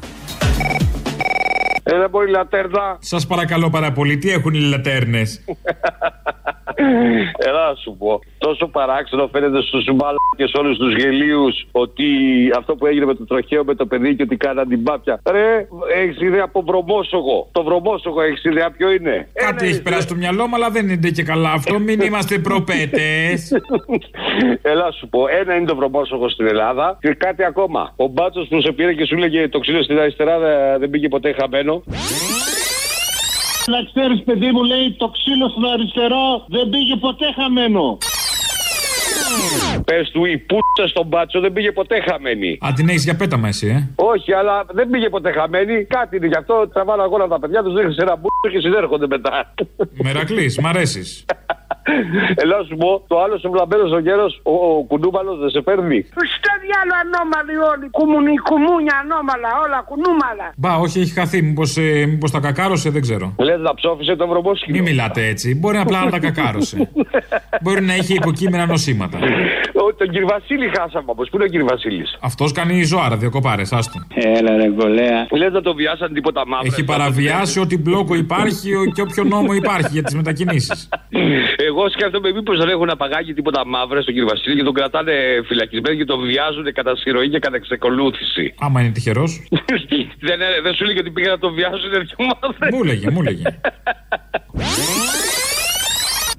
Έλα 1.91 2.07
μπορεί 2.07 2.29
λατέρνα. 2.29 2.97
Σας 2.99 3.27
παρακαλώ 3.27 3.69
πάρα 3.69 3.91
πολύ, 3.91 4.17
τι 4.17 4.29
έχουν 4.31 4.53
οι 4.53 4.59
λατέρνες; 4.59 5.43
Έλα 7.47 7.69
να 7.69 7.75
σου 7.75 7.95
πω. 7.97 8.19
Τόσο 8.37 8.67
παράξενο 8.67 9.29
φαίνεται 9.31 9.61
στους 9.61 9.85
και 10.35 10.47
σε 10.47 10.57
όλους 10.57 10.77
τους 10.77 10.95
γελίους 10.95 11.67
ότι 11.71 12.05
αυτό 12.57 12.75
που 12.75 12.85
έγινε 12.85 13.05
με 13.05 13.15
το 13.15 13.25
τροχαίο 13.25 13.63
με 13.63 13.75
το 13.75 13.85
παιδί 13.85 14.15
και 14.15 14.23
ότι 14.23 14.37
κάναν 14.37 14.67
την 14.67 14.83
πάπια. 14.83 15.21
Ρε, 15.31 15.67
έχεις 15.95 16.21
ιδέα 16.21 16.43
από 16.43 16.61
βρωμόσογο. 16.61 17.47
Το 17.51 17.63
βρωμόσογο 17.63 18.21
έχεις 18.21 18.43
ιδέα 18.43 18.71
ποιο 18.71 18.91
είναι; 18.91 19.27
Κάτι 19.33 19.67
έχει 19.67 19.81
περάσει 19.81 20.01
στο 20.01 20.15
μυαλό 20.15 20.47
μου, 20.47 20.55
αλλά 20.55 20.69
δεν 20.69 20.89
είναι 20.89 21.09
και 21.09 21.23
καλά 21.23 21.51
αυτό. 21.51 21.79
Μην 21.79 21.99
είμαστε 21.99 22.39
προπέτες. 22.39 23.51
Έλα 24.71 24.91
σου 24.91 25.09
πω. 25.09 25.27
Ένα 25.27 25.55
είναι 25.55 25.65
το 25.65 25.75
βρωμόσογο 25.75 26.29
στην 26.29 26.47
Ελλάδα 26.47 26.97
και 27.01 27.13
κάτι 27.13 27.43
ακόμα. 27.43 27.93
Ο 27.95 28.07
μπάτσος 28.07 28.47
που 28.47 28.61
σε 28.61 28.71
πήρε 28.71 28.93
και 28.93 29.05
σου 29.05 29.17
λέγε 29.17 29.47
το 29.47 29.59
ξύλο 29.59 29.83
στην 29.83 29.99
αριστερά 29.99 30.39
δεν 30.79 30.89
πήγε 30.89 31.07
ποτέ 31.07 31.35
χαμένο. 31.39 31.78
Να 33.73 33.79
ξέρεις, 33.93 34.23
παιδί 34.23 34.51
μου, 34.51 34.63
λέει 34.63 34.95
το 34.97 35.07
ξύλο 35.15 35.49
στον 35.49 35.65
αριστερό 35.73 36.45
δεν 36.47 36.69
πήγε 36.69 36.95
ποτέ 36.95 37.25
χαμένο. 37.37 37.97
Πες 39.85 40.09
του 40.11 40.25
η 40.25 40.37
πούτσα 40.37 40.87
στον 40.87 41.05
μπάτσο 41.07 41.39
δεν 41.39 41.53
πήγε 41.53 41.71
ποτέ 41.71 42.01
χαμένη. 42.09 42.57
Α, 42.65 42.73
την 42.75 42.89
έχεις 42.89 43.03
για 43.03 43.15
πέταμα 43.15 43.47
εσύ, 43.47 43.67
ε. 43.67 43.89
Όχι, 43.95 44.33
αλλά 44.33 44.65
δεν 44.71 44.89
πήγε 44.89 45.09
ποτέ 45.09 45.31
χαμένη. 45.31 45.85
Κάτι 45.85 46.15
είναι 46.15 46.27
γι' 46.27 46.37
αυτό 46.37 46.69
τραβάνε 46.73 47.01
αγώνα 47.01 47.27
τα 47.27 47.39
παιδιά 47.39 47.63
τους, 47.63 47.73
ρίχνει 47.75 47.95
ένα 47.97 48.15
μπούτσο 48.15 48.49
και 48.51 48.59
συνέρχονται 48.59 49.07
μετά. 49.07 49.53
Μερακλής, 50.03 50.59
μ' 50.59 50.67
αρέσεις. 50.67 51.25
Ελάς 52.43 52.65
σου 52.67 52.77
πω, 52.81 53.03
το 53.07 53.15
άλλο 53.23 53.35
ο 53.47 53.49
βλαμπέρος 53.49 53.91
ο 53.91 53.99
γέρος, 53.99 54.39
ο, 54.43 54.53
ο 54.77 54.83
κουνούμαλο 54.89 55.35
δεν 55.35 55.49
σε 55.49 55.61
παίρνει. 55.61 55.99
Στο 56.35 56.51
διάλογο 56.65 56.97
ανώμαλοι 57.03 57.55
όλοι. 57.71 57.85
Κουμουνι, 57.97 58.33
κουμούνια 58.49 58.95
ανώμαλα, 59.03 59.49
όλα 59.63 59.79
κουνούμαλα. 59.89 60.47
Μπα, 60.61 60.71
όχι, 60.85 60.99
έχει 60.99 61.13
χαθεί. 61.19 61.41
Μήπως 61.41 61.77
ε, 61.77 62.05
μήπως 62.11 62.31
τα 62.31 62.39
κακάρωσε, 62.39 62.89
δεν 62.89 63.01
ξέρω. 63.01 63.25
Λες 63.47 63.59
να 63.59 63.73
ψόφισε 63.73 64.15
το 64.15 64.27
βρωμόσχημα. 64.27 64.77
Μην 64.77 64.85
μιλάτε 64.89 65.21
έτσι. 65.27 65.55
Μπορεί 65.59 65.77
απλά 65.77 66.03
να 66.03 66.09
τα 66.09 66.19
κακάρωσε. 66.19 66.75
Μπορεί 67.61 67.81
να 67.81 67.93
έχει 67.93 68.13
υποκείμενα 68.13 68.65
νοσήματα. 68.65 69.17
Ο, 69.73 69.93
τον 69.93 70.09
κύριο 70.09 70.27
Βασίλη 70.27 70.67
χάσαμε 70.77 71.05
όμω. 71.13 71.23
Πού 71.29 71.35
είναι 71.35 71.43
ο 71.43 71.47
κύριο 71.47 71.65
Βασίλης; 71.69 72.17
Αυτός 72.21 72.51
κάνει 72.51 72.83
ζωάρα, 72.83 73.15
διακοπάρε, 73.15 73.61
άστο. 73.71 73.99
Έλα, 74.13 74.55
ρε 74.57 74.69
κολέα. 74.69 75.27
Λες 75.31 75.51
να 75.51 75.61
το 75.61 75.73
βιάσαν 75.73 76.13
τίποτα 76.13 76.47
μαύρο. 76.47 76.67
Έχει 76.71 76.83
παραβιάσει 76.83 77.59
ό,τι 77.59 77.77
μπλόκο 77.77 78.15
υπάρχει 78.15 78.69
και 78.93 79.01
όποιο 79.01 79.23
νόμο 79.23 79.53
υπάρχει 79.53 79.89
για 79.91 80.03
τις 80.03 80.15
μετακινήσεις. 80.15 80.89
Εγώ 81.67 81.78
σκέφτομαι 81.89 82.31
μήπως 82.31 82.57
δεν 82.57 82.69
έχουν 82.69 82.89
απαγάγει 82.89 83.33
τίποτα 83.33 83.65
μαύρα 83.65 84.01
στον 84.01 84.13
κύριο 84.13 84.29
Βασίλη 84.29 84.55
και 84.55 84.63
τον 84.63 84.73
κρατάνε 84.73 85.13
φυλακισμένο 85.45 85.97
και 85.97 86.05
τον 86.05 86.19
βιάζουν 86.21 86.73
κατά 86.73 86.95
συρροή 86.95 87.29
και 87.29 87.39
κατά 87.39 87.55
εξεκολούθηση. 87.55 88.53
Άμα 88.59 88.81
είναι 88.81 88.91
τυχερός. 88.91 89.47
δεν, 90.27 90.39
δεν 90.63 90.73
σου 90.73 90.85
λέει 90.85 90.97
ότι 90.97 91.11
πήγα 91.11 91.29
να 91.29 91.39
τον 91.39 91.53
βιάζουν 91.53 91.91
τέτοιο 91.91 92.15
μαύρο. 92.17 92.75
Μου 92.77 92.83
λέγε, 92.83 93.09
μου 93.09 93.21
λέγε. 93.21 93.43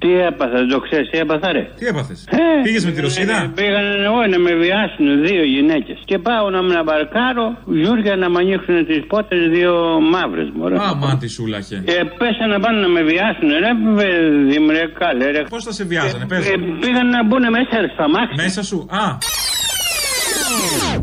Τι 0.01 0.11
έπαθα, 0.29 0.57
δεν 0.61 0.69
το 0.73 0.79
ξέρεις, 0.79 1.09
τι 1.09 1.17
έπαθα, 1.17 1.51
ρε. 1.51 1.63
Τι 1.79 1.85
έπαθες; 1.91 2.19
Πήγες 2.63 2.85
με 2.85 2.91
τη 2.91 3.01
Ρωσίδα; 3.01 3.51
Πήγαν 3.55 3.85
εγώ 4.07 4.19
να 4.33 4.39
με 4.45 4.53
βιάσουν 4.63 5.07
δύο 5.27 5.43
γυναίκες. 5.43 5.97
Και 6.05 6.17
πάω 6.27 6.49
να 6.49 6.61
με 6.61 6.83
μπαρκάρω, 6.85 7.45
Γιούρια 7.65 8.15
να 8.15 8.29
με 8.29 8.37
ανοίξουν 8.39 8.85
τις 8.85 9.01
πότε 9.07 9.35
δύο 9.55 9.73
μαύρες 10.13 10.49
μου. 10.55 10.65
Α, 10.65 10.95
μα 10.95 11.17
τι 11.21 11.27
σούλαχε. 11.27 11.77
Και 11.85 11.97
πέσα 12.21 12.43
να 12.53 12.59
πάνε 12.59 12.79
να 12.85 12.89
με 12.95 13.01
βιάσουν, 13.09 13.49
ρε, 13.65 13.71
παιδί 13.97 14.59
μου, 14.63 14.71
ρε, 14.77 14.85
καλέ, 15.01 15.27
ρε. 15.35 15.41
Πώς 15.53 15.63
θα 15.63 15.71
σε 15.71 15.83
βιάζανε, 15.83 16.25
πες. 16.25 16.49
Ε, 16.49 16.55
πήγαν 16.81 17.07
να 17.15 17.25
μπουν 17.25 17.43
μέσα 17.57 17.77
στα 17.93 18.05
μάτια. 18.09 18.35
Μέσα 18.43 18.63
σου, 18.63 18.77
α. 19.03 19.05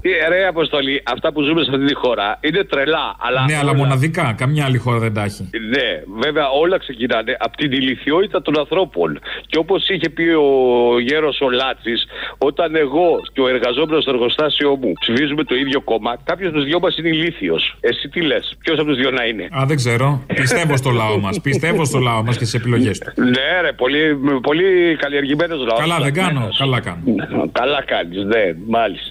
Τι 0.08 0.14
ρε 0.28 0.46
Αποστολή, 0.46 1.02
αυτά 1.14 1.32
που 1.32 1.42
ζούμε 1.42 1.62
σε 1.62 1.70
αυτή 1.74 1.86
τη 1.86 1.94
χώρα 1.94 2.38
είναι 2.40 2.64
τρελά. 2.64 3.16
Αλλά 3.18 3.44
ναι, 3.44 3.56
αλλά 3.56 3.74
μοναδικά. 3.74 4.34
Καμιά 4.36 4.64
άλλη 4.64 4.78
χώρα 4.78 4.98
δεν 4.98 5.14
τα 5.14 5.22
έχει. 5.22 5.42
Ναι, 5.74 5.88
βέβαια 6.24 6.48
όλα 6.48 6.78
ξεκινάνε 6.78 7.36
από 7.38 7.56
την 7.56 7.72
ηλικιότητα 7.72 8.42
των 8.42 8.58
ανθρώπων. 8.58 9.20
Και 9.46 9.58
όπως 9.58 9.88
είχε 9.88 10.08
πει 10.08 10.22
ο 10.22 11.00
γέρος 11.00 11.40
ο 11.40 11.50
Λάτσης, 11.50 12.06
όταν 12.38 12.76
εγώ 12.76 13.08
και 13.32 13.40
ο 13.40 13.48
εργαζόμενος 13.48 14.02
στο 14.02 14.12
εργοστάσιο 14.12 14.76
μου 14.76 14.92
ψηφίζουμε 15.00 15.44
το 15.44 15.54
ίδιο 15.54 15.80
κόμμα, 15.80 16.16
κάποιος 16.24 16.52
τους 16.52 16.64
δυο 16.64 16.78
μας 16.78 16.96
είναι 16.96 17.08
ηλίθιος. 17.08 17.76
Εσύ 17.80 18.08
τι 18.08 18.20
λες, 18.20 18.56
ποιος 18.62 18.78
από 18.78 18.88
τους 18.88 18.96
δύο 18.96 19.10
να 19.10 19.24
είναι; 19.24 19.48
Α, 19.50 19.64
δεν 19.66 19.76
ξέρω. 19.76 20.24
Πιστεύω 20.34 20.76
στο 20.76 20.90
λαό 20.90 21.18
μας. 21.18 21.40
Πιστεύω 21.40 21.84
στο 21.84 21.98
λαό 21.98 22.22
μας 22.22 22.36
και 22.36 22.44
στις 22.44 22.60
επιλογές 22.60 22.98
του. 22.98 23.22
Ναι, 23.22 23.60
ρε, 23.62 23.72
πολύ, 23.72 24.18
πολύ 24.42 24.96
καλλιεργημένος 24.96 25.58
λαός. 25.66 25.80
Καλά, 25.80 25.98
δεν 26.00 26.12
κάνω. 26.12 26.48
Καλά 26.58 26.80
κάνω. 26.80 27.02
Καλά 27.52 27.82
κάνεις, 27.82 28.24
ναι, 28.24 28.44
μάλιστα. 28.66 29.10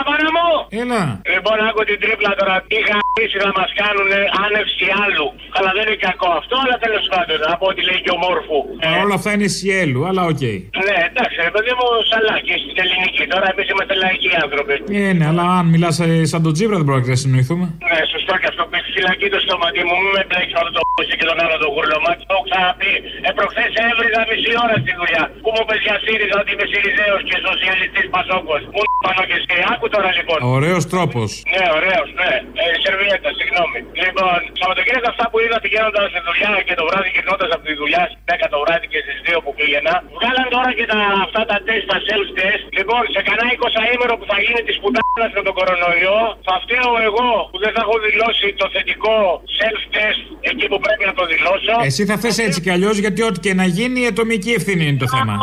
Έλα, 0.00 0.12
πάνω 0.12 0.30
μου! 0.36 0.50
Έλα! 0.82 1.02
Λοιπόν, 1.34 1.56
άκου 1.68 1.82
την 1.90 1.98
τρίπλα 2.02 2.30
τώρα. 2.40 2.54
Τι 2.70 2.78
πίσει 3.16 3.38
να 3.46 3.50
μας 3.58 3.70
κάνουν 3.82 4.10
άνευση 4.44 4.86
άλλου. 5.04 5.26
Αλλά 5.56 5.70
δεν 5.76 5.84
είναι 5.86 6.00
κακό 6.08 6.30
αυτό, 6.40 6.54
αλλά 6.64 6.76
τέλος 6.84 7.04
πάντων 7.12 7.38
από 7.54 7.64
ό,τι 7.70 7.80
λέει 7.88 8.00
και 8.04 8.12
ο 8.16 8.18
Μόρφου. 8.24 8.58
Όλα 9.04 9.14
αυτά 9.18 9.30
είναι 9.34 9.48
σιέλου, 9.56 10.02
αλλά 10.08 10.22
οκ. 10.32 10.44
Ναι, 10.86 10.96
εντάξει, 11.08 11.36
ρε 11.48 11.52
παιδί 11.54 11.72
μου, 11.78 11.86
σαλάκι 12.10 12.54
στην 12.62 12.78
ελληνική. 12.84 13.22
Τώρα 13.32 13.46
εμείς 13.52 13.66
είμαστε 13.72 13.94
λαϊκοί 14.02 14.30
άνθρωποι. 14.44 14.74
Ε, 15.00 15.12
ναι, 15.18 15.24
αλλά 15.30 15.44
αν 15.58 15.64
μιλάς 15.72 15.94
σαν 16.30 16.40
τον 16.46 16.52
Τζίβρα 16.56 16.76
δεν 16.80 16.86
πρόκειται 16.90 17.14
να 17.16 17.20
συνοηθούμε. 17.24 17.66
Ναι, 17.88 17.98
σωστό 18.12 18.32
και 18.40 18.48
αυτό 18.52 18.62
που 18.66 18.74
έχει 18.78 18.90
φυλακή 18.96 19.26
το 19.34 19.40
στόματι 19.44 19.80
μου. 19.88 19.94
Μην 20.02 20.12
με 20.16 20.22
μπλέξεις 20.28 20.54
όλο 20.60 20.70
το 20.76 20.82
πούσι 20.94 21.14
και 21.18 21.26
τον 21.30 21.38
άλλο 21.44 21.56
τον 21.62 21.70
γουρλωμά. 21.74 22.12
Το 22.28 22.32
έχω 22.34 22.44
ξαναπεί. 22.48 22.92
Ε, 23.26 23.30
προχθές 23.38 23.70
έβριζα 23.86 24.20
μισή 24.30 24.52
ώρα 24.64 24.76
στη 24.82 24.92
δουλειά. 25.00 25.24
Που 25.42 25.50
μου 25.54 25.62
πες 25.68 25.80
για 25.86 25.96
ΣΥΡΙΖΑ 26.04 26.36
ότι 26.42 26.50
είμαι 26.54 26.66
ΣΥΡΙΖΑΕΟ 26.72 27.18
και 27.28 27.36
σοσιαλιστής 27.46 28.06
Πασόκος. 28.14 28.62
Μου 28.74 28.82
πάνω 29.06 29.22
και 29.28 29.36
εσύ. 29.40 29.56
Άκου 29.72 29.86
τώρα 29.94 30.10
λοιπόν. 30.18 30.38
Ωραίος 30.56 30.82
τρόπος. 30.92 31.28
Ναι, 31.54 31.64
ωραίος, 31.78 32.08
ναι. 32.20 32.32
Ε, 32.62 32.64
σερβιέτα, 32.84 33.30
συγγνώμη. 33.40 33.78
Λοιπόν, 34.04 34.38
Σαββατοκύριακο 34.60 35.08
αυτά 35.14 35.24
που 35.30 35.38
είδα 35.44 35.58
πηγαίνοντας 35.64 36.06
στη 36.12 36.20
δουλειά 36.28 36.52
και 36.68 36.74
το 36.80 36.84
βράδυ 36.88 37.08
γυρνώντας 37.14 37.50
από 37.56 37.64
τη 37.68 37.74
δουλειά 37.80 38.02
στις 38.10 38.22
10 38.30 38.46
το 38.54 38.58
βράδυ 38.62 38.86
και 38.92 39.00
στις 39.04 39.18
2 39.26 39.38
που 39.44 39.50
πήγαινα. 39.58 39.94
Βγάλαν 40.16 40.46
τώρα 40.54 40.70
και 40.78 40.86
τα, 40.92 40.98
αυτά 41.26 41.42
τα 41.50 41.56
τεστ, 41.66 41.84
τα 41.92 41.98
self 42.06 42.28
test. 42.38 42.64
Λοιπόν, 42.78 43.02
σε 43.14 43.20
κανένα 43.26 43.50
20 43.58 43.94
ήμερο 43.94 44.14
που 44.18 44.26
θα 44.30 44.36
γίνει 44.44 44.60
της 44.68 44.76
πουτάνα 44.82 45.26
με 45.36 45.42
τον 45.46 45.54
κορονοϊό, 45.58 46.20
θα 46.46 46.54
φταίω 46.62 46.90
εγώ 47.08 47.28
που 47.50 47.58
δεν 47.64 47.70
θα 47.74 47.80
έχω 47.84 47.96
δηλώσει 48.08 48.46
το 48.60 48.66
θετικό 48.74 49.16
self 49.58 49.80
test 49.94 50.22
εκεί 50.50 50.64
που 50.70 50.78
πρέπει 50.84 51.04
να 51.10 51.14
το 51.18 51.24
δηλώσω. 51.32 51.74
Εσύ 51.88 52.02
θα 52.10 52.16
θες 52.22 52.36
έτσι 52.46 52.58
κι 52.64 52.72
αλλιώς 52.76 52.96
γιατί 53.04 53.20
ό,τι 53.28 53.38
και 53.46 53.52
να 53.60 53.66
γίνει 53.76 53.98
η 54.04 54.08
ατομική 54.12 54.50
ευθύνη 54.58 54.82
είναι 54.88 55.00
το 55.04 55.08
θέμα. 55.14 55.34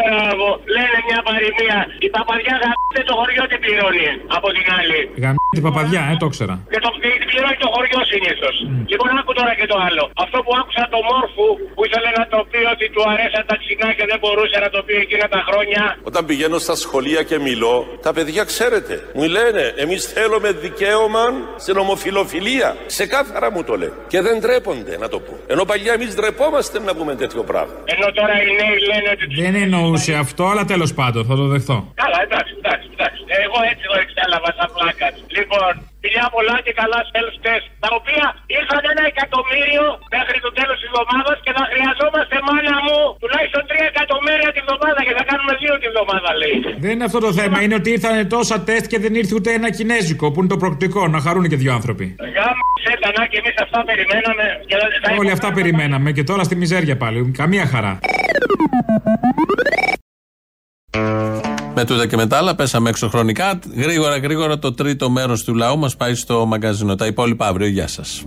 Μπράβο, 0.00 0.46
λένε 0.76 0.98
μια 1.08 1.20
παροιμία. 1.28 1.78
Η 2.06 2.08
παπαδιά 2.16 2.54
γαμπτε 2.62 3.00
το 3.08 3.14
χωριό 3.20 3.44
την 3.58 3.66
πληρώνει 3.66 4.06
από 4.36 4.48
την 4.56 4.66
άλλη. 4.78 5.00
Γαμ***η 5.22 5.60
παπαδιά, 5.66 6.02
ε, 6.12 6.14
το 6.22 6.26
ήξερα. 6.30 6.54
Και 6.72 6.80
το 6.84 6.90
την 7.22 7.28
πληρώνει 7.30 7.58
το 7.64 7.68
χωριό 7.74 8.00
συνήθω. 8.12 8.50
Λοιπόν, 8.92 9.08
άκου 9.20 9.32
τώρα 9.40 9.52
και 9.60 9.66
το 9.72 9.76
άλλο. 9.86 10.04
Αυτό 10.24 10.36
που 10.44 10.52
άκουσα 10.60 10.82
το 10.94 10.98
μόρφου 11.08 11.46
που 11.76 11.82
ήθελε 11.88 12.10
να 12.20 12.24
το 12.32 12.38
πει 12.50 12.60
ότι 12.74 12.86
του 12.94 13.02
αρέσαν 13.12 13.42
τα 13.50 13.56
ξινά 13.62 13.88
και 13.98 14.04
δεν 14.10 14.18
μπορούσε 14.22 14.56
να 14.64 14.68
το 14.74 14.78
πει 14.86 14.94
εκείνα 15.04 15.26
τα 15.34 15.40
χρόνια. 15.48 15.82
Όταν 16.10 16.22
πηγαίνω 16.28 16.58
στα 16.66 16.74
σχολεία 16.84 17.22
και 17.30 17.36
μιλώ, 17.46 17.74
τα 18.06 18.10
παιδιά 18.16 18.42
ξέρετε, 18.52 18.94
μου 19.16 19.26
λένε 19.36 19.62
εμείς 19.84 20.00
θέλουμε 20.14 20.48
δικαίωμα 20.64 21.24
στην 21.64 21.76
ομοφιλοφιλία. 21.84 22.68
Ξεκάθαρα 22.92 23.48
μου 23.54 23.62
το 23.68 23.74
λένε. 23.80 23.96
Και 24.12 24.20
δεν 24.26 24.34
ντρέπονται 24.40 24.94
να 25.02 25.08
το 25.12 25.18
πω. 25.26 25.34
Ενώ 25.52 25.62
παλιά 25.70 25.92
εμείς 25.98 26.10
ντρεπόμαστε 26.16 26.76
να 26.88 26.92
πούμε 26.98 27.12
τέτοιο 27.22 27.42
πράγμα. 27.50 27.76
Ενώ 27.94 28.06
τώρα 28.18 28.34
οι 28.42 28.50
νέοι 28.60 28.76
λένε 28.90 29.08
ότι. 29.14 29.24
Δεν 29.42 29.54
εννοούσε 29.64 30.12
αυτό, 30.24 30.42
αλλά 30.52 30.64
τέλος 30.72 30.90
πάντων 30.98 31.22
θα 31.28 31.34
το 31.40 31.46
δεχτώ. 31.54 31.76
Καλά, 32.02 32.18
εντάξει, 32.26 32.52
εντάξει, 32.62 32.88
εντάξει. 32.96 33.17
Εγώ 33.44 33.58
έτσι 33.70 33.84
το 33.92 33.96
εξέλαβα 34.04 34.50
σαν 34.58 34.68
πλάκα. 34.74 35.06
Λοιπόν, 35.36 35.72
φιλιά 36.02 36.26
πολλά 36.34 36.56
και 36.66 36.72
καλά 36.80 36.98
self 37.12 37.34
test. 37.44 37.66
Τα 37.84 37.90
οποία 37.98 38.26
ήρθαν 38.58 38.82
ένα 38.92 39.04
εκατομμύριο 39.12 39.84
μέχρι 40.16 40.38
το 40.44 40.50
τέλος 40.58 40.76
της 40.80 40.86
εβδομάδας 40.90 41.36
και 41.44 41.52
θα 41.58 41.64
χρειαζόμαστε 41.70 42.36
μάνα 42.46 42.76
μου 42.86 42.98
τουλάχιστον 43.22 43.62
3 43.70 43.72
εκατομμύρια 43.92 44.50
τη 44.54 44.60
βδομάδα 44.66 45.00
και 45.06 45.14
θα 45.18 45.24
κάνουμε 45.30 45.52
δύο 45.62 45.74
τη 45.82 45.86
βδομάδα, 45.92 46.30
λέει. 46.40 46.56
Δεν 46.84 46.90
είναι 46.94 47.06
αυτό 47.08 47.18
το 47.26 47.30
θέμα. 47.38 47.56
Είναι 47.64 47.76
ότι 47.80 47.88
ήρθαν 47.96 48.14
τόσα 48.36 48.56
τεστ 48.68 48.86
και 48.92 48.98
δεν 49.04 49.12
ήρθε 49.20 49.34
ούτε 49.38 49.50
ένα 49.58 49.68
κινέζικο 49.78 50.26
που 50.32 50.38
είναι 50.40 50.52
το 50.54 50.58
προκτικό. 50.64 51.00
Να 51.14 51.18
χαρούν 51.24 51.44
και 51.52 51.58
δύο 51.62 51.72
άνθρωποι. 51.78 52.06
Γάμισε 52.36 52.92
τα 53.04 53.10
και 53.30 53.38
εμείς 53.42 53.56
αυτά 53.64 53.78
περιμέναμε. 53.90 54.44
Και 54.68 54.76
θα 55.02 55.08
Όλοι 55.20 55.30
αυτά 55.36 55.48
περιμέναμε 55.58 56.08
και 56.16 56.24
τώρα 56.30 56.42
στη 56.48 56.54
μιζέρια 56.62 56.96
πάλι. 57.02 57.18
Καμία 57.40 57.66
χαρά. 57.72 57.92
Με 61.78 61.84
τούτα 61.84 62.06
και 62.06 62.16
μετά 62.16 62.36
άλλα 62.36 62.54
πέσαμε 62.54 62.88
έξω 62.88 63.08
χρονικά. 63.08 63.58
Γρήγορα, 63.76 64.18
γρήγορα 64.18 64.58
το 64.58 64.74
τρίτο 64.74 65.10
μέρος 65.10 65.44
του 65.44 65.54
λαού 65.54 65.78
μας 65.78 65.96
πάει 65.96 66.14
στο 66.14 66.46
μαγκαζίνο. 66.46 66.94
Τα 66.94 67.06
υπόλοιπα 67.06 67.46
αύριο. 67.46 67.66
Γεια 67.66 67.86
σας. 67.86 68.26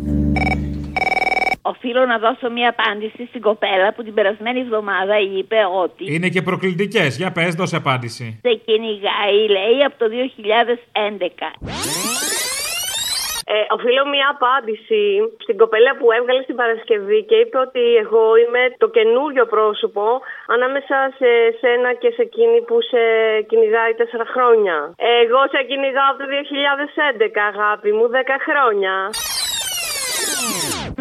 Οφείλω 1.62 2.06
να 2.06 2.18
δώσω 2.18 2.52
μία 2.52 2.76
απάντηση 2.78 3.26
στην 3.30 3.42
κοπέλα 3.42 3.94
που 3.96 4.04
την 4.04 4.14
περασμένη 4.14 4.60
εβδομάδα 4.60 5.16
είπε 5.38 5.56
ότι. 5.84 6.14
Είναι 6.14 6.30
και 6.30 6.42
προκλητικές. 6.42 7.18
Για 7.18 7.32
πες, 7.32 7.56
δώσε 7.56 7.76
απάντηση. 7.76 8.40
Σε 8.42 8.62
κυνηγάει, 8.66 9.48
λέει, 9.50 9.84
από 9.86 9.98
το 9.98 10.06
2011. 10.10 11.54
Ε, 13.46 13.54
οφείλω 13.76 14.04
μια 14.14 14.28
απάντηση 14.36 15.02
στην 15.44 15.58
κοπέλα 15.58 15.92
που 16.00 16.12
έβγαλε 16.12 16.42
στην 16.42 16.56
Παρασκευή 16.56 17.20
και 17.30 17.36
είπε 17.36 17.58
ότι 17.58 17.84
εγώ 18.04 18.36
είμαι 18.36 18.64
το 18.78 18.88
καινούριο 18.98 19.46
πρόσωπο 19.46 20.06
ανάμεσα 20.48 20.98
σε 21.18 21.30
σένα 21.62 21.94
και 22.02 22.10
σε 22.16 22.22
εκείνη 22.22 22.62
που 22.68 22.78
σε 22.92 23.02
κυνηγάει 23.50 23.94
τέσσερα 23.94 24.26
χρόνια. 24.34 24.76
Εγώ 25.24 25.42
σε 25.52 25.60
κυνηγάω 25.70 26.10
από 26.12 26.20
το 26.24 26.28
2011, 26.30 27.38
αγάπη 27.54 27.92
μου, 27.92 28.06
10 28.14 28.16
χρόνια. 28.48 28.94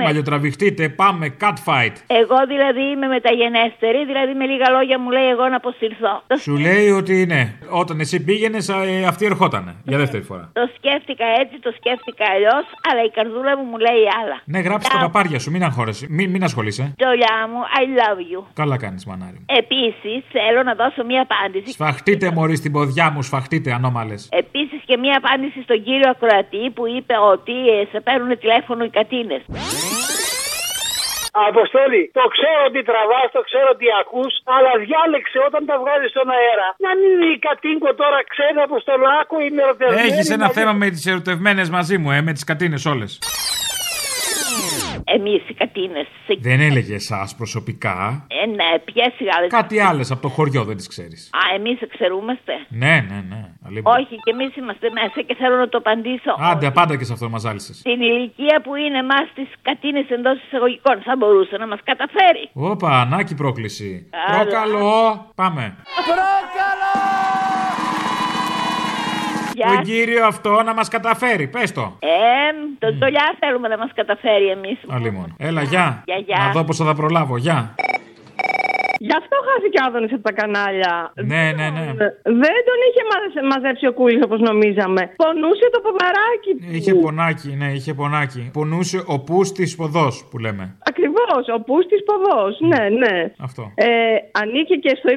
Ναι. 0.01 0.07
Μαλλιοτραβηχτείτε, 0.09 0.89
πάμε, 0.89 1.25
cat 1.41 1.59
fight. 1.67 1.95
Εγώ 2.07 2.39
δηλαδή 2.53 2.83
είμαι 2.93 3.07
μεταγενέστερη, 3.17 4.01
δηλαδή 4.11 4.33
με 4.41 4.45
λίγα 4.51 4.69
λόγια 4.77 4.97
μου 5.03 5.11
λέει 5.17 5.29
εγώ 5.35 5.45
να 5.49 5.57
αποσυρθώ. 5.57 6.15
Σου 6.45 6.57
λέει 6.67 6.91
ότι 7.01 7.15
ναι, 7.33 7.43
όταν 7.81 8.01
εσύ 8.01 8.25
πήγαινες, 8.25 8.69
αυτή 9.07 9.25
ερχόταν 9.27 9.65
για 9.85 9.99
δεύτερη 9.99 10.23
φορά. 10.23 10.51
Το 10.53 10.65
σκέφτηκα 10.77 11.27
έτσι, 11.41 11.57
το 11.67 11.71
σκέφτηκα 11.79 12.25
αλλιώς, 12.35 12.65
αλλά 12.91 13.03
η 13.09 13.11
καρδούλα 13.17 13.53
μου 13.59 13.65
μου 13.71 13.79
λέει 13.87 14.03
άλλα. 14.21 14.37
Ναι, 14.45 14.59
γράψει 14.67 14.91
τα 14.91 14.99
παπάρια 14.99 15.39
σου, 15.39 15.51
μην 15.51 15.63
αγχώρεσαι, 15.65 16.07
μην, 16.11 16.31
μην 16.31 16.43
ασχολείσαι. 16.45 16.95
Τζολιά 16.97 17.37
μου, 17.51 17.61
I 17.81 17.83
love 18.01 18.21
you. 18.31 18.41
Καλά 18.55 18.77
κάνεις, 18.77 19.05
μανάρι. 19.07 19.45
Επίσης, 19.47 20.19
θέλω 20.37 20.63
να 20.63 20.75
δώσω 20.75 21.05
μία 21.05 21.27
απάντηση. 21.29 21.73
Σφαχτείτε, 21.73 22.31
Μωρή, 22.31 22.57
στην 22.57 22.73
ποδιά 22.73 23.11
μου, 23.11 23.23
σφαχτείτε, 23.23 23.73
ανώμαλες. 23.73 24.29
Επίσης 24.33 24.81
και 24.85 24.97
μία 24.97 25.17
απάντηση 25.23 25.63
στον 25.63 25.83
κύριο 25.85 26.09
Ακροατή 26.11 26.71
που 26.75 26.87
είπε 26.97 27.15
ότι 27.33 27.53
ε, 27.53 27.85
σε 27.91 28.01
παίρνουν 28.01 28.39
τηλέφωνο 28.39 28.85
οι 28.85 28.91
κατίνες. 28.91 29.43
Αποστόλη, 31.49 32.03
το 32.19 32.25
ξέρω 32.35 32.63
ότι 32.71 32.81
τραβάς, 32.91 33.29
το 33.37 33.43
ξέρω 33.49 33.69
ότι 33.77 33.87
ακούς, 34.01 34.33
αλλά 34.55 34.73
διάλεξε 34.85 35.39
όταν 35.49 35.63
τα 35.71 35.77
βγάζεις 35.83 36.11
στον 36.15 36.29
αέρα. 36.37 36.69
Να 36.87 36.91
μην 36.99 37.09
είναι 37.15 37.29
η 37.37 37.39
Κατίνκο 37.47 37.89
τώρα 38.03 38.19
ξέρει 38.33 38.59
από 38.67 38.77
στο 38.85 38.95
λάκκο 39.05 39.37
ή 39.47 39.49
με 39.57 39.63
ερωτευμένη. 39.67 40.09
Έχεις 40.09 40.29
ένα 40.39 40.49
θέμα 40.59 40.73
με 40.83 40.87
τις 40.95 41.05
ερωτευμένες 41.13 41.69
μαζί 41.77 41.97
μου, 42.01 42.11
ε, 42.17 42.21
με 42.29 42.33
τις 42.37 42.45
κατίνες 42.51 42.83
όλες. 42.93 43.11
Εμείς 45.17 45.43
οι 45.49 45.55
κατίνε. 45.55 46.07
Δεν 46.41 46.61
έλεγε 46.61 46.95
εσάς 46.95 47.35
προσωπικά. 47.35 48.27
Ε, 48.43 48.47
ναι, 48.47 48.79
ποιες 48.85 49.13
άλλε. 49.37 49.47
Κάτι 49.47 49.81
άλλες 49.81 50.11
από 50.11 50.23
το 50.23 50.29
χωριό 50.29 50.65
δεν 50.65 50.77
τις 50.77 50.89
ξέρεις. 50.89 51.31
Α, 51.33 51.55
εμείς 51.55 51.81
εξαιρούμαστε. 51.81 52.53
Ναι, 52.69 52.95
ναι, 53.09 53.25
ναι. 53.29 53.41
Όχι, 53.83 54.15
και 54.25 54.31
εμείς 54.31 54.57
είμαστε 54.57 54.91
μέσα 54.91 55.23
και 55.27 55.35
θέλω 55.35 55.57
να 55.57 55.69
το 55.69 55.79
απαντήσω. 55.79 56.33
Άντε, 56.39 56.67
απάντα 56.67 56.97
και 56.97 57.05
σε 57.05 57.13
αυτό 57.13 57.29
μας 57.29 57.41
ζάλισε. 57.41 57.75
Στην 57.75 58.01
ηλικία 58.01 58.61
που 58.65 58.75
είναι 58.75 58.99
εμά 58.99 59.21
τις 59.35 59.49
κατίνε 59.63 60.07
εντός 60.09 60.37
εισαγωγικών 60.47 61.03
θα 61.05 61.17
μπορούσε 61.17 61.57
να 61.57 61.67
μας 61.67 61.81
καταφέρει. 61.85 62.51
Όπα, 62.53 63.01
ανάκι 63.01 63.35
πρόκληση. 63.35 64.09
Καλά. 64.11 64.41
Προκαλώ. 64.41 65.33
Πάμε. 65.35 65.77
Προκαλώ! 66.07 66.91
Τον 69.67 69.83
κύριο 69.83 70.27
αυτό 70.27 70.63
να 70.63 70.75
μας 70.75 70.89
καταφέρει, 70.89 71.47
πες 71.49 71.73
το. 71.73 71.97
Ε, 71.99 72.09
τον 72.79 72.99
τολιά 72.99 73.37
θέλουμε 73.39 73.69
να 73.69 73.79
μας 73.79 73.91
καταφέρει 73.95 74.47
εμείς. 74.47 74.79
Αλλήμον. 74.89 75.35
Έλα, 75.39 75.63
γεια. 75.63 76.03
Γεια, 76.07 76.17
γεια. 76.17 76.39
Να 76.39 76.51
δω 76.53 76.65
πώ 76.65 76.73
θα 76.73 76.85
τα 76.85 76.95
προλάβω, 76.95 77.37
γεια. 77.37 77.75
Γι' 79.09 79.17
αυτό 79.21 79.37
χάθηκε 79.49 79.79
ο 79.83 79.85
Άδωνης 79.87 80.13
από 80.13 80.23
τα 80.23 80.33
κανάλια. 80.33 80.93
Ναι, 81.31 81.45
ναι, 81.59 81.67
ναι. 81.77 81.85
Δεν 82.45 82.57
τον 82.69 82.79
είχε 82.87 83.03
μαζέψει 83.53 83.87
ο 83.87 83.93
Κούλης 83.93 84.23
όπως 84.25 84.41
νομίζαμε. 84.41 85.03
Πονούσε 85.23 85.67
το 85.75 85.81
ποδαράκι 85.85 86.51
του. 86.59 86.65
Είχε 86.77 86.95
πονάκι, 86.95 87.51
ναι, 87.61 87.69
είχε 87.79 87.95
πονάκι. 87.95 88.51
Πονούσε 88.53 88.99
ο 89.07 89.17
πού 89.27 89.39
τη 89.57 89.75
ποδός 89.77 90.15
που 90.31 90.39
λέμε. 90.39 90.65
Ακριβώς, 90.91 91.10
ο 91.57 91.61
πούς 91.61 91.87
της 91.87 92.01
ποδός. 92.09 92.53
Ναι, 92.61 92.83
ναι. 93.03 93.33
Αυτό. 93.39 93.73
Ε, 93.75 93.87
ανήκε 94.43 94.75
και 94.75 94.93
στο 94.99 95.09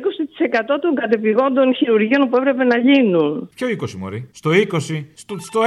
20% 0.75 0.79
των 0.81 0.95
κατεπηγόντων 0.95 1.75
χειρουργείων 1.75 2.29
που 2.29 2.37
έπρεπε 2.37 2.63
να 2.63 2.77
γίνουν. 2.77 3.49
Ποιο 3.55 3.67
20 3.67 3.91
μωρή; 3.91 4.29
Στο 4.31 4.49
20, 4.49 5.05
στο, 5.13 5.35
στο 5.39 5.61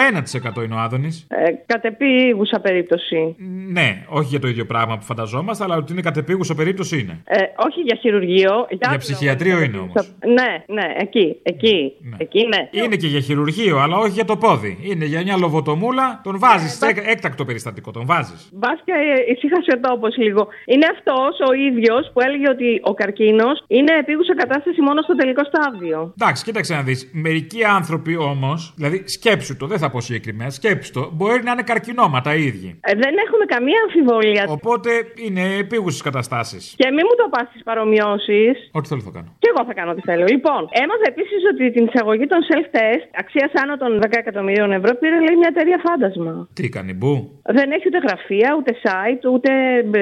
1% 0.57 0.65
είναι 0.65 0.75
ο 0.75 0.79
Άδωνης. 0.79 1.27
Ε, 1.31 1.51
κατεπίγουσα 1.67 2.61
περίπτωση. 2.61 3.37
Ναι, 3.73 4.05
όχι 4.09 4.29
για 4.29 4.41
το 4.41 4.49
ίδιο 4.49 4.65
πράγμα 4.67 4.99
που 4.99 5.05
φανταζόμαστε, 5.05 5.65
αλλά 5.65 5.77
ότι 5.77 5.93
είναι 5.93 6.01
κατεπίγουσα 6.01 6.55
περίπτωση 6.55 6.99
είναι. 6.99 7.23
Ε, 7.25 7.39
όχι 7.57 7.81
για 7.81 7.97
χειρουργείο. 8.01 8.67
Για, 8.69 8.89
για 8.89 8.99
ψυχιατρίο 8.99 9.63
είναι 9.63 9.79
όμως. 9.79 9.93
Ναι, 10.25 10.75
ναι, 10.75 10.93
εκεί, 10.97 11.37
εκεί. 11.43 11.93
Ναι. 12.01 12.17
εκεί 12.19 12.47
ναι. 12.47 12.83
Είναι 12.83 12.97
και 12.97 13.07
για 13.07 13.21
χειρουργείο, 13.21 13.79
αλλά 13.79 13.97
όχι 13.97 14.11
για 14.11 14.25
το 14.25 14.37
πόδι. 14.37 14.79
Είναι 14.83 15.05
για 15.05 15.23
μια 15.23 15.37
λοβοτομούλα, 15.37 16.21
τον 16.25 16.39
βάζεις. 16.39 16.83
Ε, 16.83 16.95
έκτακτο 17.07 17.45
περιστατικό, 17.45 17.91
τον 17.91 18.07
βάζεις. 18.07 18.51
Μπα 18.53 18.69
και 18.85 18.93
ησύχασε 19.33 19.71
ο 19.77 19.81
τόπο, 19.81 20.07
η 20.17 20.26
λίγο. 20.27 20.43
Είναι 20.73 20.87
αυτός 20.95 21.33
ο 21.49 21.53
ίδιος 21.69 22.11
που 22.13 22.21
έλεγε 22.27 22.49
ότι 22.49 22.69
ο 22.91 22.93
καρκίνος 23.01 23.57
είναι 23.67 23.93
επίγουσα 24.03 24.35
κατάσταση 24.43 24.81
μόνο 24.89 24.99
στο 25.03 25.15
τελικό 25.21 25.43
στάδιο. 25.51 25.99
Εντάξει, 26.19 26.45
κοίταξε 26.45 26.75
να 26.75 26.83
δεις. 26.83 27.11
Μερικοί 27.13 27.65
άνθρωποι 27.79 28.17
όμως, 28.17 28.59
δηλαδή 28.77 28.99
σκέψου 29.17 29.57
το, 29.57 29.67
δεν 29.67 29.79
θα 29.79 29.89
πω 29.91 30.01
συγκεκριμένα, 30.01 30.51
σκέψου 30.51 30.93
το, 30.93 31.11
μπορεί 31.17 31.43
να 31.43 31.51
είναι 31.53 31.63
καρκινόματα 31.63 32.35
οι 32.35 32.43
ίδιοι. 32.51 32.71
Ε, 32.81 32.93
δεν 33.05 33.15
έχουμε 33.25 33.45
καμία 33.55 33.81
αμφιβολία. 33.87 34.45
Οπότε 34.49 34.91
είναι 35.27 35.45
επίγουσες 35.65 36.03
καταστάσεις. 36.09 36.75
Και 36.81 36.89
μην 36.97 37.05
μου 37.09 37.17
το 37.23 37.27
πας 37.35 37.47
στις 37.51 37.63
παρομοιώσεις. 37.69 38.55
Ό,τι 38.79 38.87
θέλω 38.89 39.01
θα 39.09 39.13
κάνω. 39.17 39.31
Και 39.43 39.49
εγώ 39.53 39.63
θα 39.69 39.75
κάνω 39.79 39.91
ό,τι 39.95 40.03
θέλω. 40.09 40.25
Λοιπόν, 40.35 40.61
έμαθα 40.83 41.07
επίσης 41.13 41.41
ότι 41.53 41.65
την 41.77 41.85
εισαγωγή 41.89 42.27
των 42.33 42.41
self-test 42.49 43.05
αξίας 43.23 43.51
άνω 43.63 43.77
των 43.83 43.91
10 44.03 44.07
εκατομμυρίων 44.25 44.71
ευρώ 44.79 44.91
πήρε 45.01 45.19
λέει 45.27 45.37
μια 45.43 45.51
εταιρεία 45.55 45.79
φάντασμα. 45.87 46.49
Τι 46.59 46.69
κάνει, 46.69 46.93
μπου; 47.01 47.15
Δεν 47.59 47.67
έχει 47.75 47.85
ούτε 47.87 48.01
γραφεία, 48.07 48.49
ούτε 48.59 48.71
site, 48.85 49.25
ούτε 49.33 49.51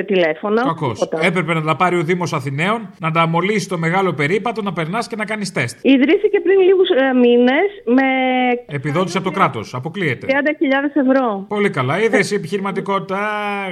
ε, 0.09 0.15
τηλέφωνο. 0.15 0.63
Κακός. 0.63 1.09
Έπρεπε 1.21 1.55
να 1.55 1.63
τα 1.63 1.77
πάρει 1.77 1.97
ο 1.97 2.03
Δήμος 2.03 2.33
Αθηναίων, 2.33 2.81
να 2.99 3.11
τα 3.11 3.21
αμολύσει 3.21 3.69
το 3.69 3.79
μεγάλο 3.79 4.13
περίπατο, 4.13 4.63
να 4.63 4.73
περνάς 4.73 5.07
και 5.09 5.17
να 5.17 5.25
κάνεις 5.25 5.53
τεστ. 5.53 5.79
Ιδρύθηκε 5.83 6.41
πριν 6.41 6.59
λίγους 6.61 6.89
ε, 6.89 7.13
μήνες 7.19 7.69
με. 7.85 8.07
Επιδότηση 8.67 9.17
από 9.17 9.27
το 9.31 9.33
κράτος. 9.39 9.75
Αποκλείεται. 9.75 10.27
30.000 10.31 10.33
ευρώ. 11.09 11.45
Πολύ 11.49 11.71
καλά. 11.71 12.03
Είδες 12.03 12.31
η 12.31 12.35
επιχειρηματικότητα; 12.35 13.19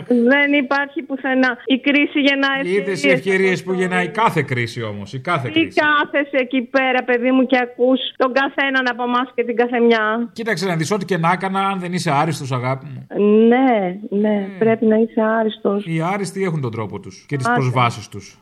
Δεν 0.07 0.53
υπάρχει 0.53 1.03
πουθενά. 1.03 1.57
Η 1.65 1.79
κρίση 1.79 2.19
γεννάει. 2.21 2.77
Είδες 2.77 3.05
οι 3.05 3.09
ευκαιρίες 3.11 3.63
που 3.63 3.73
γεννάει 3.73 4.09
κάθε 4.09 4.43
κρίση 4.43 4.83
όμως. 4.83 5.13
Η 5.13 5.21
κάθε 5.21 5.49
Τι 5.49 5.61
κρίση. 5.61 5.81
κάθεσαι 5.81 6.37
εκεί 6.37 6.63
πέρα, 6.63 7.05
παιδί 7.05 7.31
μου, 7.31 7.47
και 7.47 7.59
ακούς 7.63 8.01
τον 8.17 8.33
καθέναν 8.33 8.85
από 8.91 9.03
εμάς 9.03 9.29
και 9.35 9.45
την 9.45 9.57
καθεμιά. 9.57 10.31
Κοίταξε 10.33 10.67
να 10.67 10.77
δεις 10.77 10.91
ό,τι 10.91 11.05
και 11.05 11.17
να 11.17 11.31
έκανα, 11.33 11.61
αν 11.67 11.79
δεν 11.81 11.93
είσαι 11.93 12.11
άριστος, 12.11 12.53
αγάπη 12.53 12.87
μου. 12.93 13.07
Ναι, 13.49 13.97
ναι, 14.21 14.49
πρέπει 14.59 14.85
να 14.87 14.97
είσαι 14.97 15.21
άριστος. 15.41 15.85
Οι 15.87 16.01
άριστοι 16.23 16.45
έχουν 16.45 16.61
τον 16.61 16.71
τρόπο 16.71 17.01
τους 17.01 17.25
και 17.27 17.37
τις 17.37 17.47
προσβάσεις 17.47 18.09
τους. 18.09 18.39